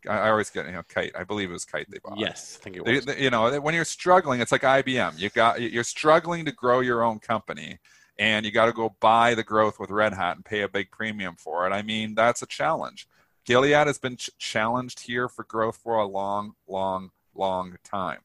I 0.07 0.29
always 0.29 0.49
get 0.51 0.67
you 0.67 0.71
know 0.71 0.83
kite. 0.87 1.13
I 1.17 1.23
believe 1.23 1.49
it 1.49 1.53
was 1.53 1.65
kite 1.65 1.87
they 1.89 1.97
bought. 1.97 2.19
Yes, 2.19 2.59
I 2.59 2.63
think 2.63 2.75
it 2.75 2.85
was. 2.85 3.05
They, 3.05 3.23
you 3.23 3.29
know, 3.29 3.59
when 3.59 3.73
you're 3.73 3.85
struggling, 3.85 4.39
it's 4.39 4.51
like 4.51 4.61
IBM. 4.61 5.17
You 5.17 5.29
got 5.29 5.59
you're 5.59 5.83
struggling 5.83 6.45
to 6.45 6.51
grow 6.51 6.81
your 6.81 7.03
own 7.03 7.19
company, 7.19 7.79
and 8.19 8.45
you 8.45 8.51
got 8.51 8.67
to 8.67 8.71
go 8.71 8.95
buy 8.99 9.33
the 9.33 9.43
growth 9.43 9.79
with 9.79 9.89
Red 9.89 10.13
Hat 10.13 10.35
and 10.35 10.45
pay 10.45 10.61
a 10.61 10.69
big 10.69 10.91
premium 10.91 11.35
for 11.37 11.65
it. 11.67 11.71
I 11.71 11.81
mean, 11.81 12.15
that's 12.15 12.41
a 12.41 12.45
challenge. 12.45 13.07
Gilead 13.45 13.87
has 13.87 13.97
been 13.97 14.17
ch- 14.17 14.31
challenged 14.37 15.01
here 15.01 15.27
for 15.27 15.43
growth 15.43 15.77
for 15.77 15.97
a 15.97 16.05
long, 16.05 16.55
long, 16.67 17.11
long 17.33 17.75
time. 17.83 18.19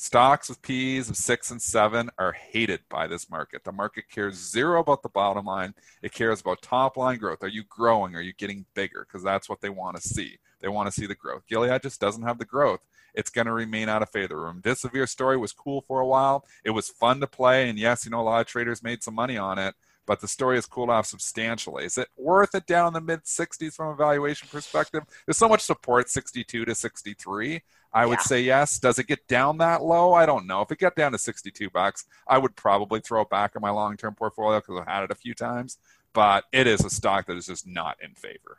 Stocks 0.00 0.48
with 0.48 0.62
P's 0.62 1.10
of 1.10 1.16
six 1.16 1.50
and 1.50 1.60
seven 1.60 2.08
are 2.18 2.30
hated 2.30 2.82
by 2.88 3.08
this 3.08 3.28
market. 3.28 3.64
The 3.64 3.72
market 3.72 4.04
cares 4.08 4.36
zero 4.36 4.78
about 4.78 5.02
the 5.02 5.08
bottom 5.08 5.46
line. 5.46 5.74
It 6.02 6.12
cares 6.12 6.40
about 6.40 6.62
top 6.62 6.96
line 6.96 7.18
growth. 7.18 7.42
Are 7.42 7.48
you 7.48 7.64
growing? 7.64 8.14
Are 8.14 8.20
you 8.20 8.32
getting 8.32 8.64
bigger? 8.74 9.04
Because 9.04 9.24
that's 9.24 9.48
what 9.48 9.60
they 9.60 9.70
want 9.70 9.96
to 9.96 10.02
see. 10.02 10.38
They 10.60 10.68
want 10.68 10.86
to 10.86 10.92
see 10.92 11.06
the 11.06 11.16
growth. 11.16 11.48
Gilead 11.48 11.82
just 11.82 12.00
doesn't 12.00 12.22
have 12.22 12.38
the 12.38 12.44
growth. 12.44 12.78
It's 13.12 13.28
going 13.28 13.48
to 13.48 13.52
remain 13.52 13.88
out 13.88 14.02
of 14.02 14.10
favor. 14.10 14.36
Remdesivir 14.36 15.08
story 15.08 15.36
was 15.36 15.52
cool 15.52 15.80
for 15.80 15.98
a 15.98 16.06
while. 16.06 16.44
It 16.64 16.70
was 16.70 16.88
fun 16.88 17.18
to 17.18 17.26
play, 17.26 17.68
and 17.68 17.76
yes, 17.76 18.04
you 18.04 18.12
know 18.12 18.20
a 18.20 18.22
lot 18.22 18.40
of 18.40 18.46
traders 18.46 18.84
made 18.84 19.02
some 19.02 19.16
money 19.16 19.36
on 19.36 19.58
it. 19.58 19.74
But 20.06 20.20
the 20.20 20.28
story 20.28 20.58
has 20.58 20.64
cooled 20.64 20.90
off 20.90 21.06
substantially. 21.06 21.84
Is 21.84 21.98
it 21.98 22.08
worth 22.16 22.54
it 22.54 22.66
down 22.66 22.86
in 22.86 22.92
the 22.92 23.00
mid 23.00 23.24
60s 23.24 23.74
from 23.74 23.88
a 23.88 23.96
valuation 23.96 24.48
perspective? 24.48 25.02
There's 25.26 25.36
so 25.36 25.48
much 25.48 25.62
support, 25.62 26.08
62 26.08 26.64
to 26.64 26.74
63. 26.74 27.62
I 27.92 28.06
would 28.06 28.20
say 28.20 28.42
yes. 28.42 28.78
Does 28.78 28.98
it 28.98 29.06
get 29.06 29.26
down 29.28 29.58
that 29.58 29.82
low? 29.82 30.12
I 30.12 30.26
don't 30.26 30.46
know. 30.46 30.60
If 30.60 30.70
it 30.70 30.78
got 30.78 30.94
down 30.94 31.12
to 31.12 31.18
62 31.18 31.70
bucks, 31.70 32.04
I 32.26 32.38
would 32.38 32.54
probably 32.54 33.00
throw 33.00 33.22
it 33.22 33.30
back 33.30 33.56
in 33.56 33.62
my 33.62 33.70
long-term 33.70 34.14
portfolio 34.14 34.60
because 34.60 34.80
I've 34.80 34.88
had 34.88 35.04
it 35.04 35.10
a 35.10 35.14
few 35.14 35.34
times. 35.34 35.78
But 36.12 36.44
it 36.52 36.66
is 36.66 36.84
a 36.84 36.90
stock 36.90 37.26
that 37.26 37.36
is 37.36 37.46
just 37.46 37.66
not 37.66 37.96
in 38.02 38.14
favor. 38.14 38.58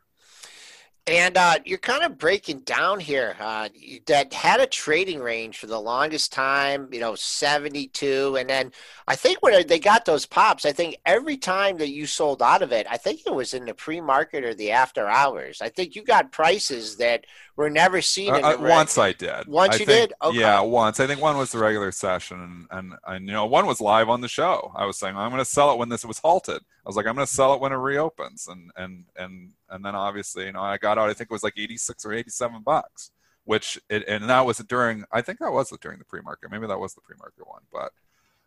And 1.09 1.37
uh, 1.37 1.57
you're 1.65 1.79
kind 1.79 2.03
of 2.03 2.19
breaking 2.19 2.59
down 2.59 2.99
here 2.99 3.35
uh, 3.39 3.69
that 4.05 4.31
had 4.31 4.59
a 4.59 4.67
trading 4.67 5.19
range 5.19 5.57
for 5.57 5.65
the 5.65 5.79
longest 5.79 6.31
time, 6.31 6.87
you 6.91 6.99
know, 6.99 7.15
72. 7.15 8.35
And 8.35 8.47
then 8.47 8.71
I 9.07 9.15
think 9.15 9.41
when 9.41 9.65
they 9.65 9.79
got 9.79 10.05
those 10.05 10.27
pops, 10.27 10.65
I 10.65 10.71
think 10.71 10.97
every 11.07 11.35
time 11.35 11.77
that 11.79 11.89
you 11.89 12.05
sold 12.05 12.43
out 12.43 12.61
of 12.61 12.71
it, 12.71 12.85
I 12.87 12.97
think 12.97 13.21
it 13.25 13.33
was 13.33 13.55
in 13.55 13.65
the 13.65 13.73
pre 13.73 13.99
market 13.99 14.43
or 14.43 14.53
the 14.53 14.69
after 14.69 15.07
hours. 15.07 15.63
I 15.63 15.69
think 15.69 15.95
you 15.95 16.03
got 16.03 16.31
prices 16.31 16.97
that 16.97 17.25
were 17.59 17.69
never 17.69 18.01
seen. 18.01 18.33
Uh, 18.33 18.37
uh 18.37 18.57
once 18.57 18.97
I 18.97 19.11
did. 19.11 19.45
Once 19.45 19.75
I 19.75 19.79
you 19.79 19.85
think, 19.85 20.09
did? 20.09 20.15
Okay. 20.23 20.39
Yeah, 20.39 20.61
once. 20.61 21.01
I 21.01 21.07
think 21.07 21.21
one 21.21 21.37
was 21.37 21.51
the 21.51 21.57
regular 21.57 21.91
session. 21.91 22.39
And, 22.39 22.67
and, 22.71 22.99
and, 23.05 23.27
you 23.27 23.33
know, 23.33 23.45
one 23.45 23.67
was 23.67 23.81
live 23.81 24.07
on 24.07 24.21
the 24.21 24.29
show. 24.29 24.71
I 24.73 24.85
was 24.85 24.97
saying, 24.97 25.17
I'm 25.17 25.29
going 25.29 25.41
to 25.41 25.45
sell 25.45 25.73
it 25.73 25.77
when 25.77 25.89
this 25.89 26.05
was 26.05 26.19
halted. 26.19 26.61
I 26.61 26.87
was 26.89 26.95
like, 26.95 27.05
I'm 27.05 27.15
going 27.15 27.27
to 27.27 27.33
sell 27.33 27.53
it 27.53 27.59
when 27.59 27.73
it 27.73 27.75
reopens. 27.75 28.47
And, 28.47 28.71
and, 28.77 29.03
and, 29.17 29.51
and 29.69 29.83
then 29.83 29.93
obviously, 29.93 30.45
you 30.45 30.53
know, 30.53 30.61
I 30.61 30.77
got 30.77 30.97
out, 30.97 31.09
I 31.09 31.13
think 31.13 31.29
it 31.29 31.33
was 31.33 31.43
like 31.43 31.57
86 31.57 32.05
or 32.05 32.13
87 32.13 32.61
bucks, 32.63 33.11
which, 33.43 33.77
it, 33.89 34.05
and 34.07 34.29
that 34.29 34.45
was 34.45 34.59
during, 34.59 35.03
I 35.11 35.21
think 35.21 35.39
that 35.39 35.51
was 35.51 35.69
during 35.81 35.99
the 35.99 36.05
pre 36.05 36.21
market. 36.21 36.51
Maybe 36.51 36.65
that 36.65 36.79
was 36.79 36.93
the 36.93 37.01
pre 37.01 37.17
market 37.19 37.45
one. 37.45 37.63
But 37.73 37.91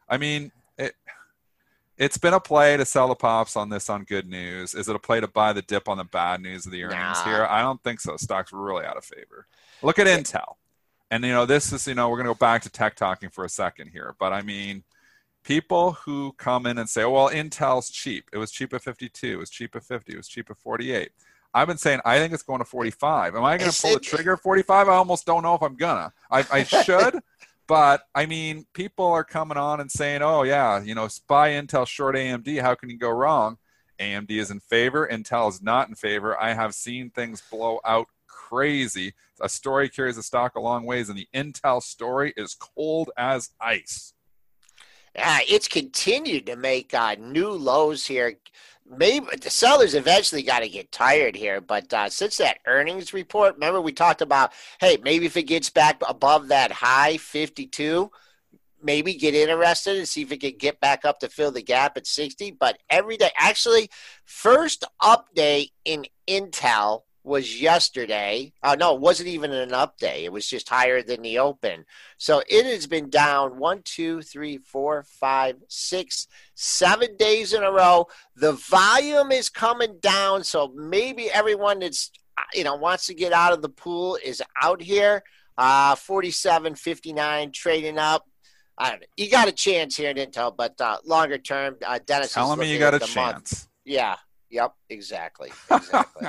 I 0.09 0.17
mean, 0.17 0.53
it, 0.79 0.95
it's 2.03 2.19
been 2.19 2.35
a 2.35 2.41
play 2.41 2.77
to 2.77 2.85
sell 2.85 3.07
the 3.07 3.15
pops 3.15 3.55
on 3.57 3.69
this 3.69 3.89
on 3.89 4.03
good 4.03 4.29
news. 4.29 4.75
Is 4.75 4.89
it 4.89 4.97
a 4.97 4.99
play 4.99 5.21
to 5.21 5.29
buy 5.29 5.53
the 5.53 5.63
dip 5.63 5.89
on 5.89 5.99
the 5.99 6.05
bad 6.05 6.43
news 6.43 6.67
of 6.67 6.73
the 6.73 6.83
earnings 6.83 7.19
nah. 7.19 7.25
here? 7.25 7.47
I 7.49 7.63
don't 7.63 7.81
think 7.85 8.01
so. 8.01 8.17
Stocks 8.17 8.53
really 8.53 8.85
out 8.85 8.97
of 8.97 9.05
favor. 9.05 9.47
Look 9.83 10.01
at 10.01 10.09
Intel. 10.09 10.57
And, 11.13 11.23
you 11.23 11.31
know, 11.31 11.47
this 11.47 11.73
is, 11.73 11.87
you 11.87 11.95
know, 11.95 12.09
we're 12.09 12.17
going 12.17 12.27
to 12.27 12.31
go 12.31 12.39
back 12.39 12.63
to 12.63 12.71
tech 12.71 12.97
talking 12.97 13.29
for 13.29 13.45
a 13.45 13.49
second 13.49 13.91
here. 13.93 14.17
But 14.19 14.33
I 14.33 14.43
mean, 14.43 14.83
people 15.45 15.93
who 15.93 16.33
come 16.39 16.67
in 16.67 16.79
and 16.79 16.91
say, 16.91 17.05
well, 17.05 17.29
Intel's 17.29 17.89
cheap. 17.89 18.29
It 18.33 18.39
was 18.39 18.51
cheap 18.51 18.75
at 18.75 18.83
52. 18.83 19.35
It 19.35 19.37
was 19.37 19.49
cheap 19.49 19.77
at 19.77 19.85
50. 19.85 20.13
It 20.13 20.17
was 20.17 20.27
cheap 20.27 20.51
at 20.51 20.59
48. 20.59 21.13
I've 21.55 21.69
been 21.69 21.79
saying 21.79 22.01
I 22.05 22.19
think 22.19 22.33
it's 22.33 22.43
going 22.43 22.59
to 22.59 22.65
45. 22.65 23.37
Am 23.37 23.45
I 23.45 23.59
going 23.59 23.71
to 23.71 23.81
pull 23.81 23.95
the 23.95 24.01
trigger 24.01 24.37
45? 24.37 24.89
I 24.89 24.93
almost 24.93 25.25
don't 25.25 25.45
know 25.45 25.55
if 25.55 25.63
I'm 25.63 25.77
gonna. 25.77 26.13
I, 26.31 26.45
I 26.51 26.63
should, 26.65 27.21
but 27.67 28.03
I 28.15 28.27
mean, 28.27 28.67
people 28.75 29.07
are 29.07 29.25
coming 29.25 29.59
on 29.59 29.81
and 29.81 29.91
saying, 29.91 30.23
"Oh 30.23 30.43
yeah, 30.43 30.83
you 30.83 30.95
know, 30.95 31.09
buy 31.27 31.51
Intel 31.51 31.87
short 31.87 32.17
AMD. 32.17 32.61
How 32.61 32.75
can 32.75 32.91
you 32.91 32.99
go 32.99 33.11
wrong?" 33.11 33.59
AMD 34.01 34.31
is 34.31 34.51
in 34.51 34.61
favor. 34.61 35.09
Intel 35.11 35.49
is 35.49 35.63
not 35.63 35.89
in 35.89 35.95
favor. 35.95 36.41
I 36.41 36.55
have 36.55 36.75
seen 36.75 37.11
things 37.11 37.43
blow 37.51 37.81
out 37.85 38.09
crazy. 38.27 39.15
A 39.41 39.49
story 39.49 39.89
carries 39.89 40.19
a 40.19 40.23
stock 40.23 40.55
a 40.57 40.61
long 40.61 40.85
ways, 40.85 41.09
and 41.09 41.19
the 41.19 41.29
Intel 41.35 41.83
story 41.83 42.33
is 42.37 42.55
cold 42.55 43.11
as 43.17 43.51
ice. 43.61 44.13
Yeah, 45.15 45.41
it's 45.47 45.69
continued 45.69 46.47
to 46.47 46.57
make 46.57 46.95
uh, 46.95 47.17
new 47.19 47.51
lows 47.51 48.07
here. 48.07 48.35
Maybe 48.89 49.27
the 49.41 49.51
sellers 49.51 49.95
eventually 49.95 50.43
got 50.43 50.61
to 50.61 50.69
get 50.69 50.91
tired 50.91 51.37
here, 51.37 51.61
but 51.61 51.93
uh, 51.93 52.09
since 52.09 52.39
that 52.39 52.59
earnings 52.67 53.13
report, 53.13 53.55
remember 53.55 53.81
we 53.81 53.93
talked 53.93 54.23
about, 54.23 54.53
hey, 54.81 54.99
maybe 55.03 55.27
if 55.27 55.37
it 55.37 55.45
gets 55.45 55.71
back 55.71 56.03
above 56.09 56.49
that 56.49 56.73
high 56.73 57.17
52, 57.19 58.11
maybe 58.83 59.15
get 59.15 59.35
interested 59.35 59.99
and 59.99 60.09
see 60.09 60.23
if 60.23 60.33
it 60.33 60.41
can 60.41 60.57
get 60.59 60.81
back 60.81 61.05
up 61.05 61.21
to 61.21 61.29
fill 61.29 61.53
the 61.53 61.63
gap 61.63 61.97
at 61.97 62.07
60. 62.07 62.53
But 62.53 62.79
every 62.91 63.17
day, 63.17 63.31
actually, 63.37 63.91
first 64.25 64.85
update 65.01 65.71
in 65.85 66.07
Intel 66.27 67.03
was 67.25 67.61
yesterday. 67.61 68.53
Uh, 68.63 68.77
no, 68.79 68.95
it 68.95 69.01
wasn't 69.01 69.29
even 69.29 69.53
an 69.53 69.71
update. 69.71 70.25
It 70.25 70.33
was 70.33 70.47
just 70.47 70.69
higher 70.69 71.03
than 71.03 71.23
the 71.23 71.39
open. 71.39 71.85
So 72.19 72.43
it 72.49 72.67
has 72.67 72.87
been 72.87 73.11
down 73.11 73.59
one, 73.59 73.83
two, 73.85 74.23
three, 74.23 74.59
four, 74.59 75.05
five, 75.21 75.57
six, 75.69 76.27
seven 76.55 77.17
days 77.17 77.53
in 77.53 77.63
a 77.63 77.71
row. 77.71 78.07
The 78.37 78.53
volume 78.53 79.31
is 79.31 79.49
coming 79.49 79.99
down. 80.01 80.43
So 80.45 80.73
maybe 80.75 81.31
everyone 81.31 81.81
that's 81.81 82.11
uh, 82.37 82.43
you 82.55 82.65
know 82.65 82.77
wants 82.77 83.07
to 83.07 83.15
get 83.15 83.33
out 83.33 83.53
of 83.53 83.63
the 83.63 83.69
pool 83.69 84.19
is 84.23 84.43
out 84.61 84.83
here. 84.83 85.23
Uh, 85.59 85.95
47, 85.95 86.75
59, 86.75 87.53
trading 87.53 87.99
up. 87.99 88.27
I 88.79 88.91
don't 88.91 89.01
know. 89.01 89.07
You 89.17 89.31
got 89.31 89.49
a 89.49 89.53
chance 89.53 89.97
here 89.97 90.11
in 90.11 90.17
Intel, 90.17 90.57
but 90.57 90.81
uh, 90.81 90.97
longer 91.05 91.37
term, 91.37 91.77
uh, 91.87 91.99
Dennis. 92.05 92.33
Telling 92.33 92.59
me 92.59 92.73
you 92.73 92.79
got 92.79 92.95
a 92.95 92.99
chance. 92.99 93.15
Month. 93.15 93.69
Yeah. 93.85 94.17
Yep. 94.51 94.75
Exactly. 94.91 95.53
Exactly. 95.71 96.29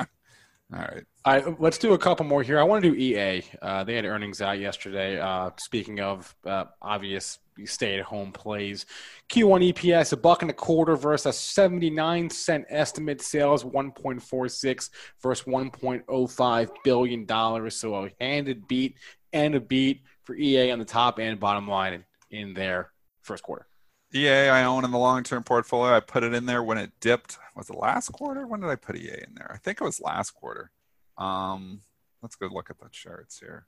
All 0.74 0.80
right. 0.80 1.04
All 1.26 1.34
right, 1.34 1.62
let's 1.62 1.78
do 1.78 1.94
a 1.94 1.98
couple 1.98 2.26
more 2.26 2.42
here. 2.42 2.60
I 2.60 2.64
want 2.64 2.84
to 2.84 2.90
do 2.90 2.98
EA. 2.98 3.44
Uh, 3.62 3.84
they 3.84 3.96
had 3.96 4.06
earnings 4.06 4.42
out 4.42 4.60
yesterday. 4.60 5.20
Uh, 5.20 5.52
speaking 5.58 6.00
of 6.00 6.36
uh, 6.46 6.66
obvious 6.82 7.38
stay-at-home 7.64 8.32
plays, 8.32 8.86
Q1 9.30 9.72
EPS 9.74 10.14
a 10.14 10.18
buck 10.18 10.42
and 10.42 10.50
a 10.50 10.54
quarter 10.54 10.96
versus 10.96 11.28
a 11.28 11.34
79 11.34 12.30
cent 12.30 12.66
estimate. 12.70 13.22
Sales 13.22 13.64
1.46 13.64 14.90
versus 15.22 15.46
1.05 15.46 16.70
billion 16.84 17.26
dollars. 17.26 17.76
So 17.76 18.06
a 18.06 18.10
handed 18.20 18.68
beat 18.68 18.98
and 19.32 19.54
a 19.54 19.62
beat 19.62 20.02
for 20.24 20.36
EA 20.36 20.72
on 20.72 20.80
the 20.80 20.86
top 20.86 21.20
and 21.20 21.40
bottom 21.40 21.68
line 21.68 21.94
in, 21.94 22.04
in 22.32 22.54
their 22.54 22.92
first 23.22 23.44
quarter. 23.44 23.68
EA 24.14 24.50
I 24.50 24.64
own 24.64 24.86
in 24.86 24.92
the 24.92 24.98
long-term 24.98 25.44
portfolio. 25.44 25.96
I 25.96 26.00
put 26.00 26.24
it 26.24 26.34
in 26.34 26.46
there 26.46 26.64
when 26.64 26.78
it 26.78 26.92
dipped. 27.00 27.38
Was 27.56 27.70
it 27.70 27.76
last 27.76 28.10
quarter? 28.12 28.46
When 28.48 28.60
did 28.60 28.70
I 28.70 28.76
put 28.76 28.96
EA 28.96 29.24
in 29.28 29.36
there? 29.36 29.52
I 29.54 29.58
think 29.58 29.82
it 29.82 29.84
was 29.84 30.02
last 30.02 30.32
quarter. 30.32 30.72
Um, 31.18 31.82
let's 32.22 32.36
go 32.36 32.48
look 32.48 32.70
at 32.70 32.80
the 32.80 32.90
charts 32.92 33.40
here. 33.40 33.66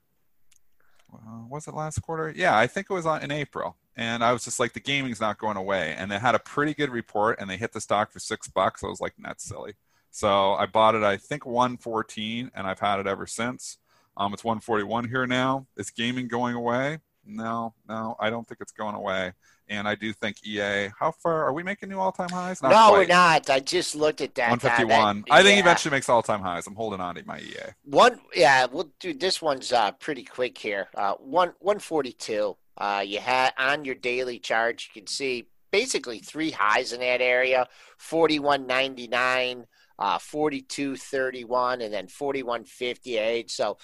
Uh, 1.12 1.46
was 1.48 1.68
it 1.68 1.74
last 1.74 2.00
quarter? 2.02 2.32
Yeah, 2.34 2.56
I 2.56 2.66
think 2.66 2.88
it 2.90 2.94
was 2.94 3.06
on, 3.06 3.22
in 3.22 3.30
April. 3.30 3.76
And 3.96 4.22
I 4.22 4.32
was 4.32 4.44
just 4.44 4.60
like, 4.60 4.72
the 4.72 4.80
gaming's 4.80 5.20
not 5.20 5.38
going 5.38 5.56
away. 5.56 5.94
And 5.96 6.10
they 6.10 6.18
had 6.18 6.34
a 6.34 6.40
pretty 6.40 6.74
good 6.74 6.90
report, 6.90 7.38
and 7.40 7.48
they 7.48 7.56
hit 7.56 7.72
the 7.72 7.80
stock 7.80 8.12
for 8.12 8.18
six 8.18 8.48
bucks. 8.48 8.84
I 8.84 8.88
was 8.88 9.00
like, 9.00 9.14
that's 9.18 9.44
silly. 9.44 9.74
So 10.10 10.54
I 10.54 10.66
bought 10.66 10.94
it, 10.94 11.02
I 11.02 11.16
think 11.16 11.46
114, 11.46 12.50
and 12.54 12.66
I've 12.66 12.80
had 12.80 13.00
it 13.00 13.06
ever 13.06 13.26
since. 13.26 13.78
Um, 14.16 14.32
it's 14.32 14.44
141 14.44 15.08
here 15.08 15.26
now. 15.26 15.66
Is 15.76 15.90
gaming 15.90 16.28
going 16.28 16.54
away? 16.54 16.98
No, 17.26 17.74
no, 17.88 18.16
I 18.20 18.30
don't 18.30 18.46
think 18.46 18.60
it's 18.60 18.72
going 18.72 18.94
away. 18.94 19.32
And 19.68 19.88
I 19.88 19.96
do 19.96 20.12
think 20.12 20.46
EA. 20.46 20.90
How 20.98 21.10
far 21.10 21.44
are 21.44 21.52
we 21.52 21.64
making 21.64 21.88
new 21.88 21.98
all-time 21.98 22.28
highs? 22.28 22.62
Not 22.62 22.70
no, 22.70 22.88
quite. 22.88 22.92
we're 22.92 23.06
not. 23.06 23.50
I 23.50 23.58
just 23.58 23.96
looked 23.96 24.20
at 24.20 24.34
that. 24.36 24.50
151. 24.50 25.24
That, 25.26 25.32
I 25.32 25.42
think 25.42 25.56
yeah. 25.56 25.60
eventually 25.60 25.90
makes 25.90 26.08
all-time 26.08 26.40
highs. 26.40 26.68
I'm 26.68 26.76
holding 26.76 27.00
on 27.00 27.16
to 27.16 27.26
my 27.26 27.40
EA. 27.40 27.72
One, 27.84 28.20
yeah. 28.34 28.66
Well, 28.66 28.90
dude, 29.00 29.18
this 29.18 29.42
one's 29.42 29.72
uh, 29.72 29.90
pretty 29.92 30.22
quick 30.22 30.56
here. 30.56 30.88
Uh, 30.94 31.14
one, 31.14 31.48
142. 31.58 32.56
Uh, 32.78 33.02
you 33.04 33.18
had 33.18 33.54
on 33.58 33.84
your 33.84 33.96
daily 33.96 34.38
chart. 34.38 34.86
You 34.86 35.00
can 35.00 35.08
see 35.08 35.48
basically 35.72 36.20
three 36.20 36.52
highs 36.52 36.92
in 36.92 37.00
that 37.00 37.20
area: 37.20 37.66
41.99 38.00 39.64
uh, 39.98 40.18
42.31, 40.18 41.84
and 41.84 41.92
then 41.92 42.06
41.58. 42.06 43.50
So 43.50 43.78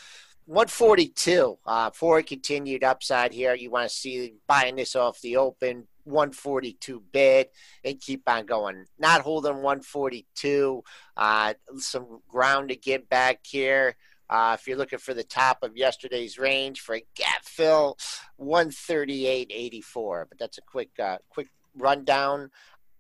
142 0.47 1.59
uh, 1.67 1.91
for 1.91 2.19
a 2.19 2.23
continued 2.23 2.85
upside 2.85 3.33
here. 3.33 3.55
You 3.55 3.71
want 3.71 3.89
to 3.89 3.95
see 3.95 4.35
buying 4.47 4.77
this 4.77 4.97
off 4.97 5.21
the 5.21 5.37
open 5.37 5.87
142 6.05 7.03
bid 7.13 7.49
and 7.85 8.01
keep 8.01 8.23
on 8.27 8.47
going. 8.47 8.85
Not 8.99 9.21
holding 9.21 9.57
142. 9.57 10.83
Uh, 11.17 11.55
some 11.77 12.21
ground 12.29 12.71
to 12.71 12.77
get 12.77 13.09
back 13.09 13.41
here. 13.43 13.97
Uh, 14.29 14.57
if 14.59 14.67
you're 14.67 14.79
looking 14.79 14.99
for 14.99 15.15
the 15.15 15.25
top 15.25 15.59
of 15.63 15.77
yesterday's 15.77 16.39
range 16.39 16.81
for 16.81 16.97
a 16.97 17.05
gap 17.15 17.45
fill, 17.45 17.99
138.84. 18.41 20.25
But 20.29 20.39
that's 20.39 20.59
a 20.59 20.63
quick, 20.63 20.91
uh, 20.99 21.19
quick 21.29 21.49
rundown 21.77 22.51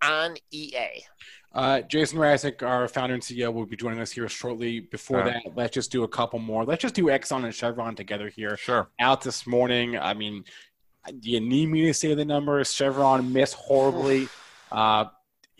on 0.03 0.36
EA. 0.51 1.05
Uh, 1.55 1.80
Jason 1.82 2.18
Raznick, 2.18 2.62
our 2.62 2.88
founder 2.88 3.14
and 3.14 3.22
CEO, 3.22 3.53
will 3.53 3.66
be 3.66 3.76
joining 3.76 4.00
us 4.00 4.11
here 4.11 4.28
shortly. 4.28 4.80
Before 4.80 5.22
that, 5.22 5.42
let's 5.55 5.74
just 5.74 5.92
do 5.92 6.05
a 6.05 6.09
couple 6.09 6.38
more. 6.38 6.64
Let's 6.64 6.80
just 6.80 6.94
do 6.94 7.05
Exxon 7.07 7.44
and 7.44 7.55
Chevron 7.55 7.94
together 7.94 8.28
here. 8.28 8.57
Sure. 8.57 8.88
Out 9.00 9.20
this 9.20 9.46
morning. 9.46 9.98
I 9.98 10.14
mean, 10.14 10.44
do 11.20 11.30
you 11.30 11.40
need 11.40 11.66
me 11.66 11.86
to 11.86 11.94
say 11.94 12.14
the 12.14 12.24
numbers? 12.24 12.72
Chevron 12.72 13.32
missed 13.32 13.55
horribly. 13.55 14.28
Uh, 14.72 15.05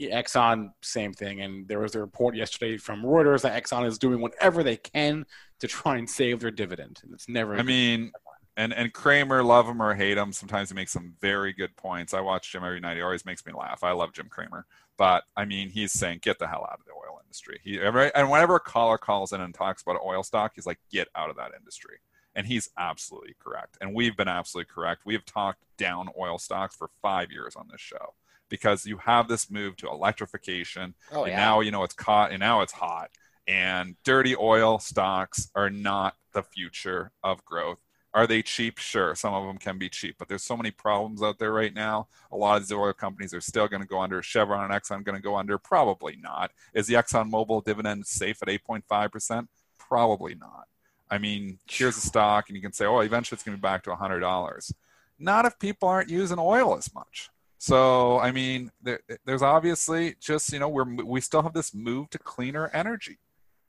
Exxon, 0.01 0.73
same 0.81 1.13
thing. 1.13 1.43
And 1.43 1.69
there 1.69 1.79
was 1.79 1.95
a 1.95 2.01
report 2.01 2.35
yesterday 2.35 2.79
from 2.79 3.03
Reuters 3.03 3.43
that 3.43 3.63
Exxon 3.63 3.87
is 3.87 3.99
doing 3.99 4.23
whatever 4.23 4.63
they 4.63 4.79
can 4.79 5.27
to 5.61 5.69
try 5.69 5.99
and 5.99 6.09
save 6.09 6.41
their 6.41 6.51
dividend. 6.51 7.01
And 7.03 7.13
it's 7.13 7.29
never. 7.29 7.57
I 7.57 7.63
mean, 7.63 8.11
and 8.57 8.73
and 8.75 8.93
Cramer, 8.93 9.43
love 9.43 9.67
him 9.67 9.81
or 9.81 9.95
hate 9.95 10.19
him, 10.19 10.33
sometimes 10.33 10.69
he 10.69 10.75
makes 10.75 10.93
some 10.93 11.15
very 11.21 11.53
good 11.53 11.77
points. 11.77 12.15
I 12.15 12.21
watch 12.21 12.53
Jim 12.53 12.65
every 12.65 12.81
night; 12.81 12.97
he 12.97 13.03
always 13.03 13.25
makes 13.25 13.45
me 13.47 13.53
laugh. 13.53 13.83
I 13.83 13.93
love 13.93 14.13
Jim 14.13 14.29
Cramer, 14.29 14.67
but 14.97 15.25
I 15.37 15.45
mean, 15.45 15.71
he's 15.71 15.93
saying 15.93 16.21
get 16.23 16.39
the 16.39 16.47
hell 16.47 16.67
out 16.71 16.79
of 16.79 16.85
the 16.85 16.93
oil 16.93 17.21
industry. 17.23 17.61
He 17.65 17.81
and 17.81 18.31
whenever 18.31 18.57
a 18.57 18.61
caller 18.61 18.99
calls 18.99 19.33
in 19.33 19.41
and 19.41 19.55
talks 19.55 19.83
about 19.83 20.01
oil 20.05 20.23
stock, 20.23 20.53
he's 20.55 20.67
like, 20.67 20.81
get 20.91 21.09
out 21.15 21.31
of 21.31 21.37
that 21.37 21.53
industry, 21.59 21.99
and 22.35 22.47
he's 22.47 22.69
absolutely 22.77 23.35
correct. 23.43 23.79
And 23.81 23.95
we've 23.95 24.17
been 24.17 24.29
absolutely 24.29 24.71
correct. 24.73 25.07
We 25.07 25.15
have 25.15 25.25
talked 25.25 25.63
down 25.79 26.11
oil 26.19 26.39
stocks 26.39 26.77
for 26.77 26.89
five 27.01 27.31
years 27.31 27.57
on 27.57 27.69
this 27.71 27.81
show 27.81 28.15
because 28.51 28.85
you 28.85 28.99
have 28.99 29.29
this 29.29 29.51
move 29.51 29.77
to 29.79 29.89
electrification, 29.89 30.95
oh, 31.11 31.25
and 31.25 31.33
yeah. 31.33 31.39
now 31.39 31.61
you 31.61 31.71
know 31.71 31.85
it's 31.85 31.95
caught, 31.95 32.33
and 32.33 32.41
now 32.41 32.61
it's 32.61 32.73
hot. 32.73 33.11
And 33.49 33.97
dirty 34.05 34.37
oil 34.37 34.79
stocks 34.79 35.51
are 35.55 35.71
not 35.71 36.17
the 36.33 36.43
future 36.43 37.13
of 37.25 37.45
growth 37.45 37.79
are 38.15 38.27
they 38.27 38.43
cheap? 38.43 38.79
Sure, 38.79 39.15
some 39.15 39.33
of 39.33 39.47
them 39.47 39.59
can 39.59 39.79
be 39.79 39.89
cheap, 39.89 40.17
but 40.19 40.29
there's 40.29 40.43
so 40.43 40.57
many 40.57 40.71
problems 40.71 41.23
out 41.23 41.39
there 41.39 41.53
right 41.53 41.73
now. 41.73 42.09
A 42.31 42.37
lot 42.37 42.57
of 42.57 42.63
these 42.63 42.77
oil 42.77 42.93
companies 42.93 43.33
are 43.33 43.41
still 43.41 43.69
going 43.69 43.83
to 43.83 43.89
go 43.89 44.01
under. 44.01 44.23
Chevron 44.23 44.71
and 44.71 44.73
Exxon 44.73 45.05
going 45.05 45.17
to 45.17 45.23
go 45.23 45.37
under? 45.37 45.57
Probably 45.57 46.17
not. 46.17 46.51
Is 46.75 46.87
the 46.87 46.95
Exxon 46.95 47.31
Mobil 47.31 47.65
dividend 47.65 48.07
safe 48.07 48.43
at 48.43 48.49
8.5%? 48.49 49.49
Probably 49.79 50.35
not. 50.35 50.67
I 51.11 51.19
mean, 51.19 51.59
here's 51.71 51.97
a 51.97 52.01
stock, 52.01 52.49
and 52.49 52.57
you 52.57 52.63
can 52.63 52.73
say, 52.73 52.87
oh, 52.87 53.01
eventually 53.01 53.37
it's 53.37 53.45
going 53.45 53.57
to 53.57 53.61
be 53.61 53.63
back 53.63 53.83
to 53.85 53.91
$100. 53.91 54.73
Not 55.19 55.45
if 55.45 55.59
people 55.59 55.89
aren't 55.89 56.11
using 56.11 56.39
oil 56.39 56.77
as 56.77 56.93
much. 56.95 57.31
So, 57.59 58.19
I 58.19 58.33
mean, 58.33 58.73
there, 58.83 59.01
there's 59.25 59.43
obviously 59.43 60.17
just, 60.21 60.53
you 60.53 60.59
know, 60.59 60.69
we're, 60.69 61.05
we 61.05 61.21
still 61.21 61.43
have 61.43 61.53
this 61.53 61.75
move 61.75 62.11
to 62.11 62.19
cleaner 62.19 62.71
energy. 62.75 63.19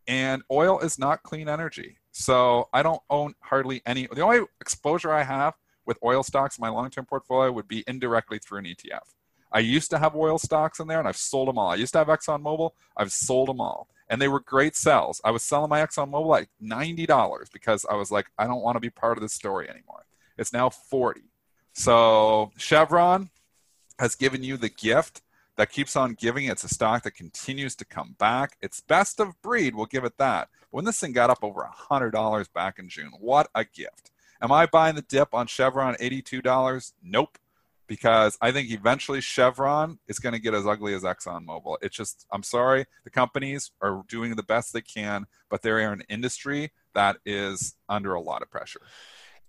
And 0.08 0.42
oil 0.52 0.80
is 0.80 0.98
not 0.98 1.24
clean 1.24 1.48
energy. 1.48 1.98
So 2.14 2.70
I 2.72 2.84
don't 2.84 3.02
own 3.10 3.34
hardly 3.42 3.82
any. 3.86 4.08
The 4.08 4.22
only 4.22 4.46
exposure 4.62 5.12
I 5.12 5.24
have 5.24 5.56
with 5.86 5.98
oil 6.04 6.24
stocks 6.24 6.58
in 6.58 6.62
my 6.62 6.70
long-term 6.70 7.06
portfolio 7.06 7.52
would 7.52 7.68
be 7.68 7.84
indirectly 7.88 8.40
through 8.40 8.60
an 8.60 8.66
ETF. 8.66 9.02
I 9.52 9.60
used 9.60 9.90
to 9.90 10.00
have 10.00 10.16
oil 10.16 10.38
stocks 10.38 10.80
in 10.80 10.88
there, 10.88 11.00
and 11.00 11.08
I've 11.08 11.18
sold 11.18 11.48
them 11.48 11.58
all. 11.58 11.72
I 11.72 11.76
used 11.76 11.94
to 11.94 12.00
have 12.00 12.08
ExxonMobil. 12.08 12.72
I've 12.96 13.12
sold 13.12 13.50
them 13.50 13.60
all, 13.60 13.88
and 14.10 14.22
they 14.22 14.28
were 14.28 14.40
great 14.40 14.76
sales. 14.76 15.22
I 15.26 15.32
was 15.32 15.44
selling 15.44 15.70
my 15.70 15.82
ExxonMobil 15.82 16.48
ninety 16.62 17.06
dollars 17.08 17.50
because 17.52 17.86
I 17.90 17.96
was 17.96 18.12
like, 18.12 18.28
I 18.38 18.46
don't 18.46 18.62
want 18.62 18.76
to 18.76 18.80
be 18.80 18.92
part 18.92 19.18
of 19.18 19.22
this 19.22 19.34
story 19.34 19.68
anymore. 19.68 20.06
It's 20.38 20.54
now 20.54 20.70
forty. 20.70 21.32
So 21.74 22.52
Chevron 22.58 23.32
has 24.00 24.16
given 24.16 24.44
you 24.44 24.58
the 24.58 24.70
gift 24.70 25.22
that 25.56 25.72
keeps 25.72 25.96
on 25.96 26.14
giving. 26.14 26.46
It's 26.46 26.64
a 26.64 26.70
stock 26.70 27.04
that 27.04 27.12
continues 27.12 27.76
to 27.78 27.86
come 27.86 28.16
back. 28.20 28.58
It's 28.62 28.82
best 28.82 29.20
of 29.20 29.40
breed, 29.42 29.76
we'll 29.76 29.88
give 29.88 30.04
it 30.04 30.18
that. 30.18 30.50
When 30.74 30.86
this 30.86 31.00
thing 31.00 31.12
got 31.12 31.30
up 31.30 31.44
over 31.44 31.70
$100 31.92 32.52
back 32.52 32.80
in 32.80 32.90
June, 32.90 33.12
what 33.20 33.48
a 33.54 33.64
gift. 33.64 34.10
Am 34.42 34.52
I 34.52 34.66
buying 34.66 34.96
the 34.96 35.04
dip 35.04 35.32
on 35.32 35.46
Chevron 35.46 35.94
$82? 36.02 36.94
Nope. 37.04 37.38
Because 37.86 38.40
I 38.42 38.52
think 38.52 38.72
eventually 38.72 39.22
Chevron 39.22 40.00
is 40.08 40.18
going 40.18 40.34
to 40.34 40.40
get 40.40 40.56
as 40.56 40.66
ugly 40.66 40.96
as 40.96 41.04
ExxonMobil. 41.04 41.78
It's 41.84 41.96
just, 41.96 42.26
I'm 42.32 42.42
sorry, 42.42 42.86
the 43.04 43.12
companies 43.12 43.70
are 43.82 44.04
doing 44.08 44.36
the 44.36 44.42
best 44.42 44.74
they 44.74 44.82
can, 44.82 45.28
but 45.48 45.62
they're 45.62 45.80
in 45.80 45.94
an 45.94 46.04
industry 46.10 46.72
that 46.96 47.18
is 47.24 47.76
under 47.88 48.16
a 48.16 48.22
lot 48.22 48.42
of 48.42 48.50
pressure. 48.50 48.82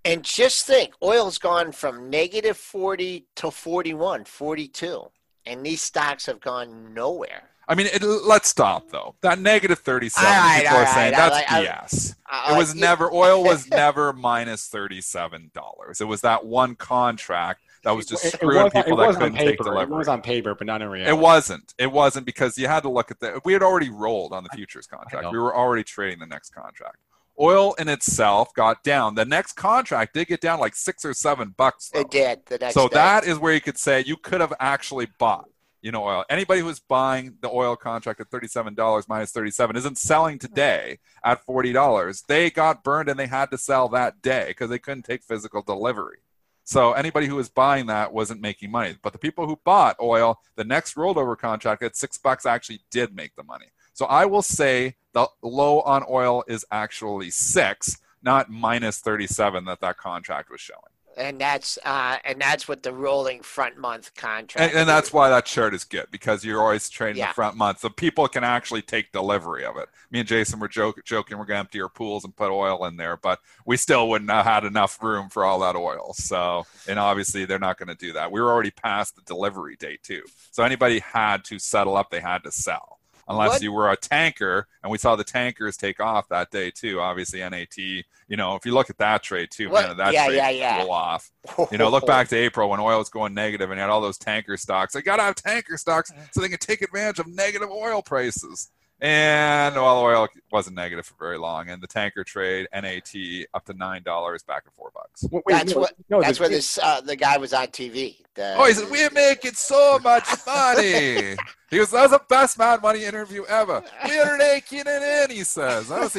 And 0.04 0.22
just 0.22 0.66
think, 0.66 0.92
oil's 1.02 1.38
gone 1.38 1.72
from 1.72 2.10
negative 2.10 2.58
40 2.58 3.28
to 3.36 3.50
41, 3.50 4.26
42 4.26 5.10
and 5.46 5.64
these 5.64 5.82
stocks 5.82 6.26
have 6.26 6.40
gone 6.40 6.94
nowhere. 6.94 7.50
I 7.66 7.74
mean, 7.74 7.86
it, 7.86 8.02
let's 8.02 8.48
stop 8.48 8.90
though. 8.90 9.14
That 9.22 9.38
negative 9.38 9.78
thirty-seven. 9.78 10.30
Right, 10.30 10.62
people 10.62 10.76
are 10.76 10.86
saying 10.86 11.14
right, 11.14 11.30
that's 11.30 11.50
like, 11.50 11.66
BS. 11.66 12.14
I, 12.26 12.54
it 12.54 12.58
was 12.58 12.72
uh, 12.72 12.78
never 12.78 13.12
oil 13.12 13.42
was 13.42 13.68
never 13.70 14.12
minus 14.12 14.66
thirty-seven 14.68 15.50
dollars. 15.54 16.00
It 16.00 16.04
was 16.04 16.20
that 16.22 16.44
one 16.44 16.74
contract 16.74 17.62
that 17.84 17.92
was 17.92 18.06
just 18.06 18.32
screwing 18.32 18.66
it, 18.66 18.74
it 18.74 18.84
people 18.84 18.98
that 18.98 19.14
couldn't 19.14 19.34
take 19.34 19.58
delivery. 19.58 19.94
It 19.94 19.98
was 19.98 20.08
on 20.08 20.20
paper, 20.20 20.54
but 20.54 20.66
not 20.66 20.82
in 20.82 20.88
reality. 20.88 21.16
It 21.16 21.18
wasn't. 21.18 21.74
It 21.78 21.90
wasn't 21.90 22.26
because 22.26 22.58
you 22.58 22.66
had 22.66 22.82
to 22.82 22.90
look 22.90 23.10
at 23.10 23.20
the. 23.20 23.40
We 23.44 23.54
had 23.54 23.62
already 23.62 23.90
rolled 23.90 24.32
on 24.32 24.42
the 24.42 24.50
futures 24.50 24.86
contract. 24.86 25.32
We 25.32 25.38
were 25.38 25.54
already 25.54 25.84
trading 25.84 26.18
the 26.18 26.26
next 26.26 26.50
contract. 26.50 26.96
Oil 27.40 27.74
in 27.74 27.88
itself 27.88 28.54
got 28.54 28.82
down. 28.84 29.14
The 29.14 29.24
next 29.24 29.54
contract 29.54 30.14
did 30.14 30.28
get 30.28 30.40
down 30.40 30.60
like 30.60 30.76
six 30.76 31.04
or 31.04 31.14
seven 31.14 31.54
bucks. 31.56 31.90
Though. 31.92 32.00
It 32.00 32.10
did. 32.10 32.46
The 32.46 32.58
next. 32.58 32.74
So 32.74 32.88
day. 32.88 32.94
that 32.94 33.24
is 33.24 33.38
where 33.38 33.52
you 33.52 33.60
could 33.60 33.78
say 33.78 34.04
you 34.06 34.16
could 34.16 34.40
have 34.40 34.52
actually 34.60 35.08
bought 35.18 35.48
you 35.84 35.92
know, 35.92 36.02
oil. 36.02 36.24
Anybody 36.30 36.62
who's 36.62 36.80
buying 36.80 37.36
the 37.42 37.50
oil 37.50 37.76
contract 37.76 38.18
at 38.18 38.30
$37 38.30 39.04
minus 39.06 39.32
37 39.32 39.76
isn't 39.76 39.98
selling 39.98 40.38
today 40.38 40.98
at 41.22 41.46
$40. 41.46 42.24
They 42.26 42.48
got 42.48 42.82
burned 42.82 43.10
and 43.10 43.20
they 43.20 43.26
had 43.26 43.50
to 43.50 43.58
sell 43.58 43.90
that 43.90 44.22
day 44.22 44.46
because 44.48 44.70
they 44.70 44.78
couldn't 44.78 45.02
take 45.02 45.22
physical 45.22 45.60
delivery. 45.60 46.20
So 46.64 46.94
anybody 46.94 47.26
who 47.26 47.34
was 47.34 47.50
buying 47.50 47.84
that 47.86 48.14
wasn't 48.14 48.40
making 48.40 48.70
money. 48.70 48.96
But 49.02 49.12
the 49.12 49.18
people 49.18 49.46
who 49.46 49.60
bought 49.62 49.96
oil, 50.00 50.40
the 50.56 50.64
next 50.64 50.94
rollover 50.94 51.36
contract 51.36 51.82
at 51.82 51.96
six 51.96 52.16
bucks 52.16 52.46
actually 52.46 52.80
did 52.90 53.14
make 53.14 53.36
the 53.36 53.44
money. 53.44 53.66
So 53.92 54.06
I 54.06 54.24
will 54.24 54.40
say 54.40 54.96
the 55.14 55.26
low 55.42 55.80
on 55.80 56.04
oil 56.08 56.44
is 56.46 56.66
actually 56.70 57.30
six, 57.30 57.98
not 58.22 58.50
minus 58.50 58.98
37 58.98 59.64
that 59.64 59.80
that 59.80 59.96
contract 59.96 60.50
was 60.50 60.60
showing 60.60 60.94
and 61.16 61.40
that's 61.40 61.78
uh, 61.84 62.18
and 62.24 62.40
that's 62.40 62.68
what 62.68 62.82
the 62.82 62.92
rolling 62.92 63.42
front 63.42 63.76
month 63.76 64.14
contract. 64.14 64.70
And, 64.70 64.80
and 64.80 64.88
that's 64.88 65.12
why 65.12 65.28
that 65.30 65.46
chart 65.46 65.74
is 65.74 65.84
good 65.84 66.06
because 66.10 66.44
you're 66.44 66.60
always 66.60 66.88
trading 66.88 67.20
yeah. 67.20 67.28
the 67.28 67.34
front 67.34 67.56
month, 67.56 67.80
so 67.80 67.88
people 67.88 68.28
can 68.28 68.44
actually 68.44 68.82
take 68.82 69.12
delivery 69.12 69.64
of 69.64 69.76
it. 69.76 69.88
Me 70.10 70.20
and 70.20 70.28
Jason 70.28 70.58
were 70.60 70.68
joke, 70.68 71.02
joking 71.04 71.38
we're 71.38 71.44
going 71.44 71.56
to 71.56 71.60
empty 71.60 71.80
our 71.80 71.88
pools 71.88 72.24
and 72.24 72.34
put 72.34 72.50
oil 72.50 72.84
in 72.86 72.96
there, 72.96 73.16
but 73.16 73.40
we 73.66 73.76
still 73.76 74.08
wouldn't 74.08 74.30
have 74.30 74.44
had 74.44 74.64
enough 74.64 75.02
room 75.02 75.28
for 75.28 75.44
all 75.44 75.60
that 75.60 75.76
oil. 75.76 76.12
So, 76.14 76.66
and 76.88 76.98
obviously 76.98 77.44
they're 77.44 77.58
not 77.58 77.78
going 77.78 77.88
to 77.88 77.94
do 77.94 78.12
that. 78.14 78.30
We 78.30 78.40
were 78.40 78.50
already 78.50 78.70
past 78.70 79.16
the 79.16 79.22
delivery 79.22 79.76
date 79.76 80.02
too, 80.02 80.22
so 80.50 80.62
anybody 80.62 81.00
had 81.00 81.44
to 81.44 81.58
settle 81.58 81.96
up, 81.96 82.10
they 82.10 82.20
had 82.20 82.44
to 82.44 82.50
sell 82.50 82.93
unless 83.28 83.50
what? 83.50 83.62
you 83.62 83.72
were 83.72 83.90
a 83.90 83.96
tanker. 83.96 84.66
And 84.82 84.90
we 84.90 84.98
saw 84.98 85.16
the 85.16 85.24
tankers 85.24 85.76
take 85.76 86.00
off 86.00 86.28
that 86.28 86.50
day 86.50 86.70
too. 86.70 87.00
Obviously, 87.00 87.40
NAT. 87.40 87.76
You 87.76 88.36
know, 88.36 88.54
if 88.54 88.64
you 88.64 88.72
look 88.72 88.90
at 88.90 88.98
that 88.98 89.22
trade 89.22 89.50
too, 89.50 89.70
what? 89.70 89.86
man, 89.86 89.96
that 89.96 90.12
yeah, 90.12 90.26
trade 90.26 90.36
yeah, 90.36 90.50
yeah. 90.50 90.82
blew 90.82 90.92
off. 90.92 91.30
You 91.70 91.78
know, 91.78 91.88
look 91.88 92.06
back 92.06 92.28
to 92.28 92.36
April 92.36 92.70
when 92.70 92.80
oil 92.80 92.98
was 92.98 93.08
going 93.08 93.34
negative 93.34 93.70
and 93.70 93.78
you 93.78 93.80
had 93.82 93.90
all 93.90 94.00
those 94.00 94.18
tanker 94.18 94.56
stocks. 94.56 94.94
They 94.94 95.02
got 95.02 95.16
to 95.16 95.22
have 95.22 95.34
tanker 95.34 95.76
stocks 95.76 96.12
so 96.32 96.40
they 96.40 96.48
can 96.48 96.58
take 96.58 96.82
advantage 96.82 97.18
of 97.18 97.26
negative 97.26 97.70
oil 97.70 98.02
prices. 98.02 98.70
And 99.00 99.74
well, 99.74 99.98
oil 100.00 100.28
wasn't 100.52 100.76
negative 100.76 101.04
for 101.04 101.14
very 101.18 101.36
long, 101.36 101.68
and 101.68 101.82
the 101.82 101.86
tanker 101.86 102.22
trade 102.22 102.68
NAT 102.72 103.12
up 103.52 103.64
to 103.66 103.74
nine 103.74 104.02
dollars, 104.02 104.42
back 104.44 104.64
to 104.64 104.70
four 104.70 104.90
bucks. 104.94 105.26
Wait, 105.30 105.42
that's 105.48 105.74
no, 105.74 105.80
what. 105.80 105.94
No, 106.08 106.22
that's 106.22 106.38
where 106.38 106.48
this 106.48 106.78
uh, 106.78 107.00
the 107.00 107.16
guy 107.16 107.36
was 107.36 107.52
on 107.52 107.66
TV. 107.66 108.16
The, 108.34 108.54
oh, 108.56 108.66
he 108.66 108.72
said 108.72 108.90
we're 108.90 109.10
making 109.10 109.54
so 109.54 109.98
much 109.98 110.28
money. 110.46 111.36
he 111.70 111.78
was 111.78 111.90
that 111.90 112.02
was 112.02 112.10
the 112.12 112.22
best 112.28 112.56
Mad 112.56 112.82
Money 112.82 113.04
interview 113.04 113.44
ever. 113.44 113.82
We're 114.06 114.38
making 114.38 114.84
it 114.86 115.30
in. 115.30 115.36
He 115.36 115.44
says. 115.44 115.90
I 115.90 116.00
love 116.00 116.12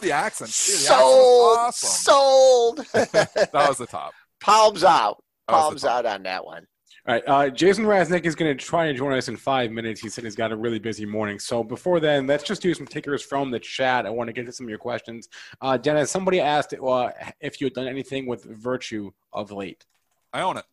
the 0.00 0.12
accent. 0.12 0.50
Dude, 0.50 0.74
the 0.74 0.78
sold. 0.78 1.58
Accent 1.58 1.68
awesome. 1.68 1.88
Sold. 1.88 2.78
that 2.92 3.68
was 3.68 3.78
the 3.78 3.86
top. 3.86 4.14
Palms 4.40 4.84
out. 4.84 5.22
Palms 5.48 5.84
out 5.84 6.06
on 6.06 6.22
that 6.24 6.44
one. 6.44 6.66
All 7.04 7.14
right, 7.14 7.24
uh, 7.26 7.50
Jason 7.50 7.84
Raznick 7.84 8.26
is 8.26 8.36
going 8.36 8.56
to 8.56 8.64
try 8.64 8.86
and 8.86 8.96
join 8.96 9.12
us 9.12 9.26
in 9.26 9.36
five 9.36 9.72
minutes. 9.72 10.00
He 10.00 10.08
said 10.08 10.22
he's 10.22 10.36
got 10.36 10.52
a 10.52 10.56
really 10.56 10.78
busy 10.78 11.04
morning. 11.04 11.40
So 11.40 11.64
before 11.64 11.98
then, 11.98 12.28
let's 12.28 12.44
just 12.44 12.62
do 12.62 12.72
some 12.74 12.86
tickers 12.86 13.24
from 13.24 13.50
the 13.50 13.58
chat. 13.58 14.06
I 14.06 14.10
want 14.10 14.28
to 14.28 14.32
get 14.32 14.46
to 14.46 14.52
some 14.52 14.66
of 14.66 14.70
your 14.70 14.78
questions. 14.78 15.28
Uh, 15.60 15.76
Dennis, 15.76 16.12
somebody 16.12 16.38
asked 16.38 16.72
uh, 16.74 17.10
if 17.40 17.60
you 17.60 17.66
had 17.66 17.74
done 17.74 17.88
anything 17.88 18.26
with 18.26 18.44
Virtu 18.44 19.10
of 19.32 19.50
late. 19.50 19.84
I 20.32 20.42
own 20.42 20.58
it. 20.58 20.64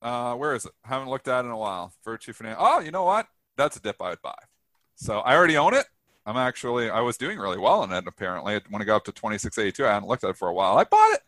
Uh, 0.00 0.36
where 0.36 0.54
is 0.54 0.64
it? 0.64 0.72
Haven't 0.84 1.10
looked 1.10 1.28
at 1.28 1.44
it 1.44 1.48
in 1.48 1.52
a 1.52 1.58
while. 1.58 1.92
Virtu 2.02 2.32
Finance. 2.32 2.56
Oh, 2.58 2.80
you 2.80 2.90
know 2.90 3.04
what? 3.04 3.26
That's 3.58 3.76
a 3.76 3.80
dip 3.80 4.00
I 4.00 4.08
would 4.08 4.22
buy. 4.22 4.38
So 4.94 5.18
I 5.18 5.36
already 5.36 5.58
own 5.58 5.74
it. 5.74 5.84
I'm 6.24 6.38
actually 6.38 6.88
I 6.88 7.00
was 7.00 7.18
doing 7.18 7.38
really 7.38 7.58
well 7.58 7.84
in 7.84 7.92
it. 7.92 8.04
Apparently, 8.06 8.58
when 8.70 8.80
it 8.80 8.86
got 8.86 8.96
up 8.96 9.04
to 9.04 9.12
2682, 9.12 9.84
I 9.84 9.92
hadn't 9.92 10.08
looked 10.08 10.24
at 10.24 10.30
it 10.30 10.36
for 10.38 10.48
a 10.48 10.54
while. 10.54 10.78
I 10.78 10.84
bought 10.84 11.12
it. 11.12 11.20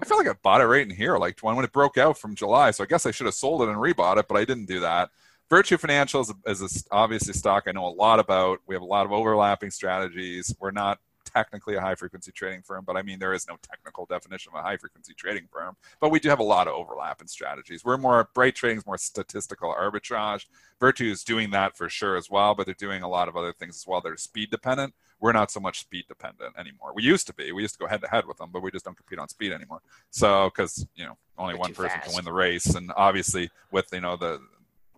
I 0.00 0.06
feel 0.06 0.16
like 0.16 0.28
I 0.28 0.32
bought 0.42 0.60
it 0.60 0.66
right 0.66 0.82
in 0.88 0.94
here, 0.94 1.18
like 1.18 1.38
when 1.40 1.62
it 1.62 1.72
broke 1.72 1.98
out 1.98 2.18
from 2.18 2.34
July. 2.34 2.70
So 2.70 2.84
I 2.84 2.86
guess 2.86 3.06
I 3.06 3.10
should 3.10 3.26
have 3.26 3.34
sold 3.34 3.62
it 3.62 3.68
and 3.68 3.78
rebought 3.78 4.18
it, 4.18 4.28
but 4.28 4.36
I 4.36 4.44
didn't 4.44 4.66
do 4.66 4.80
that. 4.80 5.10
Virtu 5.50 5.76
Financial 5.76 6.20
is, 6.20 6.30
a, 6.30 6.50
is 6.50 6.62
a, 6.62 6.94
obviously 6.94 7.34
stock 7.34 7.64
I 7.66 7.72
know 7.72 7.86
a 7.86 7.90
lot 7.90 8.20
about. 8.20 8.60
We 8.66 8.74
have 8.74 8.82
a 8.82 8.86
lot 8.86 9.04
of 9.04 9.12
overlapping 9.12 9.70
strategies. 9.70 10.54
We're 10.60 10.70
not 10.70 11.00
technically 11.32 11.76
a 11.76 11.80
high 11.80 11.94
frequency 11.94 12.32
trading 12.32 12.62
firm, 12.62 12.84
but 12.84 12.96
I 12.96 13.02
mean, 13.02 13.18
there 13.18 13.32
is 13.32 13.46
no 13.48 13.56
technical 13.62 14.06
definition 14.06 14.52
of 14.54 14.60
a 14.60 14.62
high 14.62 14.76
frequency 14.76 15.14
trading 15.14 15.48
firm. 15.50 15.76
But 16.00 16.10
we 16.10 16.20
do 16.20 16.28
have 16.28 16.40
a 16.40 16.44
lot 16.44 16.68
of 16.68 16.74
overlap 16.74 17.20
in 17.20 17.28
strategies. 17.28 17.84
We're 17.84 17.96
more, 17.96 18.28
Bright 18.34 18.54
Trading 18.54 18.78
is 18.78 18.86
more 18.86 18.98
statistical 18.98 19.74
arbitrage. 19.78 20.46
Virtu 20.80 21.10
is 21.10 21.24
doing 21.24 21.50
that 21.50 21.76
for 21.76 21.88
sure 21.88 22.16
as 22.16 22.30
well, 22.30 22.54
but 22.54 22.66
they're 22.66 22.74
doing 22.74 23.02
a 23.02 23.08
lot 23.08 23.28
of 23.28 23.36
other 23.36 23.52
things 23.52 23.76
as 23.76 23.86
well. 23.86 24.00
They're 24.00 24.16
speed 24.16 24.50
dependent 24.50 24.94
we're 25.20 25.32
not 25.32 25.50
so 25.50 25.60
much 25.60 25.80
speed 25.80 26.06
dependent 26.08 26.56
anymore. 26.58 26.92
We 26.94 27.02
used 27.02 27.26
to 27.26 27.34
be. 27.34 27.52
We 27.52 27.62
used 27.62 27.74
to 27.74 27.78
go 27.78 27.86
head 27.86 28.00
to 28.00 28.08
head 28.08 28.26
with 28.26 28.38
them, 28.38 28.50
but 28.52 28.62
we 28.62 28.70
just 28.70 28.84
don't 28.84 28.96
compete 28.96 29.18
on 29.18 29.28
speed 29.28 29.52
anymore. 29.52 29.82
So 30.10 30.50
because 30.50 30.86
you 30.96 31.04
know 31.04 31.16
only 31.38 31.54
one 31.54 31.74
person 31.74 31.98
fast. 31.98 32.06
can 32.06 32.16
win 32.16 32.24
the 32.24 32.32
race, 32.32 32.74
and 32.74 32.90
obviously 32.96 33.50
with 33.70 33.86
you 33.92 34.00
know 34.00 34.16
the 34.16 34.40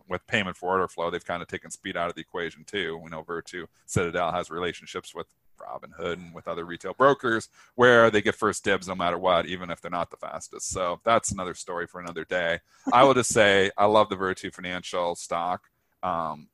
with 0.09 0.27
payment 0.27 0.57
for 0.57 0.71
order 0.71 0.89
flow, 0.89 1.11
they've 1.11 1.25
kind 1.25 1.43
of 1.43 1.49
taken 1.49 1.71
speed 1.71 1.97
out 1.97 2.09
of 2.09 2.15
the 2.15 2.21
equation 2.21 2.65
too. 2.65 2.99
We 3.03 3.11
know 3.11 3.23
Virtu 3.23 3.67
Citadel 3.87 4.33
has 4.33 4.51
relationships 4.51 5.15
with 5.15 5.27
Robinhood 5.63 6.15
and 6.15 6.35
with 6.35 6.49
other 6.49 6.65
retail 6.65 6.95
brokers 6.95 7.49
where 7.75 8.11
they 8.11 8.23
get 8.23 8.35
first 8.35 8.65
dibs 8.65 8.89
no 8.89 8.95
matter 8.95 9.19
what, 9.19 9.47
even 9.47 9.71
if 9.71 9.81
they're 9.81 9.91
not 9.91 10.11
the 10.11 10.17
fastest. 10.17 10.71
So 10.71 11.01
that's 11.05 11.33
another 11.33 11.55
story 11.55 11.87
for 11.87 12.01
another 12.01 12.25
day. 12.25 12.61
I 12.93 13.05
will 13.05 13.15
just 13.15 13.33
say 13.33 13.71
I 13.77 13.87
love 13.87 14.09
the 14.09 14.17
Virtu 14.17 14.51
Financial 14.51 15.15
stock. 15.15 15.69
Um, 16.03 16.49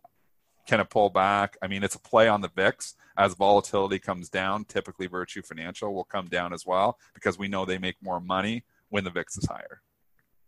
can 0.67 0.81
it 0.81 0.91
pull 0.91 1.09
back? 1.09 1.57
I 1.63 1.67
mean, 1.67 1.83
it's 1.83 1.95
a 1.95 2.01
play 2.01 2.29
on 2.29 2.43
the 2.43 2.51
VIX. 2.55 2.95
As 3.17 3.35
volatility 3.35 3.99
comes 3.99 4.29
down, 4.29 4.65
typically 4.67 5.07
Virtu 5.07 5.43
Financial 5.43 5.95
will 5.95 6.05
come 6.05 6.27
down 6.27 6.53
as 6.53 6.67
well 6.67 6.99
because 7.15 7.39
we 7.39 7.49
know 7.49 7.65
they 7.65 7.79
make 7.79 7.97
more 8.03 8.21
money 8.21 8.65
when 8.91 9.05
the 9.05 9.11
VIX 9.11 9.39
is 9.39 9.47
higher. 9.47 9.81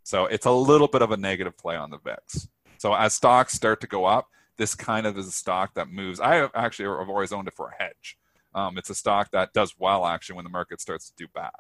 So 0.03 0.27
it's 0.27 0.47
a 0.47 0.51
little 0.51 0.89
bit 0.89 1.03
of 1.03 1.11
a 1.11 1.17
negative 1.17 1.57
play 1.57 1.77
on 1.77 1.91
the 1.91 1.99
VIX. 1.99 2.49
So 2.79 2.95
as 2.95 3.15
stocks 3.15 3.55
start 3.55 3.81
to 3.81 3.87
go 3.87 4.05
up, 4.05 4.29
this 4.57 4.75
kind 4.75 5.07
of 5.07 5.17
is 5.17 5.27
a 5.27 5.33
stock 5.33 5.75
that 5.75 5.91
moves. 5.91 6.21
I 6.21 6.35
have 6.37 6.51
actually 6.55 6.89
have 6.89 7.09
always 7.09 7.33
owned 7.33 7.49
it 7.49 7.55
for 7.55 7.69
a 7.69 7.83
hedge. 7.83 8.19
Um, 8.55 8.79
it's 8.79 8.91
a 8.91 8.95
stock 8.95 9.31
that 9.33 9.53
does 9.53 9.75
well 9.79 10.05
actually 10.07 10.37
when 10.37 10.45
the 10.45 10.51
market 10.51 10.81
starts 10.81 11.09
to 11.09 11.15
do 11.17 11.27
bad. 11.35 11.51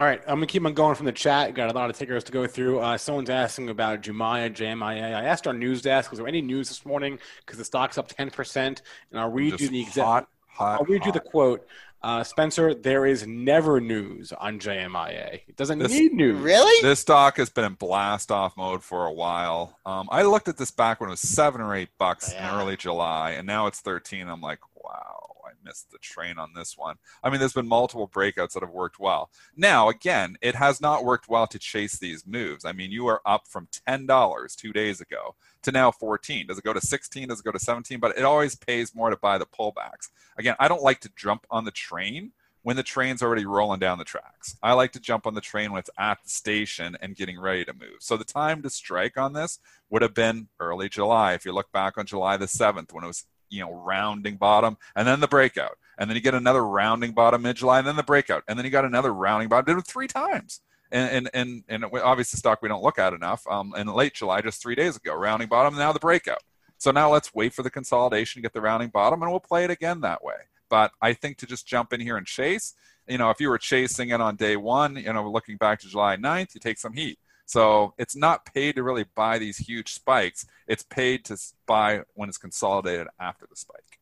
All 0.00 0.06
right, 0.06 0.20
I'm 0.28 0.36
gonna 0.36 0.46
keep 0.46 0.64
on 0.64 0.74
going 0.74 0.94
from 0.94 1.06
the 1.06 1.12
chat. 1.12 1.54
Got 1.54 1.70
a 1.70 1.76
lot 1.76 1.90
of 1.90 1.96
tickers 1.96 2.22
to 2.24 2.32
go 2.32 2.46
through. 2.46 2.78
Uh, 2.78 2.96
someone's 2.96 3.30
asking 3.30 3.68
about 3.68 4.00
Jumia, 4.00 4.48
JMIA. 4.48 5.02
I 5.12 5.24
asked 5.24 5.48
our 5.48 5.52
news 5.52 5.82
desk, 5.82 6.10
was 6.12 6.18
there 6.18 6.28
any 6.28 6.40
news 6.40 6.68
this 6.68 6.86
morning? 6.86 7.18
Because 7.40 7.58
the 7.58 7.64
stock's 7.64 7.98
up 7.98 8.06
10 8.06 8.30
percent, 8.30 8.82
and 9.10 9.18
I'll 9.18 9.30
read 9.30 9.50
Just 9.52 9.64
you 9.64 9.68
the 9.70 9.80
exact. 9.80 10.28
Hot, 10.50 10.78
I'll 10.78 10.84
read 10.84 11.02
hot. 11.02 11.06
you 11.06 11.12
the 11.12 11.20
quote. 11.20 11.66
Uh, 12.00 12.22
Spencer, 12.22 12.74
there 12.74 13.06
is 13.06 13.26
never 13.26 13.80
news 13.80 14.32
on 14.32 14.60
JMIA. 14.60 15.40
It 15.48 15.56
doesn't 15.56 15.80
this, 15.80 15.90
need 15.90 16.12
news. 16.12 16.40
Really? 16.40 16.82
This 16.82 17.00
stock 17.00 17.38
has 17.38 17.50
been 17.50 17.64
in 17.64 17.74
blast 17.74 18.30
off 18.30 18.56
mode 18.56 18.84
for 18.84 19.06
a 19.06 19.12
while. 19.12 19.76
Um, 19.84 20.08
I 20.10 20.22
looked 20.22 20.48
at 20.48 20.56
this 20.56 20.70
back 20.70 21.00
when 21.00 21.08
it 21.08 21.12
was 21.12 21.20
seven 21.20 21.60
or 21.60 21.74
eight 21.74 21.90
bucks 21.98 22.32
yeah. 22.32 22.54
in 22.54 22.60
early 22.60 22.76
July, 22.76 23.32
and 23.32 23.46
now 23.46 23.66
it's 23.66 23.80
13. 23.80 24.28
I'm 24.28 24.40
like, 24.40 24.60
wow 24.76 25.28
I 25.48 25.52
missed 25.64 25.90
the 25.90 25.98
train 25.98 26.38
on 26.38 26.52
this 26.54 26.76
one. 26.76 26.96
I 27.22 27.30
mean, 27.30 27.40
there's 27.40 27.54
been 27.54 27.68
multiple 27.68 28.08
breakouts 28.08 28.52
that 28.52 28.62
have 28.62 28.70
worked 28.70 29.00
well. 29.00 29.30
Now, 29.56 29.88
again, 29.88 30.36
it 30.42 30.54
has 30.54 30.80
not 30.80 31.04
worked 31.04 31.28
well 31.28 31.46
to 31.46 31.58
chase 31.58 31.98
these 31.98 32.26
moves. 32.26 32.64
I 32.64 32.72
mean, 32.72 32.92
you 32.92 33.06
are 33.06 33.22
up 33.24 33.48
from 33.48 33.68
$10 33.88 34.56
two 34.56 34.72
days 34.72 35.00
ago 35.00 35.34
to 35.62 35.72
now 35.72 35.90
14. 35.90 36.46
Does 36.46 36.58
it 36.58 36.64
go 36.64 36.72
to 36.72 36.80
16? 36.80 37.28
Does 37.28 37.40
it 37.40 37.44
go 37.44 37.52
to 37.52 37.58
17? 37.58 37.98
But 37.98 38.16
it 38.16 38.24
always 38.24 38.54
pays 38.54 38.94
more 38.94 39.10
to 39.10 39.16
buy 39.16 39.38
the 39.38 39.46
pullbacks. 39.46 40.08
Again, 40.36 40.56
I 40.58 40.68
don't 40.68 40.82
like 40.82 41.00
to 41.00 41.10
jump 41.16 41.46
on 41.50 41.64
the 41.64 41.70
train 41.70 42.32
when 42.62 42.76
the 42.76 42.82
train's 42.82 43.22
already 43.22 43.46
rolling 43.46 43.80
down 43.80 43.98
the 43.98 44.04
tracks. 44.04 44.56
I 44.62 44.72
like 44.72 44.92
to 44.92 45.00
jump 45.00 45.26
on 45.26 45.34
the 45.34 45.40
train 45.40 45.72
when 45.72 45.78
it's 45.78 45.90
at 45.98 46.22
the 46.22 46.28
station 46.28 46.96
and 47.00 47.16
getting 47.16 47.40
ready 47.40 47.64
to 47.64 47.72
move. 47.72 47.98
So 48.00 48.16
the 48.16 48.24
time 48.24 48.62
to 48.62 48.70
strike 48.70 49.16
on 49.16 49.32
this 49.32 49.58
would 49.90 50.02
have 50.02 50.14
been 50.14 50.48
early 50.60 50.88
July. 50.88 51.34
If 51.34 51.44
you 51.44 51.52
look 51.52 51.72
back 51.72 51.96
on 51.96 52.06
July 52.06 52.36
the 52.36 52.46
7th 52.46 52.92
when 52.92 53.04
it 53.04 53.08
was 53.08 53.24
you 53.50 53.60
know 53.60 53.72
rounding 53.72 54.36
bottom 54.36 54.76
and 54.94 55.08
then 55.08 55.20
the 55.20 55.28
breakout 55.28 55.78
and 55.96 56.10
then 56.10 56.14
you 56.14 56.20
get 56.20 56.34
another 56.34 56.62
rounding 56.62 57.12
bottom 57.12 57.40
mid 57.40 57.56
July 57.56 57.78
and 57.78 57.86
then 57.86 57.96
the 57.96 58.02
breakout 58.02 58.42
and 58.46 58.58
then 58.58 58.66
you 58.66 58.70
got 58.70 58.84
another 58.84 59.14
rounding 59.14 59.48
bottom. 59.48 59.64
Did 59.64 59.80
it 59.80 59.86
three 59.86 60.08
times. 60.08 60.60
And 60.90 61.28
and 61.34 61.64
and, 61.68 61.84
and 61.84 61.84
obviously 62.02 62.38
stock 62.38 62.62
we 62.62 62.68
don't 62.68 62.82
look 62.82 62.98
at 62.98 63.12
enough. 63.12 63.46
Um, 63.48 63.74
in 63.76 63.86
late 63.86 64.14
July, 64.14 64.40
just 64.40 64.62
three 64.62 64.74
days 64.74 64.96
ago, 64.96 65.14
rounding 65.14 65.48
bottom. 65.48 65.76
Now 65.76 65.92
the 65.92 65.98
breakout. 65.98 66.42
So 66.78 66.92
now 66.92 67.10
let's 67.12 67.34
wait 67.34 67.52
for 67.52 67.62
the 67.62 67.70
consolidation, 67.70 68.40
get 68.40 68.52
the 68.52 68.60
rounding 68.60 68.88
bottom, 68.88 69.22
and 69.22 69.30
we'll 69.30 69.40
play 69.40 69.64
it 69.64 69.70
again 69.70 70.00
that 70.02 70.22
way. 70.22 70.36
But 70.68 70.92
I 71.02 71.12
think 71.12 71.38
to 71.38 71.46
just 71.46 71.66
jump 71.66 71.92
in 71.92 72.00
here 72.00 72.16
and 72.16 72.26
chase, 72.26 72.74
you 73.08 73.18
know, 73.18 73.30
if 73.30 73.40
you 73.40 73.48
were 73.48 73.58
chasing 73.58 74.10
it 74.10 74.20
on 74.20 74.36
day 74.36 74.56
one, 74.56 74.96
you 74.96 75.12
know, 75.12 75.28
looking 75.28 75.56
back 75.56 75.80
to 75.80 75.88
July 75.88 76.16
9th, 76.16 76.54
you 76.54 76.60
take 76.60 76.78
some 76.78 76.92
heat. 76.92 77.18
So 77.46 77.94
it's 77.98 78.14
not 78.14 78.44
paid 78.44 78.76
to 78.76 78.82
really 78.82 79.06
buy 79.14 79.38
these 79.38 79.56
huge 79.56 79.92
spikes. 79.94 80.46
It's 80.66 80.82
paid 80.82 81.24
to 81.26 81.36
buy 81.66 82.02
when 82.14 82.28
it's 82.28 82.38
consolidated 82.38 83.08
after 83.18 83.46
the 83.48 83.56
spike. 83.56 83.98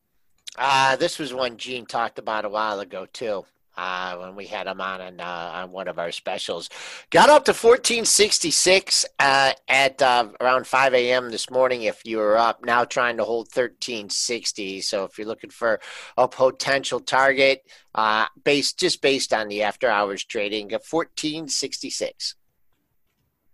Uh, 0.57 0.97
this 0.97 1.17
was 1.17 1.33
one 1.33 1.55
Gene 1.55 1.85
talked 1.85 2.19
about 2.19 2.45
a 2.45 2.49
while 2.49 2.79
ago 2.79 3.07
too. 3.11 3.45
Uh, 3.77 4.17
when 4.17 4.35
we 4.35 4.47
had 4.47 4.65
him 4.65 4.81
on 4.81 4.99
on, 4.99 5.19
uh, 5.19 5.51
on 5.53 5.71
one 5.71 5.87
of 5.87 5.99
our 5.99 6.11
specials, 6.11 6.67
got 7.11 7.29
up 7.29 7.45
to 7.45 7.51
1466 7.51 9.05
uh, 9.19 9.53
at 9.67 10.01
uh, 10.01 10.27
around 10.41 10.65
5 10.65 10.93
a.m. 10.95 11.29
this 11.29 11.49
morning. 11.51 11.83
If 11.83 12.03
you 12.03 12.17
were 12.17 12.37
up, 12.37 12.65
now 12.65 12.85
trying 12.85 13.17
to 13.17 13.23
hold 13.23 13.45
1360. 13.47 14.81
So 14.81 15.03
if 15.03 15.17
you're 15.17 15.27
looking 15.27 15.51
for 15.51 15.79
a 16.17 16.27
potential 16.27 16.99
target, 16.99 17.61
uh, 17.93 18.25
based 18.43 18.79
just 18.79 19.01
based 19.01 19.31
on 19.31 19.47
the 19.47 19.61
after 19.61 19.87
hours 19.87 20.23
trading, 20.23 20.69
1466. 20.69 22.35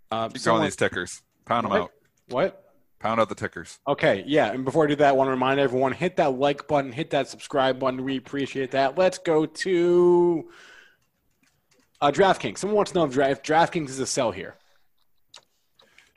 Uh, 0.09 0.29
Keep 0.29 0.37
someone, 0.37 0.59
going 0.59 0.67
these 0.67 0.75
tickers. 0.77 1.21
Pound 1.45 1.67
what? 1.67 1.73
them 1.73 1.83
out. 1.83 1.91
What? 2.29 2.62
Pound 3.03 3.19
out 3.19 3.27
the 3.27 3.35
tickers. 3.35 3.79
Okay, 3.85 4.23
yeah. 4.25 4.53
And 4.53 4.63
before 4.63 4.85
I 4.85 4.87
do 4.87 4.95
that, 4.95 5.09
I 5.09 5.11
want 5.11 5.27
to 5.27 5.31
remind 5.31 5.59
everyone 5.59 5.91
hit 5.91 6.15
that 6.15 6.37
like 6.37 6.69
button, 6.69 6.93
hit 6.93 7.09
that 7.09 7.27
subscribe 7.27 7.77
button. 7.77 8.01
We 8.01 8.15
appreciate 8.15 8.71
that. 8.71 8.97
Let's 8.97 9.17
go 9.17 9.45
to 9.45 10.49
uh, 11.99 12.11
DraftKings. 12.11 12.59
Someone 12.59 12.77
wants 12.77 12.93
to 12.93 12.99
know 12.99 13.03
if, 13.03 13.17
if 13.17 13.43
DraftKings 13.43 13.89
is 13.89 13.99
a 13.99 14.05
sell 14.05 14.31
here. 14.31 14.55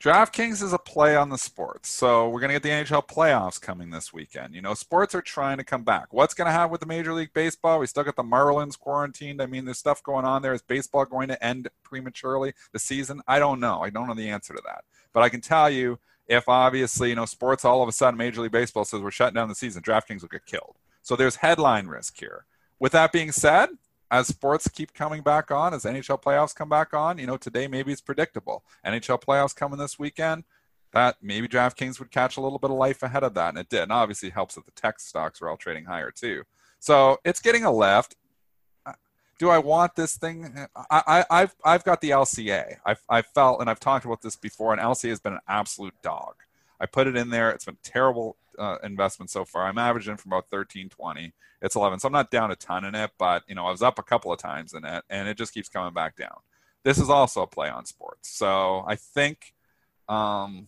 DraftKings 0.01 0.63
is 0.63 0.71
a 0.71 0.77
play 0.77 1.17
on 1.17 1.27
the 1.27 1.37
sports. 1.37 1.89
So 1.89 2.29
we're 2.29 2.39
going 2.39 2.53
to 2.53 2.55
get 2.55 2.63
the 2.63 2.69
NHL 2.69 3.05
playoffs 3.05 3.59
coming 3.59 3.89
this 3.89 4.13
weekend. 4.13 4.55
You 4.55 4.61
know, 4.61 4.73
sports 4.73 5.13
are 5.13 5.21
trying 5.21 5.57
to 5.57 5.65
come 5.65 5.83
back. 5.83 6.13
What's 6.13 6.33
going 6.33 6.45
to 6.45 6.53
happen 6.53 6.71
with 6.71 6.79
the 6.79 6.87
Major 6.87 7.11
League 7.11 7.33
Baseball? 7.33 7.79
We 7.79 7.87
still 7.87 8.05
got 8.05 8.15
the 8.15 8.23
Marlins 8.23 8.79
quarantined. 8.79 9.41
I 9.41 9.45
mean, 9.45 9.65
there's 9.65 9.79
stuff 9.79 10.01
going 10.03 10.23
on 10.23 10.41
there. 10.41 10.53
Is 10.53 10.61
baseball 10.61 11.03
going 11.03 11.27
to 11.27 11.43
end 11.43 11.67
prematurely 11.83 12.53
the 12.71 12.79
season? 12.79 13.21
I 13.27 13.39
don't 13.39 13.59
know. 13.59 13.81
I 13.81 13.89
don't 13.89 14.07
know 14.07 14.15
the 14.15 14.29
answer 14.29 14.53
to 14.53 14.61
that. 14.65 14.85
But 15.11 15.23
I 15.23 15.27
can 15.27 15.41
tell 15.41 15.69
you 15.69 15.99
if 16.27 16.47
obviously, 16.49 17.09
you 17.09 17.15
know, 17.15 17.25
sports 17.25 17.65
all 17.65 17.81
of 17.81 17.89
a 17.89 17.91
sudden 17.91 18.17
Major 18.17 18.41
League 18.41 18.51
Baseball 18.51 18.85
says 18.85 19.01
we're 19.01 19.11
shutting 19.11 19.35
down 19.35 19.49
the 19.49 19.55
season, 19.55 19.81
DraftKings 19.81 20.21
will 20.21 20.29
get 20.29 20.45
killed. 20.45 20.75
So 21.01 21.15
there's 21.15 21.37
headline 21.37 21.87
risk 21.87 22.19
here. 22.19 22.45
With 22.79 22.91
that 22.91 23.11
being 23.11 23.31
said, 23.31 23.69
as 24.11 24.27
sports 24.27 24.67
keep 24.67 24.93
coming 24.93 25.21
back 25.21 25.51
on, 25.51 25.73
as 25.73 25.83
NHL 25.83 26.21
playoffs 26.21 26.55
come 26.55 26.69
back 26.69 26.93
on, 26.93 27.17
you 27.17 27.27
know, 27.27 27.37
today 27.37 27.67
maybe 27.67 27.91
it's 27.91 28.01
predictable. 28.01 28.63
NHL 28.85 29.21
playoffs 29.21 29.55
coming 29.55 29.79
this 29.79 29.99
weekend, 29.99 30.43
that 30.93 31.17
maybe 31.21 31.47
DraftKings 31.47 31.99
would 31.99 32.11
catch 32.11 32.37
a 32.37 32.41
little 32.41 32.59
bit 32.59 32.71
of 32.71 32.77
life 32.77 33.03
ahead 33.03 33.23
of 33.23 33.33
that. 33.33 33.49
And 33.49 33.57
it 33.57 33.69
did. 33.69 33.83
And 33.83 33.91
obviously 33.91 34.29
helps 34.29 34.55
that 34.55 34.65
the 34.65 34.71
tech 34.71 34.99
stocks 34.99 35.41
are 35.41 35.49
all 35.49 35.57
trading 35.57 35.85
higher 35.85 36.11
too. 36.11 36.43
So 36.79 37.17
it's 37.25 37.41
getting 37.41 37.65
a 37.65 37.71
lift. 37.71 38.15
Do 39.39 39.49
I 39.49 39.59
want 39.59 39.95
this 39.95 40.17
thing? 40.17 40.67
I, 40.89 41.25
I, 41.29 41.39
have 41.41 41.55
I've 41.63 41.83
got 41.83 42.01
the 42.01 42.09
LCA. 42.09 42.77
I've, 42.85 43.01
I've 43.07 43.27
felt, 43.27 43.61
and 43.61 43.69
I've 43.69 43.79
talked 43.79 44.05
about 44.05 44.21
this 44.21 44.35
before, 44.35 44.73
and 44.73 44.81
LCA 44.81 45.09
has 45.09 45.19
been 45.19 45.33
an 45.33 45.39
absolute 45.47 45.93
dog. 46.01 46.35
I 46.79 46.85
put 46.85 47.07
it 47.07 47.15
in 47.15 47.29
there. 47.29 47.51
It's 47.51 47.65
been 47.65 47.77
terrible 47.83 48.37
uh, 48.57 48.77
investment 48.83 49.29
so 49.29 49.45
far. 49.45 49.67
I'm 49.67 49.77
averaging 49.77 50.17
from 50.17 50.31
about 50.31 50.49
13, 50.49 50.89
20. 50.89 51.33
It's 51.61 51.75
11. 51.75 51.99
So 51.99 52.07
I'm 52.07 52.13
not 52.13 52.31
down 52.31 52.51
a 52.51 52.55
ton 52.55 52.85
in 52.85 52.95
it, 52.95 53.11
but 53.17 53.43
you 53.47 53.55
know, 53.55 53.65
I 53.65 53.71
was 53.71 53.81
up 53.81 53.99
a 53.99 54.03
couple 54.03 54.31
of 54.31 54.39
times 54.39 54.73
in 54.73 54.85
it 54.85 55.03
and 55.09 55.27
it 55.27 55.37
just 55.37 55.53
keeps 55.53 55.69
coming 55.69 55.93
back 55.93 56.15
down. 56.15 56.37
This 56.83 56.99
is 56.99 57.09
also 57.09 57.41
a 57.41 57.47
play 57.47 57.69
on 57.69 57.85
sports. 57.85 58.29
So 58.29 58.83
I 58.87 58.95
think 58.95 59.53
um, 60.07 60.67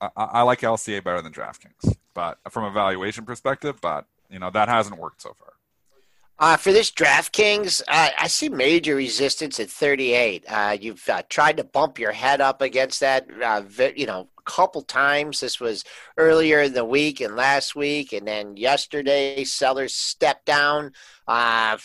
I, 0.00 0.10
I 0.16 0.42
like 0.42 0.60
LCA 0.60 1.04
better 1.04 1.22
than 1.22 1.32
DraftKings, 1.32 1.96
but 2.14 2.38
from 2.50 2.64
a 2.64 2.70
valuation 2.70 3.24
perspective, 3.24 3.78
but 3.80 4.06
you 4.30 4.38
know, 4.38 4.50
that 4.50 4.68
hasn't 4.68 4.98
worked 4.98 5.22
so 5.22 5.34
far. 5.38 5.52
Uh, 6.40 6.56
for 6.56 6.72
this 6.72 6.92
DraftKings, 6.92 7.82
uh, 7.88 8.10
I 8.16 8.28
see 8.28 8.48
major 8.48 8.94
resistance 8.94 9.58
at 9.58 9.68
38. 9.68 10.44
Uh, 10.48 10.76
you've 10.80 11.08
uh, 11.08 11.22
tried 11.28 11.56
to 11.56 11.64
bump 11.64 11.98
your 11.98 12.12
head 12.12 12.40
up 12.40 12.62
against 12.62 13.00
that, 13.00 13.26
uh, 13.42 13.62
you 13.96 14.06
know, 14.06 14.28
a 14.38 14.42
couple 14.42 14.82
times. 14.82 15.40
This 15.40 15.58
was 15.58 15.84
earlier 16.16 16.60
in 16.60 16.74
the 16.74 16.84
week 16.84 17.20
and 17.20 17.34
last 17.34 17.74
week, 17.74 18.12
and 18.12 18.26
then 18.26 18.56
yesterday, 18.56 19.42
sellers 19.42 19.94
stepped 19.94 20.46
down. 20.46 20.92
Uh, 21.26 21.76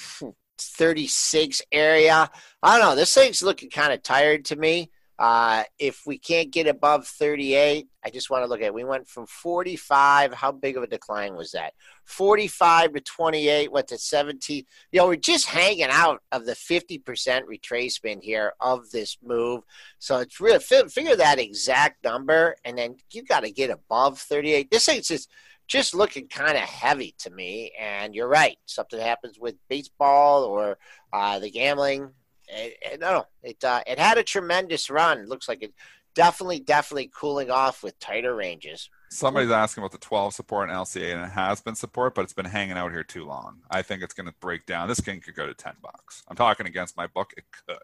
36 0.59 1.61
area. 1.71 2.29
I 2.61 2.77
don't 2.77 2.87
know. 2.87 2.95
This 2.95 3.13
thing's 3.13 3.41
looking 3.41 3.71
kind 3.71 3.91
of 3.91 4.03
tired 4.03 4.45
to 4.45 4.55
me. 4.55 4.91
Uh, 5.23 5.63
if 5.79 6.01
we 6.05 6.17
can't 6.17 6.51
get 6.51 6.67
above 6.67 7.07
38, 7.07 7.87
I 8.03 8.09
just 8.09 8.29
want 8.29 8.43
to 8.43 8.49
look 8.49 8.59
at 8.59 8.65
it. 8.65 8.73
We 8.73 8.83
went 8.83 9.07
from 9.07 9.25
45. 9.25 10.33
How 10.33 10.51
big 10.51 10.75
of 10.75 10.83
a 10.83 10.87
decline 10.87 11.35
was 11.35 11.53
that? 11.53 11.75
45 12.03 12.91
to 12.91 12.99
28, 12.99 13.71
went 13.71 13.87
to 13.87 13.97
17. 13.97 14.65
You 14.91 14.99
know, 14.99 15.07
we're 15.07 15.15
just 15.15 15.45
hanging 15.45 15.87
out 15.89 16.21
of 16.33 16.45
the 16.45 16.51
50% 16.51 16.99
retracement 17.43 18.21
here 18.21 18.51
of 18.59 18.91
this 18.91 19.15
move. 19.23 19.61
So 19.97 20.17
it's 20.17 20.41
really 20.41 20.59
figure 20.59 21.15
that 21.15 21.39
exact 21.39 22.03
number, 22.03 22.57
and 22.65 22.77
then 22.77 22.97
you 23.13 23.23
got 23.23 23.45
to 23.45 23.51
get 23.51 23.69
above 23.69 24.19
38. 24.19 24.69
This 24.71 24.87
thing's 24.87 25.07
just 25.07 25.29
just 25.69 25.95
looking 25.95 26.27
kind 26.27 26.57
of 26.57 26.63
heavy 26.63 27.15
to 27.19 27.29
me. 27.29 27.71
And 27.79 28.13
you're 28.13 28.27
right. 28.27 28.57
Something 28.65 28.99
happens 28.99 29.39
with 29.39 29.55
baseball 29.69 30.43
or 30.43 30.77
uh, 31.13 31.39
the 31.39 31.49
gambling 31.49 32.11
it, 32.47 32.77
it, 32.81 32.99
no, 32.99 33.25
it 33.41 33.63
uh, 33.63 33.81
it 33.87 33.99
had 33.99 34.17
a 34.17 34.23
tremendous 34.23 34.89
run. 34.89 35.27
Looks 35.27 35.47
like 35.47 35.63
it 35.63 35.73
definitely, 36.13 36.59
definitely 36.59 37.11
cooling 37.13 37.49
off 37.49 37.83
with 37.83 37.97
tighter 37.99 38.35
ranges. 38.35 38.89
Somebody's 39.09 39.51
asking 39.51 39.83
about 39.83 39.91
the 39.91 39.99
12 39.99 40.33
support 40.33 40.69
in 40.69 40.75
LCA, 40.75 41.13
and 41.13 41.23
it 41.23 41.31
has 41.31 41.61
been 41.61 41.75
support, 41.75 42.15
but 42.15 42.23
it's 42.23 42.33
been 42.33 42.45
hanging 42.45 42.77
out 42.77 42.91
here 42.91 43.03
too 43.03 43.25
long. 43.25 43.59
I 43.69 43.81
think 43.81 44.01
it's 44.01 44.13
going 44.13 44.27
to 44.27 44.35
break 44.39 44.65
down. 44.65 44.87
This 44.87 44.99
game 44.99 45.19
could 45.21 45.35
go 45.35 45.45
to 45.45 45.53
10 45.53 45.73
bucks. 45.81 46.23
I'm 46.27 46.35
talking 46.35 46.65
against 46.65 46.97
my 46.97 47.07
book. 47.07 47.33
It 47.37 47.43
could. 47.67 47.77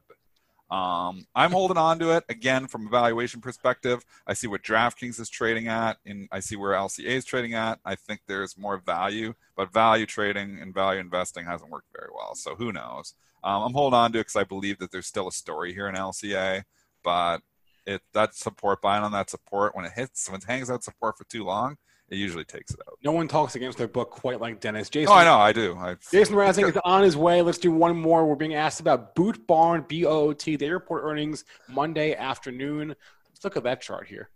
Um, 0.75 1.25
I'm 1.33 1.51
holding 1.51 1.77
on 1.77 1.97
to 1.97 2.15
it 2.15 2.25
again 2.29 2.67
from 2.67 2.85
a 2.85 2.89
valuation 2.91 3.41
perspective. 3.41 4.05
I 4.27 4.33
see 4.33 4.45
what 4.45 4.61
DraftKings 4.61 5.19
is 5.19 5.27
trading 5.27 5.67
at, 5.67 5.97
and 6.05 6.27
I 6.31 6.41
see 6.41 6.55
where 6.55 6.73
LCA 6.73 7.05
is 7.05 7.25
trading 7.25 7.55
at. 7.55 7.79
I 7.85 7.95
think 7.95 8.21
there's 8.27 8.55
more 8.55 8.77
value, 8.77 9.33
but 9.55 9.73
value 9.73 10.05
trading 10.05 10.59
and 10.61 10.73
value 10.73 10.99
investing 10.99 11.45
hasn't 11.45 11.71
worked 11.71 11.91
very 11.95 12.09
well. 12.15 12.35
So 12.35 12.53
who 12.53 12.71
knows? 12.71 13.15
Um, 13.43 13.63
I'm 13.63 13.73
holding 13.73 13.97
on 13.97 14.11
to 14.11 14.19
it 14.19 14.21
because 14.21 14.35
I 14.35 14.43
believe 14.43 14.79
that 14.79 14.91
there's 14.91 15.07
still 15.07 15.27
a 15.27 15.31
story 15.31 15.73
here 15.73 15.87
in 15.87 15.95
LCA, 15.95 16.63
but 17.03 17.41
it 17.85 18.01
that 18.13 18.35
support 18.35 18.81
buying 18.81 19.03
on 19.03 19.11
that 19.13 19.29
support 19.29 19.75
when 19.75 19.85
it 19.85 19.91
hits 19.95 20.29
when 20.29 20.39
it 20.39 20.45
hangs 20.45 20.69
out 20.69 20.83
support 20.83 21.17
for 21.17 21.23
too 21.25 21.43
long, 21.43 21.77
it 22.09 22.17
usually 22.17 22.43
takes 22.43 22.71
it 22.71 22.79
out. 22.87 22.97
No 23.03 23.11
one 23.11 23.27
talks 23.27 23.55
against 23.55 23.77
their 23.77 23.87
book 23.87 24.11
quite 24.11 24.41
like 24.41 24.59
Dennis. 24.59 24.89
Jason, 24.89 25.11
oh, 25.11 25.15
I 25.15 25.23
know, 25.23 25.37
I 25.37 25.53
do. 25.53 25.75
I, 25.77 25.95
Jason 26.11 26.35
Raznick 26.35 26.69
is 26.69 26.77
on 26.83 27.03
his 27.03 27.15
way. 27.15 27.41
Let's 27.41 27.57
do 27.57 27.71
one 27.71 27.95
more. 27.99 28.25
We're 28.25 28.35
being 28.35 28.55
asked 28.55 28.79
about 28.79 29.15
Boot 29.15 29.45
Barn, 29.47 29.85
B 29.87 30.05
O 30.05 30.09
O 30.09 30.33
T. 30.33 30.55
They 30.55 30.69
report 30.69 31.03
earnings 31.03 31.45
Monday 31.67 32.15
afternoon. 32.15 32.89
Let's 33.29 33.43
look 33.43 33.57
at 33.57 33.63
that 33.63 33.81
chart 33.81 34.07
here. 34.07 34.29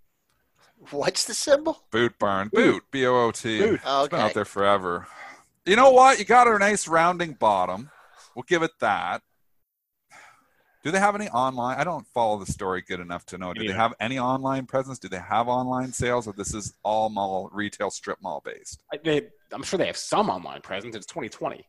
What's 0.92 1.26
the 1.26 1.34
symbol? 1.34 1.84
Boot 1.92 2.18
Barn. 2.20 2.50
Boot. 2.50 2.84
B 2.92 3.06
O 3.06 3.28
O 3.28 3.32
T. 3.32 3.60
Boot. 3.60 3.82
It's 3.86 4.08
been 4.08 4.20
out 4.20 4.34
there 4.34 4.46
forever. 4.46 5.08
You 5.66 5.76
know 5.76 5.92
what? 5.92 6.20
You 6.20 6.26
got 6.26 6.48
a 6.48 6.58
nice 6.60 6.88
rounding 6.88 7.34
bottom. 7.34 7.90
We'll 8.36 8.44
give 8.44 8.64
it 8.64 8.72
that. 8.80 9.22
Do 10.84 10.92
they 10.92 11.00
have 11.00 11.16
any 11.16 11.30
online? 11.30 11.80
I 11.80 11.86
don't 11.86 12.06
follow 12.08 12.38
the 12.38 12.52
story 12.52 12.82
good 12.82 13.00
enough 13.00 13.26
to 13.28 13.38
know. 13.38 13.54
Do 13.54 13.66
they 13.66 13.74
have 13.74 13.94
any 14.02 14.20
online 14.20 14.66
presence? 14.66 15.00
Do 15.00 15.08
they 15.08 15.18
have 15.18 15.48
online 15.48 15.94
sales, 15.94 16.28
or 16.28 16.34
this 16.34 16.54
is 16.54 16.74
all 16.84 17.10
mall 17.10 17.50
retail 17.54 17.90
strip 17.90 18.22
mall 18.22 18.42
based? 18.44 18.84
I, 18.92 18.98
they, 19.02 19.30
I'm 19.54 19.64
sure 19.64 19.78
they 19.78 19.88
have 19.88 19.96
some 19.96 20.30
online 20.30 20.60
presence. 20.60 20.94
It's 20.94 21.06
2020. 21.06 21.66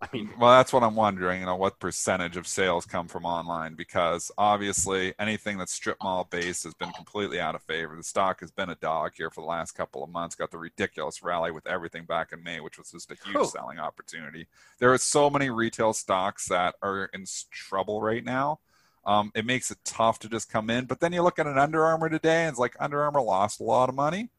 I 0.00 0.08
mean, 0.12 0.30
well, 0.38 0.50
that's 0.50 0.72
what 0.72 0.84
I'm 0.84 0.94
wondering. 0.94 1.40
You 1.40 1.46
know, 1.46 1.56
what 1.56 1.80
percentage 1.80 2.36
of 2.36 2.46
sales 2.46 2.86
come 2.86 3.08
from 3.08 3.24
online? 3.24 3.74
Because 3.74 4.30
obviously, 4.38 5.12
anything 5.18 5.58
that's 5.58 5.72
strip 5.72 5.96
mall 6.02 6.28
based 6.30 6.62
has 6.64 6.74
been 6.74 6.92
completely 6.92 7.40
out 7.40 7.56
of 7.56 7.62
favor. 7.62 7.96
The 7.96 8.04
stock 8.04 8.38
has 8.40 8.52
been 8.52 8.70
a 8.70 8.76
dog 8.76 9.12
here 9.16 9.28
for 9.28 9.40
the 9.40 9.48
last 9.48 9.72
couple 9.72 10.04
of 10.04 10.10
months. 10.10 10.36
Got 10.36 10.52
the 10.52 10.58
ridiculous 10.58 11.20
rally 11.22 11.50
with 11.50 11.66
everything 11.66 12.04
back 12.04 12.32
in 12.32 12.44
May, 12.44 12.60
which 12.60 12.78
was 12.78 12.92
just 12.92 13.10
a 13.10 13.16
huge 13.24 13.36
oh. 13.36 13.46
selling 13.46 13.80
opportunity. 13.80 14.46
There 14.78 14.92
are 14.92 14.98
so 14.98 15.30
many 15.30 15.50
retail 15.50 15.92
stocks 15.92 16.46
that 16.46 16.76
are 16.80 17.10
in 17.12 17.24
trouble 17.50 18.00
right 18.00 18.24
now. 18.24 18.60
Um, 19.04 19.32
it 19.34 19.46
makes 19.46 19.70
it 19.72 19.78
tough 19.84 20.20
to 20.20 20.28
just 20.28 20.48
come 20.48 20.70
in. 20.70 20.84
But 20.84 21.00
then 21.00 21.12
you 21.12 21.22
look 21.22 21.40
at 21.40 21.46
an 21.46 21.58
Under 21.58 21.84
Armour 21.84 22.08
today, 22.08 22.42
and 22.42 22.50
it's 22.50 22.58
like 22.58 22.76
Under 22.78 23.02
Armour 23.02 23.22
lost 23.22 23.60
a 23.60 23.64
lot 23.64 23.88
of 23.88 23.96
money 23.96 24.30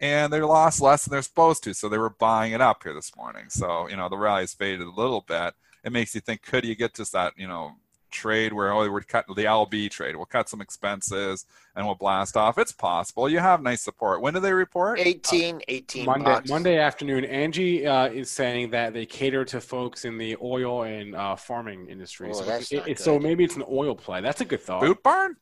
and 0.00 0.32
they 0.32 0.40
lost 0.40 0.80
less 0.80 1.04
than 1.04 1.12
they're 1.12 1.22
supposed 1.22 1.64
to. 1.64 1.74
So 1.74 1.88
they 1.88 1.98
were 1.98 2.10
buying 2.10 2.52
it 2.52 2.60
up 2.60 2.82
here 2.82 2.94
this 2.94 3.16
morning. 3.16 3.46
So, 3.48 3.88
you 3.88 3.96
know, 3.96 4.08
the 4.08 4.16
rally's 4.16 4.54
faded 4.54 4.86
a 4.86 4.90
little 4.90 5.22
bit. 5.22 5.54
It 5.84 5.92
makes 5.92 6.14
you 6.14 6.20
think, 6.20 6.42
could 6.42 6.64
you 6.64 6.74
get 6.74 6.94
to 6.94 7.10
that, 7.12 7.32
you 7.36 7.48
know, 7.48 7.72
trade 8.10 8.52
where 8.52 8.72
oh, 8.72 8.90
we're 8.90 9.00
cut 9.00 9.26
the 9.26 9.44
LB 9.44 9.90
trade. 9.90 10.16
We'll 10.16 10.26
cut 10.26 10.48
some 10.48 10.60
expenses 10.60 11.46
and 11.76 11.86
we'll 11.86 11.94
blast 11.94 12.36
off. 12.36 12.58
It's 12.58 12.72
possible. 12.72 13.28
You 13.28 13.38
have 13.38 13.62
nice 13.62 13.82
support. 13.82 14.20
When 14.20 14.34
do 14.34 14.40
they 14.40 14.52
report? 14.52 14.98
18, 14.98 15.56
uh, 15.56 15.58
18 15.68 16.04
Monday, 16.04 16.24
bucks. 16.24 16.50
Monday 16.50 16.78
afternoon. 16.78 17.24
Angie 17.24 17.86
uh, 17.86 18.06
is 18.08 18.30
saying 18.30 18.70
that 18.70 18.94
they 18.94 19.06
cater 19.06 19.44
to 19.46 19.60
folks 19.60 20.04
in 20.04 20.18
the 20.18 20.36
oil 20.42 20.82
and 20.82 21.14
uh, 21.14 21.36
farming 21.36 21.88
industry. 21.88 22.30
Oh, 22.32 22.60
so, 22.60 22.82
it, 22.86 22.98
so 22.98 23.18
maybe 23.18 23.44
it's 23.44 23.56
an 23.56 23.64
oil 23.70 23.94
play. 23.94 24.20
That's 24.20 24.40
a 24.40 24.44
good 24.44 24.60
thought. 24.60 24.80
Boot 24.80 25.02
barn? 25.02 25.36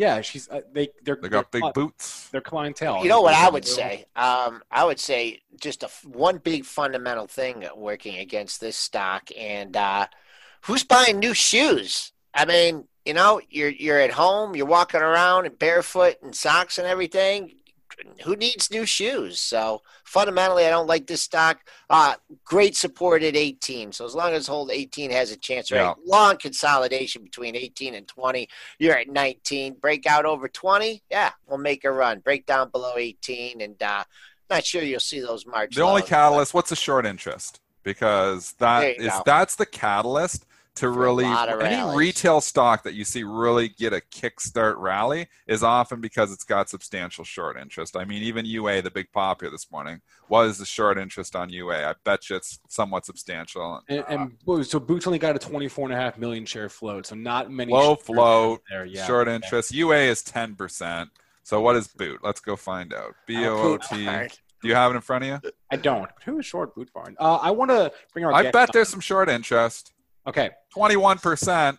Yeah, 0.00 0.22
she's 0.22 0.48
uh, 0.48 0.62
they 0.72 0.88
they're 1.04 1.16
they 1.16 1.28
got 1.28 1.52
they're, 1.52 1.60
big 1.60 1.74
boots. 1.74 2.30
Their 2.30 2.40
clientele. 2.40 3.02
You 3.02 3.10
know 3.10 3.20
what 3.20 3.34
I 3.34 3.50
would 3.50 3.66
say? 3.66 4.06
Um, 4.16 4.62
I 4.70 4.82
would 4.82 4.98
say 4.98 5.42
just 5.60 5.82
a 5.82 5.90
one 6.08 6.38
big 6.38 6.64
fundamental 6.64 7.26
thing 7.26 7.66
working 7.76 8.16
against 8.16 8.62
this 8.62 8.78
stock, 8.78 9.28
and 9.36 9.76
uh, 9.76 10.06
who's 10.62 10.84
buying 10.84 11.18
new 11.18 11.34
shoes? 11.34 12.12
I 12.32 12.46
mean, 12.46 12.88
you 13.04 13.12
know, 13.12 13.42
you're 13.50 13.68
you're 13.68 14.00
at 14.00 14.12
home, 14.12 14.56
you're 14.56 14.64
walking 14.64 15.02
around 15.02 15.58
barefoot 15.58 16.16
and 16.22 16.34
socks 16.34 16.78
and 16.78 16.88
everything 16.88 17.56
who 18.24 18.36
needs 18.36 18.70
new 18.70 18.86
shoes? 18.86 19.40
So 19.40 19.82
fundamentally, 20.04 20.66
I 20.66 20.70
don't 20.70 20.86
like 20.86 21.06
this 21.06 21.22
stock. 21.22 21.60
Uh, 21.88 22.14
great 22.44 22.76
support 22.76 23.22
at 23.22 23.36
18. 23.36 23.92
So 23.92 24.04
as 24.04 24.14
long 24.14 24.32
as 24.32 24.46
hold 24.46 24.70
18 24.70 25.10
has 25.10 25.30
a 25.30 25.36
chance, 25.36 25.70
right? 25.70 25.78
Yeah. 25.78 25.94
Long 26.04 26.36
consolidation 26.36 27.22
between 27.22 27.56
18 27.56 27.94
and 27.94 28.06
20. 28.06 28.48
You're 28.78 28.96
at 28.96 29.08
19. 29.08 29.74
Break 29.80 30.06
out 30.06 30.24
over 30.24 30.48
20. 30.48 31.02
Yeah, 31.10 31.30
we'll 31.46 31.58
make 31.58 31.84
a 31.84 31.92
run. 31.92 32.20
Break 32.20 32.46
down 32.46 32.70
below 32.70 32.94
18, 32.96 33.60
and 33.60 33.82
uh, 33.82 34.04
not 34.48 34.64
sure 34.64 34.82
you'll 34.82 35.00
see 35.00 35.20
those 35.20 35.46
marks. 35.46 35.76
The 35.76 35.82
only 35.82 36.02
catalyst. 36.02 36.54
What's 36.54 36.70
the 36.70 36.76
short 36.76 37.06
interest? 37.06 37.60
Because 37.82 38.52
that 38.58 38.84
is 38.84 39.08
go. 39.08 39.22
that's 39.24 39.56
the 39.56 39.64
catalyst 39.64 40.44
to 40.76 40.88
really 40.88 41.24
any 41.24 41.96
retail 41.96 42.40
stock 42.40 42.84
that 42.84 42.94
you 42.94 43.04
see 43.04 43.22
really 43.22 43.68
get 43.68 43.92
a 43.92 44.00
kickstart 44.12 44.76
rally 44.78 45.28
is 45.46 45.62
often 45.62 46.00
because 46.00 46.32
it's 46.32 46.44
got 46.44 46.68
substantial 46.68 47.24
short 47.24 47.58
interest. 47.58 47.96
I 47.96 48.04
mean, 48.04 48.22
even 48.22 48.46
UA, 48.46 48.82
the 48.82 48.90
big 48.90 49.10
pop 49.12 49.40
here 49.40 49.50
this 49.50 49.70
morning, 49.70 50.00
was 50.28 50.58
the 50.58 50.64
short 50.64 50.96
interest 50.96 51.34
on 51.34 51.50
UA. 51.50 51.90
I 51.90 51.94
bet 52.04 52.30
you 52.30 52.36
it's 52.36 52.60
somewhat 52.68 53.04
substantial. 53.04 53.82
And, 53.88 54.04
and 54.08 54.32
uh, 54.48 54.62
so 54.62 54.78
Boots 54.78 55.06
only 55.06 55.18
got 55.18 55.36
a 55.36 55.38
24 55.38 55.86
and 55.86 55.94
a 55.94 55.96
half 55.96 56.18
million 56.18 56.46
share 56.46 56.68
float, 56.68 57.06
so 57.06 57.16
not 57.16 57.50
many. 57.50 57.72
Low 57.72 57.96
float, 57.96 58.62
there. 58.70 58.84
Yeah, 58.84 59.06
short 59.06 59.28
yeah. 59.28 59.34
interest. 59.34 59.74
UA 59.74 59.96
is 59.96 60.22
10%. 60.22 61.08
So 61.42 61.60
what 61.60 61.76
is 61.76 61.88
Boot? 61.88 62.20
Let's 62.22 62.40
go 62.40 62.54
find 62.54 62.94
out. 62.94 63.14
B 63.26 63.44
O 63.46 63.56
O 63.56 63.76
T. 63.76 64.06
Do 64.62 64.68
you 64.68 64.74
have 64.74 64.92
it 64.92 64.94
in 64.94 65.00
front 65.00 65.24
of 65.24 65.42
you? 65.42 65.50
I 65.70 65.76
don't. 65.76 66.08
Who 66.26 66.38
is 66.38 66.46
short 66.46 66.74
Boot 66.74 66.92
Barn? 66.92 67.16
Uh, 67.18 67.36
I 67.36 67.50
want 67.50 67.70
to 67.70 67.90
bring 68.12 68.24
our. 68.24 68.32
I 68.32 68.50
bet 68.50 68.70
there's 68.72 68.88
some 68.88 69.00
short 69.00 69.28
interest. 69.28 69.92
Okay. 70.26 70.50
21%. 70.76 71.78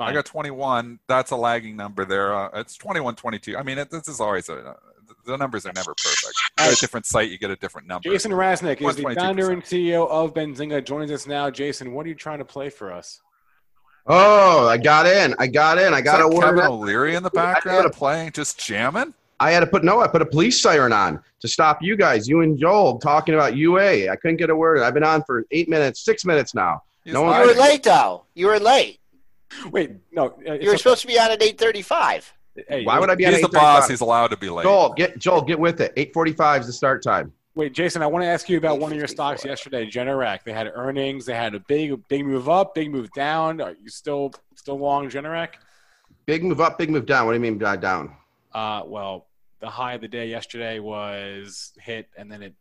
I 0.00 0.12
got 0.12 0.24
21. 0.24 0.98
That's 1.08 1.30
a 1.30 1.36
lagging 1.36 1.76
number 1.76 2.04
there. 2.04 2.34
Uh, 2.34 2.60
it's 2.60 2.76
21, 2.76 3.14
22. 3.16 3.56
I 3.56 3.62
mean, 3.62 3.78
it, 3.78 3.90
this 3.90 4.08
is 4.08 4.20
always 4.20 4.48
a, 4.48 4.76
the 5.24 5.36
numbers 5.36 5.66
are 5.66 5.72
never 5.72 5.94
perfect. 5.94 6.34
At 6.58 6.72
a 6.72 6.76
different 6.76 7.06
site, 7.06 7.30
you 7.30 7.38
get 7.38 7.50
a 7.50 7.56
different 7.56 7.86
number. 7.86 8.08
Jason 8.08 8.32
Raznick 8.32 8.80
is 8.80 8.96
the 8.96 9.14
founder 9.14 9.52
and 9.52 9.62
CEO 9.62 10.08
of 10.08 10.34
Benzinga. 10.34 10.84
Joins 10.84 11.10
us 11.10 11.26
now. 11.26 11.50
Jason, 11.50 11.92
what 11.92 12.06
are 12.06 12.08
you 12.08 12.14
trying 12.14 12.38
to 12.38 12.44
play 12.44 12.68
for 12.68 12.92
us? 12.92 13.20
Oh, 14.06 14.66
I 14.66 14.78
got 14.78 15.06
in. 15.06 15.34
I 15.38 15.46
got 15.46 15.78
in. 15.78 15.94
I 15.94 16.00
got 16.00 16.20
a 16.20 16.26
word. 16.26 16.56
Kevin 16.56 16.64
O'Leary 16.64 17.14
in 17.14 17.22
the 17.22 17.30
background 17.30 17.92
playing, 17.92 18.32
just 18.32 18.58
jamming. 18.58 19.14
I 19.38 19.52
had 19.52 19.60
to 19.60 19.66
put 19.66 19.84
no. 19.84 20.00
I 20.00 20.08
put 20.08 20.22
a 20.22 20.26
police 20.26 20.60
siren 20.60 20.92
on 20.92 21.22
to 21.40 21.48
stop 21.48 21.82
you 21.82 21.96
guys, 21.96 22.28
you 22.28 22.40
and 22.40 22.58
Joel, 22.58 22.98
talking 22.98 23.34
about 23.34 23.56
UA. 23.56 24.08
I 24.08 24.16
couldn't 24.16 24.36
get 24.36 24.50
a 24.50 24.56
word. 24.56 24.80
I've 24.80 24.94
been 24.94 25.04
on 25.04 25.22
for 25.24 25.46
eight 25.52 25.68
minutes, 25.68 26.04
six 26.04 26.24
minutes 26.24 26.54
now 26.54 26.82
no 27.06 27.22
one 27.22 27.40
you 27.40 27.46
were 27.48 27.60
late, 27.60 27.82
though. 27.82 28.24
You 28.34 28.46
were 28.46 28.58
late. 28.58 29.00
Wait, 29.70 29.92
no. 30.12 30.34
Uh, 30.46 30.54
you 30.54 30.70
were 30.70 30.76
supposed 30.76 31.02
to 31.02 31.06
be 31.06 31.18
on 31.18 31.30
at 31.30 31.42
eight 31.42 31.58
thirty-five. 31.58 32.32
Hey, 32.68 32.84
Why 32.84 32.98
would 32.98 33.10
I 33.10 33.14
be 33.14 33.26
on 33.26 33.32
He's 33.32 33.42
the 33.42 33.48
boss. 33.48 33.88
He's 33.88 34.00
allowed 34.00 34.28
to 34.28 34.36
be 34.36 34.50
late. 34.50 34.64
Joel, 34.64 34.92
get 34.92 35.18
Joel, 35.18 35.42
get 35.42 35.58
with 35.58 35.80
it. 35.80 35.94
8:45 35.96 36.60
is 36.60 36.66
the 36.66 36.72
start 36.72 37.02
time. 37.02 37.32
Wait, 37.54 37.74
Jason, 37.74 38.02
I 38.02 38.06
want 38.06 38.22
to 38.22 38.26
ask 38.26 38.48
you 38.48 38.56
about 38.56 38.78
one 38.78 38.92
of 38.92 38.98
your 38.98 39.06
stocks 39.06 39.44
yesterday, 39.44 39.84
Generac. 39.86 40.42
They 40.42 40.52
had 40.52 40.70
earnings. 40.74 41.26
They 41.26 41.34
had 41.34 41.54
a 41.54 41.60
big, 41.60 41.96
big 42.08 42.24
move 42.24 42.48
up, 42.48 42.74
big 42.74 42.90
move 42.90 43.10
down. 43.12 43.60
Are 43.60 43.72
you 43.72 43.88
still 43.88 44.32
still 44.54 44.78
long 44.78 45.10
Generac? 45.10 45.54
Big 46.24 46.44
move 46.44 46.60
up, 46.60 46.78
big 46.78 46.88
move 46.88 47.04
down. 47.04 47.26
What 47.26 47.32
do 47.32 47.36
you 47.36 47.40
mean 47.40 47.58
by 47.58 47.76
down? 47.76 48.16
Uh, 48.52 48.82
well, 48.86 49.26
the 49.60 49.68
high 49.68 49.94
of 49.94 50.00
the 50.00 50.08
day 50.08 50.28
yesterday 50.28 50.78
was 50.78 51.72
hit, 51.78 52.08
and 52.16 52.30
then 52.30 52.42
it 52.42 52.54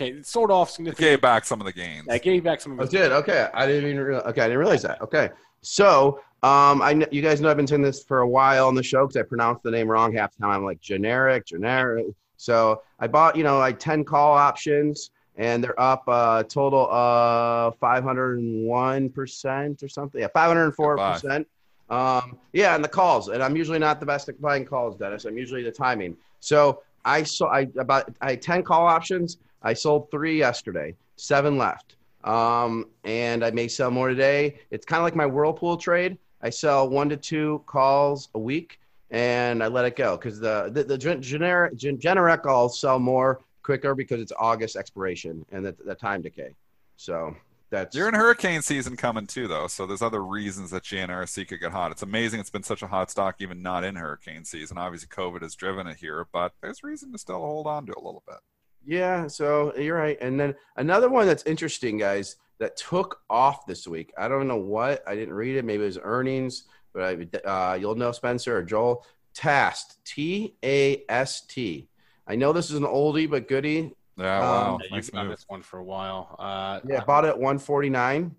okay, 0.00 0.10
it 0.18 0.26
sold 0.26 0.50
off 0.50 0.70
It 0.70 0.74
significantly. 0.74 1.10
gave 1.12 1.20
back 1.20 1.44
some 1.44 1.60
of 1.60 1.66
the 1.66 1.72
gains. 1.72 2.06
I 2.08 2.18
gave 2.18 2.44
back 2.44 2.60
some 2.60 2.72
of 2.72 2.80
Oh, 2.80 2.82
it. 2.82 2.86
it 2.88 2.90
did. 2.96 3.12
Okay, 3.12 3.48
I 3.52 3.66
didn't 3.66 3.90
even. 3.90 4.02
Realize, 4.02 4.26
okay, 4.26 4.40
I 4.42 4.44
didn't 4.46 4.58
realize 4.58 4.82
that. 4.82 5.00
Okay, 5.02 5.30
so 5.62 6.20
um, 6.42 6.80
I 6.82 6.94
kn- 6.94 7.08
you 7.10 7.22
guys 7.22 7.40
know 7.40 7.50
I've 7.50 7.56
been 7.56 7.66
saying 7.66 7.82
this 7.82 8.02
for 8.02 8.20
a 8.20 8.28
while 8.28 8.66
on 8.66 8.74
the 8.74 8.82
show 8.82 9.06
because 9.06 9.16
I 9.20 9.22
pronounced 9.22 9.62
the 9.62 9.70
name 9.70 9.88
wrong 9.88 10.14
half 10.14 10.32
the 10.36 10.42
time. 10.42 10.50
I'm 10.56 10.64
like 10.64 10.80
generic, 10.80 11.46
generic. 11.46 12.06
So 12.36 12.82
I 12.98 13.06
bought 13.06 13.36
you 13.36 13.44
know 13.44 13.58
like 13.58 13.78
10 13.78 14.04
call 14.04 14.34
options, 14.36 15.10
and 15.36 15.62
they're 15.62 15.78
up 15.80 16.04
uh, 16.08 16.42
total 16.44 16.90
of 16.90 17.76
501 17.78 19.10
percent 19.10 19.82
or 19.82 19.88
something. 19.88 20.20
Yeah, 20.20 20.28
504 20.32 20.96
percent. 20.96 21.46
Um, 21.90 22.38
yeah, 22.52 22.76
and 22.76 22.84
the 22.84 22.88
calls, 22.88 23.28
and 23.28 23.42
I'm 23.42 23.56
usually 23.56 23.80
not 23.80 23.98
the 23.98 24.06
best 24.06 24.28
at 24.28 24.40
buying 24.40 24.64
calls, 24.64 24.96
Dennis. 24.96 25.24
I'm 25.24 25.36
usually 25.36 25.64
the 25.64 25.72
timing. 25.72 26.16
So 26.38 26.82
I 27.04 27.24
saw 27.24 27.48
I 27.52 27.66
about 27.78 28.10
I 28.20 28.30
had 28.30 28.42
10 28.42 28.62
call 28.62 28.86
options. 28.86 29.38
I 29.62 29.74
sold 29.74 30.10
three 30.10 30.38
yesterday, 30.38 30.94
seven 31.16 31.58
left. 31.58 31.96
Um, 32.24 32.86
and 33.04 33.44
I 33.44 33.50
may 33.50 33.68
sell 33.68 33.90
more 33.90 34.08
today. 34.08 34.58
It's 34.70 34.84
kind 34.84 35.00
of 35.00 35.04
like 35.04 35.16
my 35.16 35.26
Whirlpool 35.26 35.76
trade. 35.76 36.18
I 36.42 36.50
sell 36.50 36.88
one 36.88 37.08
to 37.08 37.16
two 37.16 37.62
calls 37.66 38.28
a 38.34 38.38
week 38.38 38.80
and 39.10 39.62
I 39.62 39.66
let 39.66 39.84
it 39.84 39.96
go 39.96 40.16
because 40.16 40.38
the, 40.38 40.70
the, 40.72 40.84
the 40.84 40.98
generic, 40.98 41.76
generic 41.76 42.40
I'll 42.46 42.68
sell 42.68 42.98
more 42.98 43.40
quicker 43.62 43.94
because 43.94 44.20
it's 44.20 44.32
August 44.38 44.76
expiration 44.76 45.44
and 45.52 45.64
the, 45.64 45.74
the 45.84 45.94
time 45.94 46.22
decay. 46.22 46.54
So 46.96 47.34
that's 47.70 47.94
You're 47.96 48.08
in 48.08 48.14
hurricane 48.14 48.62
season 48.62 48.96
coming 48.96 49.26
too, 49.26 49.48
though, 49.48 49.66
so 49.66 49.86
there's 49.86 50.02
other 50.02 50.24
reasons 50.24 50.70
that 50.70 50.82
GNRC 50.82 51.48
could 51.48 51.60
get 51.60 51.72
hot. 51.72 51.92
It's 51.92 52.02
amazing 52.02 52.40
it's 52.40 52.50
been 52.50 52.62
such 52.62 52.82
a 52.82 52.86
hot 52.86 53.10
stock, 53.10 53.36
even 53.38 53.62
not 53.62 53.84
in 53.84 53.96
hurricane 53.96 54.44
season. 54.44 54.76
Obviously, 54.76 55.08
COVID 55.08 55.42
has 55.42 55.54
driven 55.54 55.86
it 55.86 55.96
here, 55.96 56.26
but 56.32 56.52
there's 56.60 56.82
reason 56.82 57.12
to 57.12 57.18
still 57.18 57.38
hold 57.38 57.66
on 57.66 57.86
to 57.86 57.92
a 57.92 58.02
little 58.02 58.22
bit. 58.26 58.38
Yeah, 58.84 59.26
so 59.26 59.76
you're 59.76 59.96
right. 59.98 60.18
And 60.20 60.38
then 60.40 60.54
another 60.76 61.08
one 61.08 61.26
that's 61.26 61.44
interesting, 61.44 61.98
guys, 61.98 62.36
that 62.58 62.76
took 62.76 63.20
off 63.30 63.66
this 63.66 63.86
week. 63.86 64.12
I 64.18 64.28
don't 64.28 64.46
know 64.48 64.56
what. 64.58 65.02
I 65.06 65.14
didn't 65.14 65.34
read 65.34 65.56
it. 65.56 65.64
Maybe 65.64 65.82
it 65.82 65.86
was 65.86 65.98
earnings, 66.02 66.64
but 66.92 67.02
I, 67.46 67.48
uh, 67.48 67.74
you'll 67.74 67.94
know 67.94 68.12
Spencer 68.12 68.56
or 68.56 68.62
Joel. 68.62 69.04
Tast, 69.34 69.98
T 70.04 70.56
A 70.64 71.04
S 71.08 71.42
T. 71.46 71.88
I 72.26 72.36
know 72.36 72.52
this 72.52 72.68
is 72.70 72.76
an 72.76 72.82
oldie 72.84 73.30
but 73.30 73.48
goodie. 73.48 73.92
Yeah, 74.16 74.36
Um, 74.38 74.42
wow, 74.42 74.78
Yeah, 74.90 74.96
you've 74.96 75.06
done 75.10 75.26
move. 75.28 75.36
this 75.36 75.44
one 75.48 75.62
for 75.62 75.78
a 75.78 75.84
while. 75.84 76.34
Uh, 76.38 76.80
Yeah, 76.84 77.00
I 77.00 77.04
bought 77.04 77.24
it 77.24 77.28
at 77.28 77.38
149, 77.38 78.34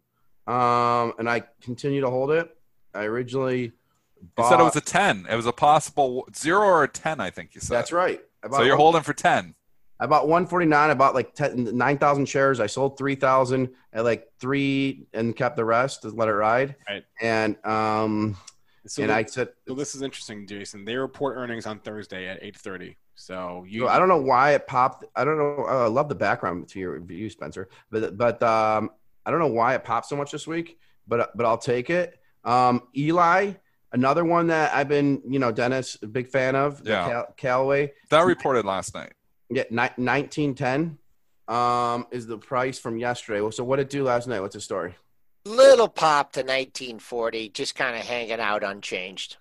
um, 0.47 1.13
and 1.17 1.29
I 1.29 1.43
continue 1.61 2.01
to 2.01 2.09
hold 2.09 2.31
it. 2.31 2.55
I 2.93 3.05
originally 3.05 3.71
You 4.37 4.43
said 4.49 4.59
it 4.59 4.63
was 4.63 4.75
a 4.75 4.81
10. 4.81 5.27
It 5.29 5.35
was 5.35 5.45
a 5.47 5.53
possible 5.53 6.27
zero 6.35 6.67
or 6.67 6.83
a 6.83 6.87
10, 6.87 7.19
I 7.19 7.29
think 7.31 7.55
you 7.55 7.61
said. 7.61 7.75
That's 7.75 7.91
right. 7.91 8.21
So 8.51 8.61
you're 8.63 8.75
holding 8.75 9.01
for 9.01 9.13
10. 9.13 9.55
I 10.01 10.07
bought 10.07 10.27
149. 10.27 10.89
I 10.89 10.93
bought 10.95 11.13
like 11.13 11.35
10 11.35 11.77
9,000 11.77 12.25
shares. 12.25 12.59
I 12.59 12.65
sold 12.65 12.97
3,000 12.97 13.69
at 13.93 14.03
like 14.03 14.27
three 14.39 15.05
and 15.13 15.35
kept 15.35 15.55
the 15.55 15.63
rest 15.63 16.01
to 16.01 16.09
let 16.09 16.27
it 16.27 16.33
ride. 16.33 16.75
Right. 16.89 17.05
And 17.21 17.55
um, 17.63 18.35
so, 18.87 19.03
and 19.03 19.11
th- 19.11 19.27
I 19.27 19.29
said, 19.29 19.49
so 19.67 19.75
this 19.75 19.93
is 19.93 20.01
interesting, 20.01 20.47
Jason. 20.47 20.85
They 20.85 20.95
report 20.95 21.37
earnings 21.37 21.67
on 21.67 21.79
Thursday 21.79 22.27
at 22.27 22.39
eight 22.41 22.57
thirty. 22.57 22.97
So 23.13 23.63
you, 23.67 23.87
I 23.87 23.99
don't 23.99 24.07
know 24.07 24.21
why 24.21 24.55
it 24.55 24.65
popped. 24.65 25.05
I 25.15 25.23
don't 25.23 25.37
know. 25.37 25.65
oh, 25.67 25.85
I 25.85 25.87
love 25.87 26.09
the 26.09 26.15
background 26.15 26.67
to 26.69 26.79
your 26.79 26.93
review, 26.93 27.29
Spencer. 27.29 27.69
But 27.91 28.17
but 28.17 28.41
um, 28.41 28.89
I 29.23 29.29
don't 29.29 29.39
know 29.39 29.47
why 29.47 29.75
it 29.75 29.83
popped 29.83 30.07
so 30.07 30.15
much 30.15 30.31
this 30.31 30.47
week. 30.47 30.79
But 31.07 31.37
but 31.37 31.45
I'll 31.45 31.59
take 31.59 31.91
it. 31.91 32.19
Um, 32.43 32.81
Eli, 32.97 33.53
another 33.91 34.25
one 34.25 34.47
that 34.47 34.73
I've 34.73 34.87
been, 34.87 35.21
you 35.29 35.37
know, 35.37 35.51
Dennis, 35.51 35.97
a 36.01 36.07
big 36.07 36.27
fan 36.27 36.55
of. 36.55 36.81
Yeah. 36.83 37.07
Cal- 37.07 37.33
Callaway. 37.37 37.93
That 38.09 38.25
reported 38.25 38.65
last 38.65 38.95
night. 38.95 39.13
Yeah, 39.51 39.63
ni- 39.69 39.89
nineteen 40.03 40.55
ten. 40.55 40.97
Um, 41.47 42.07
is 42.11 42.27
the 42.27 42.37
price 42.37 42.79
from 42.79 42.97
yesterday. 42.97 43.41
Well, 43.41 43.51
so 43.51 43.63
what 43.65 43.75
did 43.75 43.83
it 43.87 43.89
do 43.89 44.03
last 44.03 44.27
night? 44.27 44.39
What's 44.39 44.55
the 44.55 44.61
story? 44.61 44.95
Little 45.43 45.89
pop 45.89 46.31
to 46.33 46.41
1940, 46.41 47.49
just 47.49 47.75
kind 47.75 47.95
of 47.97 48.03
hanging 48.03 48.39
out 48.39 48.63
unchanged. 48.63 49.35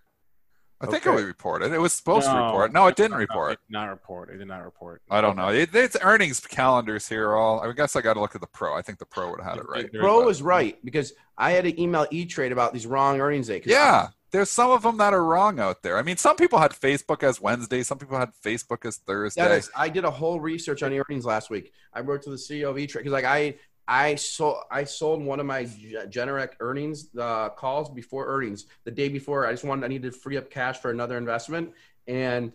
I 0.80 0.86
think 0.86 1.06
Okay. 1.06 1.22
it 1.22 1.26
reported. 1.26 1.72
It 1.72 1.78
was 1.78 1.92
supposed 1.92 2.26
to 2.26 2.34
report. 2.34 2.72
No, 2.72 2.86
it 2.86 2.96
didn't 2.96 3.18
report. 3.18 3.52
It 3.52 3.58
did 3.68 3.72
not 3.74 3.90
report. 3.90 4.30
It 4.30 4.38
did 4.38 4.48
not 4.48 4.64
report. 4.64 5.02
I 5.10 5.20
don't 5.20 5.36
know. 5.36 5.50
It, 5.50 5.72
it's 5.74 5.96
earnings 6.00 6.40
calendars 6.40 7.06
here. 7.06 7.34
All 7.36 7.60
I 7.60 7.70
guess 7.72 7.94
I 7.94 8.00
got 8.00 8.14
to 8.14 8.20
look 8.20 8.34
at 8.34 8.40
the 8.40 8.46
pro. 8.46 8.74
I 8.74 8.80
think 8.82 8.98
the 8.98 9.04
pro 9.06 9.30
would 9.30 9.40
have 9.40 9.50
had 9.56 9.58
it 9.58 9.68
right. 9.68 9.92
There- 9.92 10.00
Pro 10.00 10.24
was 10.24 10.40
right 10.42 10.82
because 10.84 11.12
I 11.36 11.50
had 11.52 11.64
to 11.64 11.80
email 11.80 12.06
E 12.10 12.24
Trade 12.24 12.50
about 12.50 12.72
these 12.72 12.86
wrong 12.86 13.20
earnings 13.20 13.46
day. 13.48 13.60
'cause 13.60 13.70
Yeah, 13.70 14.08
there's 14.30 14.50
some 14.50 14.70
of 14.70 14.82
them 14.82 14.96
that 14.98 15.12
are 15.12 15.24
wrong 15.24 15.58
out 15.58 15.82
there. 15.82 15.98
I 15.98 16.02
mean, 16.02 16.16
some 16.16 16.36
people 16.36 16.58
had 16.58 16.72
Facebook 16.72 17.22
as 17.22 17.40
Wednesday. 17.40 17.82
Some 17.82 17.98
people 17.98 18.18
had 18.18 18.30
Facebook 18.44 18.84
as 18.86 18.98
Thursday. 18.98 19.60
I 19.76 19.88
did 19.88 20.04
a 20.04 20.10
whole 20.10 20.40
research 20.40 20.82
on 20.82 20.92
earnings 20.92 21.24
last 21.24 21.50
week. 21.50 21.72
I 21.92 22.00
wrote 22.00 22.22
to 22.22 22.30
the 22.30 22.36
CEO 22.36 22.70
of 22.70 22.78
E 22.78 22.86
because 22.86 23.10
like 23.12 23.24
I 23.24 23.56
I 23.88 24.14
sold 24.14 24.58
I 24.70 24.84
sold 24.84 25.22
one 25.24 25.40
of 25.40 25.46
my 25.46 25.64
Generac 25.64 26.50
earnings 26.60 27.08
uh, 27.18 27.48
calls 27.50 27.90
before 27.90 28.26
earnings 28.28 28.66
the 28.84 28.90
day 28.90 29.08
before. 29.08 29.46
I 29.46 29.50
just 29.52 29.64
wanted 29.64 29.84
I 29.84 29.88
needed 29.88 30.12
to 30.12 30.18
free 30.18 30.36
up 30.36 30.50
cash 30.50 30.78
for 30.78 30.90
another 30.90 31.16
investment 31.18 31.72
and. 32.06 32.52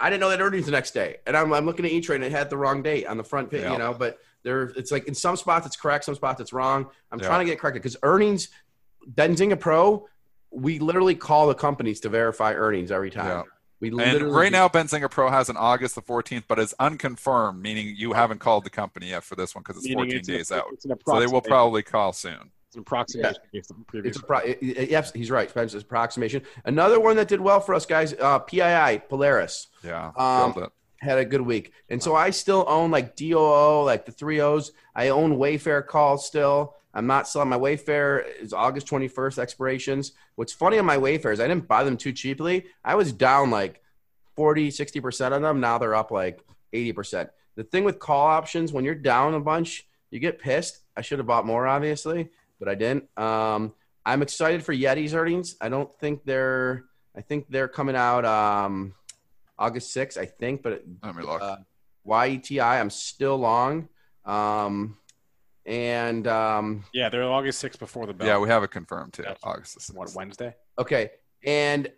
I 0.00 0.10
didn't 0.10 0.20
know 0.20 0.28
that 0.30 0.40
earnings 0.40 0.66
the 0.66 0.70
next 0.70 0.92
day, 0.92 1.16
and 1.26 1.36
I'm, 1.36 1.52
I'm 1.52 1.66
looking 1.66 1.84
at 1.84 1.90
E 1.90 2.00
Trade 2.00 2.22
and 2.22 2.24
it 2.26 2.30
had 2.30 2.50
the 2.50 2.56
wrong 2.56 2.84
date 2.84 3.04
on 3.08 3.16
the 3.16 3.24
front 3.24 3.50
page, 3.50 3.62
Yeah. 3.62 3.72
you 3.72 3.78
know. 3.78 3.92
But 3.92 4.20
there, 4.44 4.66
it's 4.76 4.92
like 4.92 5.08
in 5.08 5.14
some 5.16 5.34
spots 5.34 5.66
it's 5.66 5.74
correct, 5.74 6.04
some 6.04 6.14
spots 6.14 6.40
it's 6.40 6.52
wrong. 6.52 6.86
I'm 7.10 7.18
Yeah. 7.18 7.26
trying 7.26 7.40
to 7.40 7.44
get 7.46 7.54
it 7.54 7.58
corrected 7.58 7.82
because 7.82 7.96
earnings, 8.04 8.46
Benzinga 9.12 9.58
Pro, 9.58 10.06
we 10.50 10.78
literally 10.78 11.14
call 11.14 11.46
the 11.48 11.54
companies 11.54 12.00
to 12.00 12.08
verify 12.08 12.54
earnings 12.54 12.90
every 12.90 13.10
time. 13.10 13.26
Yeah. 13.26 13.42
We 13.80 13.90
and 13.90 14.32
right 14.32 14.50
now, 14.50 14.68
Benzinga 14.68 15.08
Pro 15.08 15.30
has 15.30 15.48
an 15.48 15.56
August 15.56 15.94
the 15.94 16.02
14th, 16.02 16.44
but 16.48 16.58
it's 16.58 16.74
unconfirmed, 16.80 17.62
meaning 17.62 17.94
you 17.96 18.12
haven't 18.12 18.40
called 18.40 18.64
the 18.64 18.70
company 18.70 19.10
yet 19.10 19.22
for 19.22 19.36
this 19.36 19.54
one 19.54 19.62
because 19.62 19.76
it's 19.84 19.92
14 19.94 20.16
it's 20.16 20.28
an- 20.28 20.34
days 20.34 20.50
out. 20.50 20.64
So 20.80 20.88
they 21.20 21.26
will 21.26 21.40
probably 21.40 21.40
probably 21.42 21.82
call 21.84 22.12
soon. 22.12 22.50
It's 22.66 22.74
an 22.74 22.80
approximation 22.80 23.36
based 23.52 23.70
on 23.70 23.84
previous. 23.86 24.16
It's 24.16 24.22
a 24.22 24.26
pro- 24.26 24.38
it- 24.40 24.58
it- 24.60 24.90
yes, 24.90 25.12
he's 25.12 25.30
right. 25.30 25.48
Spencer's 25.48 25.82
approximation. 25.82 26.42
Another 26.64 26.98
one 26.98 27.14
that 27.16 27.28
did 27.28 27.40
well 27.40 27.60
for 27.60 27.72
us 27.74 27.86
guys, 27.86 28.14
uh, 28.14 28.40
PII 28.40 28.98
Polaris 29.08 29.68
Yeah, 29.84 30.10
Um, 30.16 30.52
killed 30.54 30.66
it. 30.66 30.72
had 31.00 31.18
a 31.18 31.24
good 31.24 31.40
week, 31.42 31.72
and 31.88 32.02
so 32.02 32.16
I 32.16 32.30
still 32.30 32.64
own 32.66 32.90
like 32.90 33.14
DOO, 33.14 33.84
like 33.84 34.06
the 34.06 34.12
three 34.12 34.40
O's. 34.40 34.72
I 34.96 35.08
own 35.10 35.36
Wayfair 35.38 35.86
Call 35.86 36.18
still. 36.18 36.74
I'm 36.98 37.06
not 37.06 37.28
selling 37.28 37.48
my 37.48 37.56
Wayfair 37.56 38.24
is 38.40 38.52
August 38.52 38.88
21st 38.88 39.38
expirations. 39.38 40.12
What's 40.34 40.52
funny 40.52 40.80
on 40.80 40.84
my 40.84 40.96
Wayfair 40.96 41.32
is 41.32 41.38
I 41.38 41.46
didn't 41.46 41.68
buy 41.68 41.84
them 41.84 41.96
too 41.96 42.12
cheaply. 42.12 42.66
I 42.84 42.96
was 42.96 43.12
down 43.12 43.52
like 43.52 43.80
40, 44.34 44.70
60% 44.70 45.30
on 45.30 45.42
them. 45.42 45.60
Now 45.60 45.78
they're 45.78 45.94
up 45.94 46.10
like 46.10 46.40
80%. 46.74 47.30
The 47.54 47.62
thing 47.62 47.84
with 47.84 48.00
call 48.00 48.26
options, 48.26 48.72
when 48.72 48.84
you're 48.84 48.96
down 48.96 49.34
a 49.34 49.40
bunch, 49.40 49.86
you 50.10 50.18
get 50.18 50.40
pissed. 50.40 50.80
I 50.96 51.02
should 51.02 51.20
have 51.20 51.26
bought 51.28 51.46
more, 51.46 51.68
obviously, 51.68 52.30
but 52.58 52.68
I 52.68 52.74
didn't. 52.74 53.04
Um, 53.16 53.74
I'm 54.04 54.20
excited 54.20 54.64
for 54.64 54.74
Yeti's 54.74 55.14
earnings. 55.14 55.54
I 55.60 55.68
don't 55.68 55.96
think 56.00 56.24
they're, 56.24 56.84
I 57.16 57.20
think 57.20 57.46
they're 57.48 57.68
coming 57.68 57.94
out 57.94 58.24
um, 58.24 58.92
August 59.56 59.94
6th, 59.94 60.18
I 60.18 60.24
think, 60.26 60.64
but 60.64 60.82
Let 61.04 61.14
me 61.14 61.22
look. 61.22 61.42
uh, 61.42 61.58
YETI, 62.04 62.60
I'm 62.60 62.90
still 62.90 63.36
long. 63.36 63.88
Um, 64.24 64.96
and 65.68 66.26
um, 66.26 66.84
Yeah, 66.92 67.08
they're 67.10 67.22
August 67.22 67.62
6th 67.62 67.78
before 67.78 68.06
the 68.06 68.14
bell. 68.14 68.26
yeah, 68.26 68.38
we 68.38 68.48
have 68.48 68.62
it 68.62 68.70
confirmed 68.70 69.12
too. 69.12 69.22
That's- 69.22 69.38
August 69.42 69.74
the 69.74 69.80
6th. 69.92 69.96
what 69.96 70.12
Wednesday? 70.14 70.54
okay, 70.78 71.10
and 71.44 71.90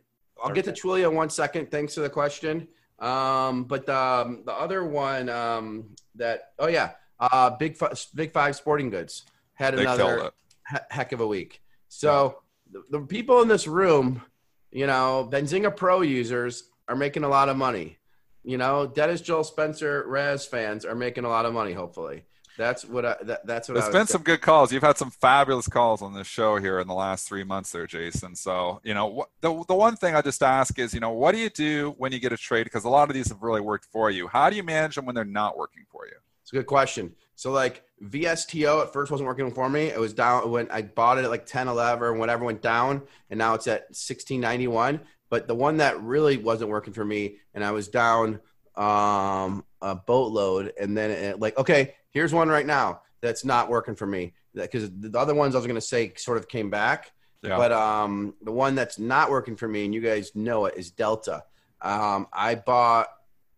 I'll 0.42 0.50
get 0.52 0.64
to 0.64 0.70
Thursday. 0.72 0.88
Twilio 0.88 1.10
in 1.10 1.16
one 1.16 1.30
second. 1.30 1.70
Thanks 1.70 1.94
for 1.94 2.00
the 2.00 2.10
question. 2.10 2.66
Um, 2.98 3.64
but 3.64 3.88
um, 3.88 4.42
the 4.44 4.52
other 4.52 4.84
one 4.84 5.28
um, 5.28 5.94
that 6.16 6.52
oh 6.58 6.66
yeah, 6.66 6.92
uh, 7.18 7.50
big 7.50 7.76
Fi- 7.76 7.92
big 8.14 8.32
five 8.32 8.56
sporting 8.56 8.90
goods 8.90 9.24
had 9.54 9.74
They 9.76 9.82
another 9.82 10.32
he- 10.70 10.76
heck 10.90 11.12
of 11.12 11.20
a 11.20 11.26
week. 11.26 11.62
So 11.88 12.40
the, 12.70 12.82
the 12.90 13.00
people 13.00 13.40
in 13.42 13.48
this 13.48 13.66
room, 13.66 14.22
you 14.70 14.86
know, 14.86 15.28
Benzinga 15.30 15.74
Pro 15.76 16.00
users 16.02 16.64
are 16.88 16.96
making 16.96 17.24
a 17.24 17.28
lot 17.28 17.48
of 17.48 17.56
money. 17.56 17.98
You 18.44 18.56
know, 18.58 18.86
Dennis 18.86 19.20
Joel 19.20 19.44
Spencer 19.44 20.04
Raz 20.06 20.46
fans 20.46 20.84
are 20.86 20.94
making 20.94 21.24
a 21.24 21.28
lot 21.28 21.44
of 21.46 21.52
money. 21.54 21.72
Hopefully, 21.72 22.24
that's 22.61 22.84
what 22.84 23.06
I, 23.06 23.16
that, 23.22 23.46
that's 23.46 23.68
what 23.68 23.74
There's 23.74 23.88
I 23.88 23.92
been 23.92 24.06
some 24.06 24.22
good 24.22 24.40
calls. 24.40 24.72
You've 24.72 24.82
had 24.82 24.98
some 24.98 25.11
fabulous 25.11 25.66
calls 25.68 26.02
on 26.02 26.14
this 26.14 26.26
show 26.26 26.56
here 26.56 26.78
in 26.80 26.86
the 26.86 26.94
last 26.94 27.26
three 27.26 27.44
months, 27.44 27.72
there, 27.72 27.86
Jason. 27.86 28.36
So, 28.36 28.80
you 28.84 28.94
know, 28.94 29.06
what, 29.06 29.30
the 29.40 29.64
the 29.66 29.74
one 29.74 29.96
thing 29.96 30.14
I 30.14 30.22
just 30.22 30.42
ask 30.42 30.78
is, 30.78 30.92
you 30.92 31.00
know, 31.00 31.11
what 31.11 31.32
do 31.32 31.38
you 31.38 31.50
do 31.50 31.94
when 31.98 32.12
you 32.12 32.18
get 32.18 32.32
a 32.32 32.36
trade? 32.36 32.64
Because 32.64 32.84
a 32.84 32.88
lot 32.88 33.08
of 33.08 33.14
these 33.14 33.28
have 33.28 33.42
really 33.42 33.61
worked 33.61 33.86
for 33.86 34.11
you. 34.11 34.28
How 34.28 34.50
do 34.50 34.56
you 34.56 34.62
manage 34.62 34.94
them 34.94 35.06
when 35.06 35.14
they're 35.14 35.24
not 35.24 35.56
working 35.56 35.84
for 35.90 36.06
you? 36.06 36.14
It's 36.42 36.52
a 36.52 36.56
good 36.56 36.66
question. 36.66 37.14
So 37.34 37.52
like 37.52 37.84
VSTO 38.02 38.82
at 38.82 38.92
first 38.92 39.11
wasn't 39.11 39.26
working 39.26 39.50
for 39.52 39.68
me. 39.70 39.86
It 39.86 39.98
was 39.98 40.12
down 40.12 40.50
when 40.50 40.70
I 40.70 40.82
bought 40.82 41.16
it 41.16 41.24
at 41.24 41.30
like 41.30 41.46
10, 41.46 41.68
11 41.68 42.02
or 42.02 42.12
whatever 42.14 42.44
went 42.44 42.61
down 42.61 43.02
and 43.30 43.38
now 43.38 43.54
it's 43.54 43.66
at 43.66 43.82
1691. 43.90 45.00
But 45.30 45.46
the 45.46 45.54
one 45.54 45.78
that 45.78 46.02
really 46.02 46.36
wasn't 46.36 46.70
working 46.70 46.92
for 46.92 47.04
me, 47.04 47.36
and 47.54 47.64
I 47.64 47.70
was 47.70 47.88
down 47.88 48.40
um, 48.76 49.64
a 49.80 49.94
boatload, 49.94 50.72
and 50.78 50.96
then 50.96 51.11
it, 51.11 51.40
like, 51.40 51.56
okay, 51.56 51.94
here's 52.11 52.32
one 52.32 52.48
right 52.48 52.66
now 52.66 53.02
that's 53.20 53.44
not 53.44 53.68
working 53.68 53.94
for 53.94 54.06
me 54.06 54.34
because 54.54 54.90
the 54.90 55.18
other 55.18 55.34
ones 55.34 55.54
I 55.54 55.58
was 55.58 55.66
going 55.66 55.74
to 55.76 55.80
say 55.80 56.12
sort 56.16 56.38
of 56.38 56.48
came 56.48 56.70
back. 56.70 57.12
Yeah. 57.42 57.56
But 57.56 57.72
um, 57.72 58.34
the 58.42 58.52
one 58.52 58.74
that's 58.74 58.98
not 58.98 59.30
working 59.30 59.56
for 59.56 59.66
me, 59.66 59.84
and 59.86 59.94
you 59.94 60.00
guys 60.00 60.34
know 60.34 60.66
it, 60.66 60.74
is 60.76 60.90
Delta. 60.90 61.44
Um, 61.80 62.26
I 62.32 62.54
bought 62.54 63.08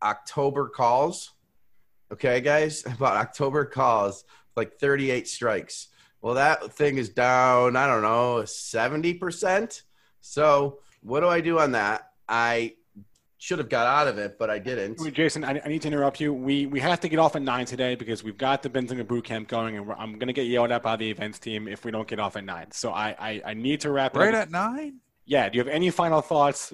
October 0.03 0.69
calls. 0.69 1.33
Okay, 2.13 2.41
guys, 2.41 2.85
I 2.87 2.93
bought 2.95 3.17
October 3.17 3.65
calls 3.65 4.25
like 4.57 4.79
38 4.79 5.27
strikes. 5.27 5.89
Well, 6.21 6.35
that 6.35 6.73
thing 6.75 6.99
is 6.99 7.09
down, 7.09 7.75
I 7.75 7.87
don't 7.87 8.03
know, 8.03 8.43
70%. 8.45 9.83
So, 10.21 10.79
what 11.03 11.21
do 11.21 11.29
I 11.29 11.41
do 11.41 11.59
on 11.59 11.73
that? 11.73 12.13
I 12.29 12.77
should 13.43 13.59
have 13.59 13.69
got 13.69 13.89
out 13.89 14.07
of 14.07 14.19
it, 14.19 14.39
but 14.39 14.51
I 14.51 14.61
didn't. 14.61 15.01
Wait, 15.01 15.15
Jason, 15.15 15.43
I, 15.45 15.61
I 15.65 15.69
need 15.69 15.83
to 15.83 15.89
interrupt 15.89 16.21
you. 16.21 16.33
We 16.33 16.67
we 16.67 16.79
have 16.79 17.01
to 17.01 17.09
get 17.09 17.19
off 17.19 17.35
at 17.35 17.43
nine 17.43 17.67
today 17.67 17.97
because 17.97 18.23
we've 18.23 18.39
got 18.39 18.63
the 18.63 18.71
Benzinga 18.71 19.05
boot 19.05 19.25
camp 19.25 19.49
going, 19.49 19.77
and 19.77 19.85
we're, 19.85 19.95
I'm 19.95 20.13
going 20.13 20.29
to 20.29 20.33
get 20.33 20.47
yelled 20.47 20.71
at 20.71 20.81
by 20.85 20.95
the 20.95 21.11
events 21.11 21.41
team 21.41 21.67
if 21.67 21.85
we 21.85 21.91
don't 21.91 22.07
get 22.07 22.21
off 22.21 22.37
at 22.37 22.45
nine. 22.45 22.71
So 22.71 22.93
I 22.93 23.17
I, 23.19 23.43
I 23.47 23.55
need 23.55 23.81
to 23.81 23.91
wrap 23.91 24.15
it 24.15 24.21
Right 24.21 24.35
up. 24.35 24.43
at 24.43 24.51
nine? 24.53 24.99
yeah. 25.27 25.49
Do 25.49 25.59
you 25.59 25.65
have 25.65 25.75
any 25.75 25.91
final 25.91 26.21
thoughts? 26.21 26.73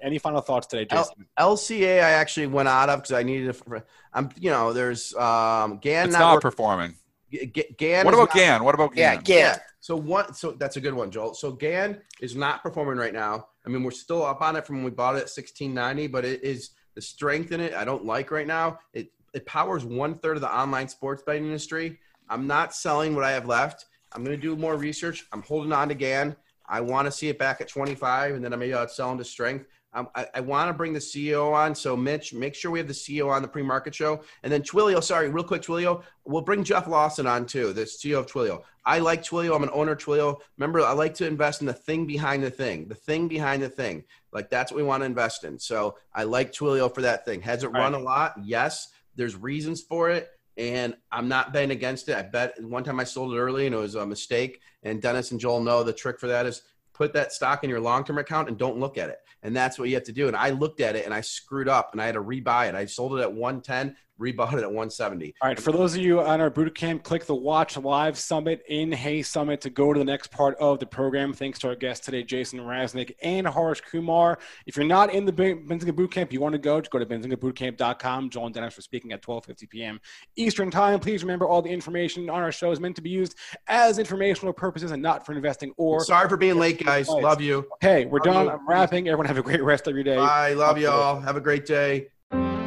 Any 0.00 0.18
final 0.18 0.42
thoughts 0.42 0.68
today, 0.68 0.86
L- 0.90 1.02
Jason? 1.02 1.26
LCA, 1.38 1.96
I 2.04 2.10
actually 2.12 2.46
went 2.46 2.68
out 2.68 2.88
of 2.88 3.00
because 3.00 3.12
I 3.12 3.24
needed. 3.24 3.52
To, 3.54 3.82
I'm, 4.12 4.30
you 4.38 4.50
know, 4.50 4.72
there's 4.72 5.12
um, 5.16 5.78
Gan 5.78 6.06
It's 6.06 6.12
not, 6.12 6.34
not 6.34 6.42
performing. 6.42 6.94
G- 7.32 7.46
G- 7.46 7.74
Gan. 7.76 8.04
What 8.04 8.14
is 8.14 8.20
about 8.20 8.28
not- 8.28 8.34
Gan? 8.36 8.62
What 8.64 8.74
about 8.76 8.94
Gan? 8.94 9.14
Yeah, 9.16 9.20
Gan? 9.22 9.56
So 9.86 9.94
one, 9.94 10.34
so 10.34 10.50
that's 10.50 10.74
a 10.74 10.80
good 10.80 10.94
one, 10.94 11.12
Joel. 11.12 11.32
So 11.34 11.52
Gan 11.52 12.00
is 12.20 12.34
not 12.34 12.60
performing 12.60 12.98
right 12.98 13.12
now. 13.12 13.46
I 13.64 13.68
mean, 13.68 13.84
we're 13.84 13.92
still 13.92 14.26
up 14.26 14.42
on 14.42 14.56
it 14.56 14.66
from 14.66 14.78
when 14.78 14.84
we 14.84 14.90
bought 14.90 15.14
it 15.14 15.18
at 15.18 15.30
1690, 15.30 16.08
but 16.08 16.24
it 16.24 16.42
is 16.42 16.70
the 16.96 17.00
strength 17.00 17.52
in 17.52 17.60
it. 17.60 17.72
I 17.72 17.84
don't 17.84 18.04
like 18.04 18.32
right 18.32 18.48
now. 18.48 18.80
It 18.94 19.12
it 19.32 19.46
powers 19.46 19.84
one 19.84 20.16
third 20.16 20.36
of 20.36 20.40
the 20.40 20.52
online 20.52 20.88
sports 20.88 21.22
betting 21.24 21.44
industry. 21.44 22.00
I'm 22.28 22.48
not 22.48 22.74
selling 22.74 23.14
what 23.14 23.22
I 23.22 23.30
have 23.30 23.46
left. 23.46 23.84
I'm 24.10 24.24
going 24.24 24.36
to 24.36 24.42
do 24.42 24.56
more 24.56 24.76
research. 24.76 25.24
I'm 25.32 25.42
holding 25.42 25.72
on 25.72 25.88
to 25.90 25.94
Gan. 25.94 26.34
I 26.68 26.80
want 26.80 27.06
to 27.06 27.12
see 27.12 27.28
it 27.28 27.38
back 27.38 27.60
at 27.60 27.68
25, 27.68 28.34
and 28.34 28.44
then 28.44 28.58
maybe 28.58 28.74
I'll 28.74 28.82
uh, 28.82 28.88
sell 28.88 29.12
into 29.12 29.24
strength. 29.24 29.66
Um, 29.96 30.08
I, 30.14 30.26
I 30.34 30.40
want 30.40 30.68
to 30.68 30.74
bring 30.74 30.92
the 30.92 31.00
CEO 31.00 31.52
on. 31.52 31.74
So, 31.74 31.96
Mitch, 31.96 32.34
make 32.34 32.54
sure 32.54 32.70
we 32.70 32.78
have 32.78 32.86
the 32.86 32.94
CEO 32.94 33.30
on 33.30 33.40
the 33.40 33.48
pre-market 33.48 33.94
show, 33.94 34.22
and 34.42 34.52
then 34.52 34.62
Twilio. 34.62 35.02
Sorry, 35.02 35.30
real 35.30 35.42
quick, 35.42 35.62
Twilio. 35.62 36.02
We'll 36.26 36.42
bring 36.42 36.62
Jeff 36.62 36.86
Lawson 36.86 37.26
on 37.26 37.46
too, 37.46 37.72
the 37.72 37.82
CEO 37.82 38.18
of 38.18 38.26
Twilio. 38.26 38.62
I 38.84 38.98
like 38.98 39.22
Twilio. 39.22 39.56
I'm 39.56 39.62
an 39.62 39.70
owner 39.72 39.92
of 39.92 39.98
Twilio. 39.98 40.38
Remember, 40.58 40.82
I 40.82 40.92
like 40.92 41.14
to 41.14 41.26
invest 41.26 41.62
in 41.62 41.66
the 41.66 41.72
thing 41.72 42.06
behind 42.06 42.42
the 42.42 42.50
thing, 42.50 42.88
the 42.88 42.94
thing 42.94 43.26
behind 43.26 43.62
the 43.62 43.68
thing. 43.68 44.04
Like 44.32 44.50
that's 44.50 44.70
what 44.70 44.76
we 44.76 44.82
want 44.84 45.00
to 45.00 45.06
invest 45.06 45.44
in. 45.44 45.58
So 45.58 45.96
I 46.14 46.24
like 46.24 46.52
Twilio 46.52 46.94
for 46.94 47.00
that 47.00 47.24
thing. 47.24 47.40
Has 47.40 47.64
it 47.64 47.68
run 47.68 47.94
a 47.94 47.98
lot? 47.98 48.34
Yes. 48.42 48.88
There's 49.16 49.34
reasons 49.34 49.80
for 49.82 50.10
it. 50.10 50.28
And 50.58 50.94
I'm 51.10 51.26
not 51.26 51.52
betting 51.52 51.70
against 51.70 52.08
it. 52.08 52.16
I 52.16 52.22
bet 52.22 52.62
one 52.62 52.84
time 52.84 53.00
I 53.00 53.04
sold 53.04 53.34
it 53.34 53.38
early 53.38 53.66
and 53.66 53.74
it 53.74 53.78
was 53.78 53.94
a 53.94 54.06
mistake. 54.06 54.60
And 54.82 55.02
Dennis 55.02 55.30
and 55.30 55.40
Joel 55.40 55.62
know 55.62 55.82
the 55.82 55.92
trick 55.92 56.20
for 56.20 56.28
that 56.28 56.46
is 56.46 56.62
put 56.96 57.12
that 57.12 57.32
stock 57.32 57.62
in 57.62 57.70
your 57.70 57.80
long-term 57.80 58.18
account 58.18 58.48
and 58.48 58.56
don't 58.56 58.78
look 58.78 58.96
at 58.96 59.10
it. 59.10 59.18
And 59.42 59.54
that's 59.54 59.78
what 59.78 59.88
you 59.88 59.94
have 59.94 60.04
to 60.04 60.12
do. 60.12 60.28
And 60.28 60.36
I 60.36 60.50
looked 60.50 60.80
at 60.80 60.96
it 60.96 61.04
and 61.04 61.12
I 61.12 61.20
screwed 61.20 61.68
up 61.68 61.90
and 61.92 62.00
I 62.00 62.06
had 62.06 62.14
to 62.14 62.22
rebuy 62.22 62.68
it. 62.68 62.74
I 62.74 62.86
sold 62.86 63.18
it 63.18 63.22
at 63.22 63.32
110, 63.32 63.94
rebought 64.20 64.54
it 64.54 64.60
at 64.60 64.66
170. 64.66 65.34
All 65.40 65.48
right, 65.48 65.58
for 65.58 65.72
those 65.72 65.94
of 65.94 66.00
you 66.02 66.20
on 66.20 66.40
our 66.40 66.50
boot 66.50 66.74
camp, 66.74 67.02
click 67.02 67.26
the 67.26 67.34
Watch 67.34 67.76
Live 67.76 68.18
Summit 68.18 68.62
in 68.68 68.92
Hay 68.92 69.22
Summit 69.22 69.60
to 69.62 69.70
go 69.70 69.92
to 69.92 69.98
the 69.98 70.04
next 70.04 70.30
part 70.30 70.56
of 70.58 70.78
the 70.78 70.86
program. 70.86 71.32
Thanks 71.32 71.58
to 71.60 71.68
our 71.68 71.76
guests 71.76 72.04
today, 72.04 72.22
Jason 72.22 72.60
Raznick 72.60 73.14
and 73.22 73.46
Harsh 73.46 73.80
Kumar. 73.82 74.38
If 74.66 74.76
you're 74.76 74.86
not 74.86 75.12
in 75.12 75.24
the 75.24 75.32
Ben- 75.32 75.66
Benzinga 75.66 75.94
Boot 75.94 76.10
Camp, 76.12 76.32
you 76.32 76.40
want 76.40 76.52
to 76.54 76.58
go, 76.58 76.80
just 76.80 76.90
go 76.90 76.98
to 76.98 77.06
benzingabootcamp.com. 77.06 78.30
Joel 78.30 78.46
and 78.46 78.54
Dennis 78.54 78.78
are 78.78 78.82
speaking 78.82 79.12
at 79.12 79.22
12.50 79.22 79.68
p.m. 79.70 80.00
Eastern 80.36 80.70
Time. 80.70 80.98
Please 81.00 81.22
remember 81.22 81.46
all 81.46 81.62
the 81.62 81.70
information 81.70 82.28
on 82.30 82.42
our 82.42 82.52
show 82.52 82.70
is 82.70 82.80
meant 82.80 82.96
to 82.96 83.02
be 83.02 83.10
used 83.10 83.36
as 83.68 83.98
informational 83.98 84.52
purposes 84.52 84.90
and 84.90 85.02
not 85.02 85.24
for 85.24 85.32
investing 85.32 85.72
or. 85.76 86.04
Sorry 86.04 86.28
for 86.28 86.36
being 86.36 86.58
late, 86.58 86.84
guys. 86.84 87.08
Love 87.08 87.40
you. 87.40 87.66
Hey, 87.80 88.06
we're 88.06 88.18
Love 88.18 88.24
done. 88.24 88.44
you. 88.46 88.52
I'm 88.52 88.68
wrapping. 88.68 89.08
Everyone 89.08 89.26
have 89.26 89.38
a 89.38 89.42
great 89.42 89.62
rest 89.62 89.86
of 89.86 89.94
your 89.94 90.04
day. 90.04 90.16
I 90.16 90.54
Love 90.54 90.78
y'all. 90.78 91.20
Have 91.20 91.36
a 91.36 91.40
great 91.40 91.66
day. 91.66 92.08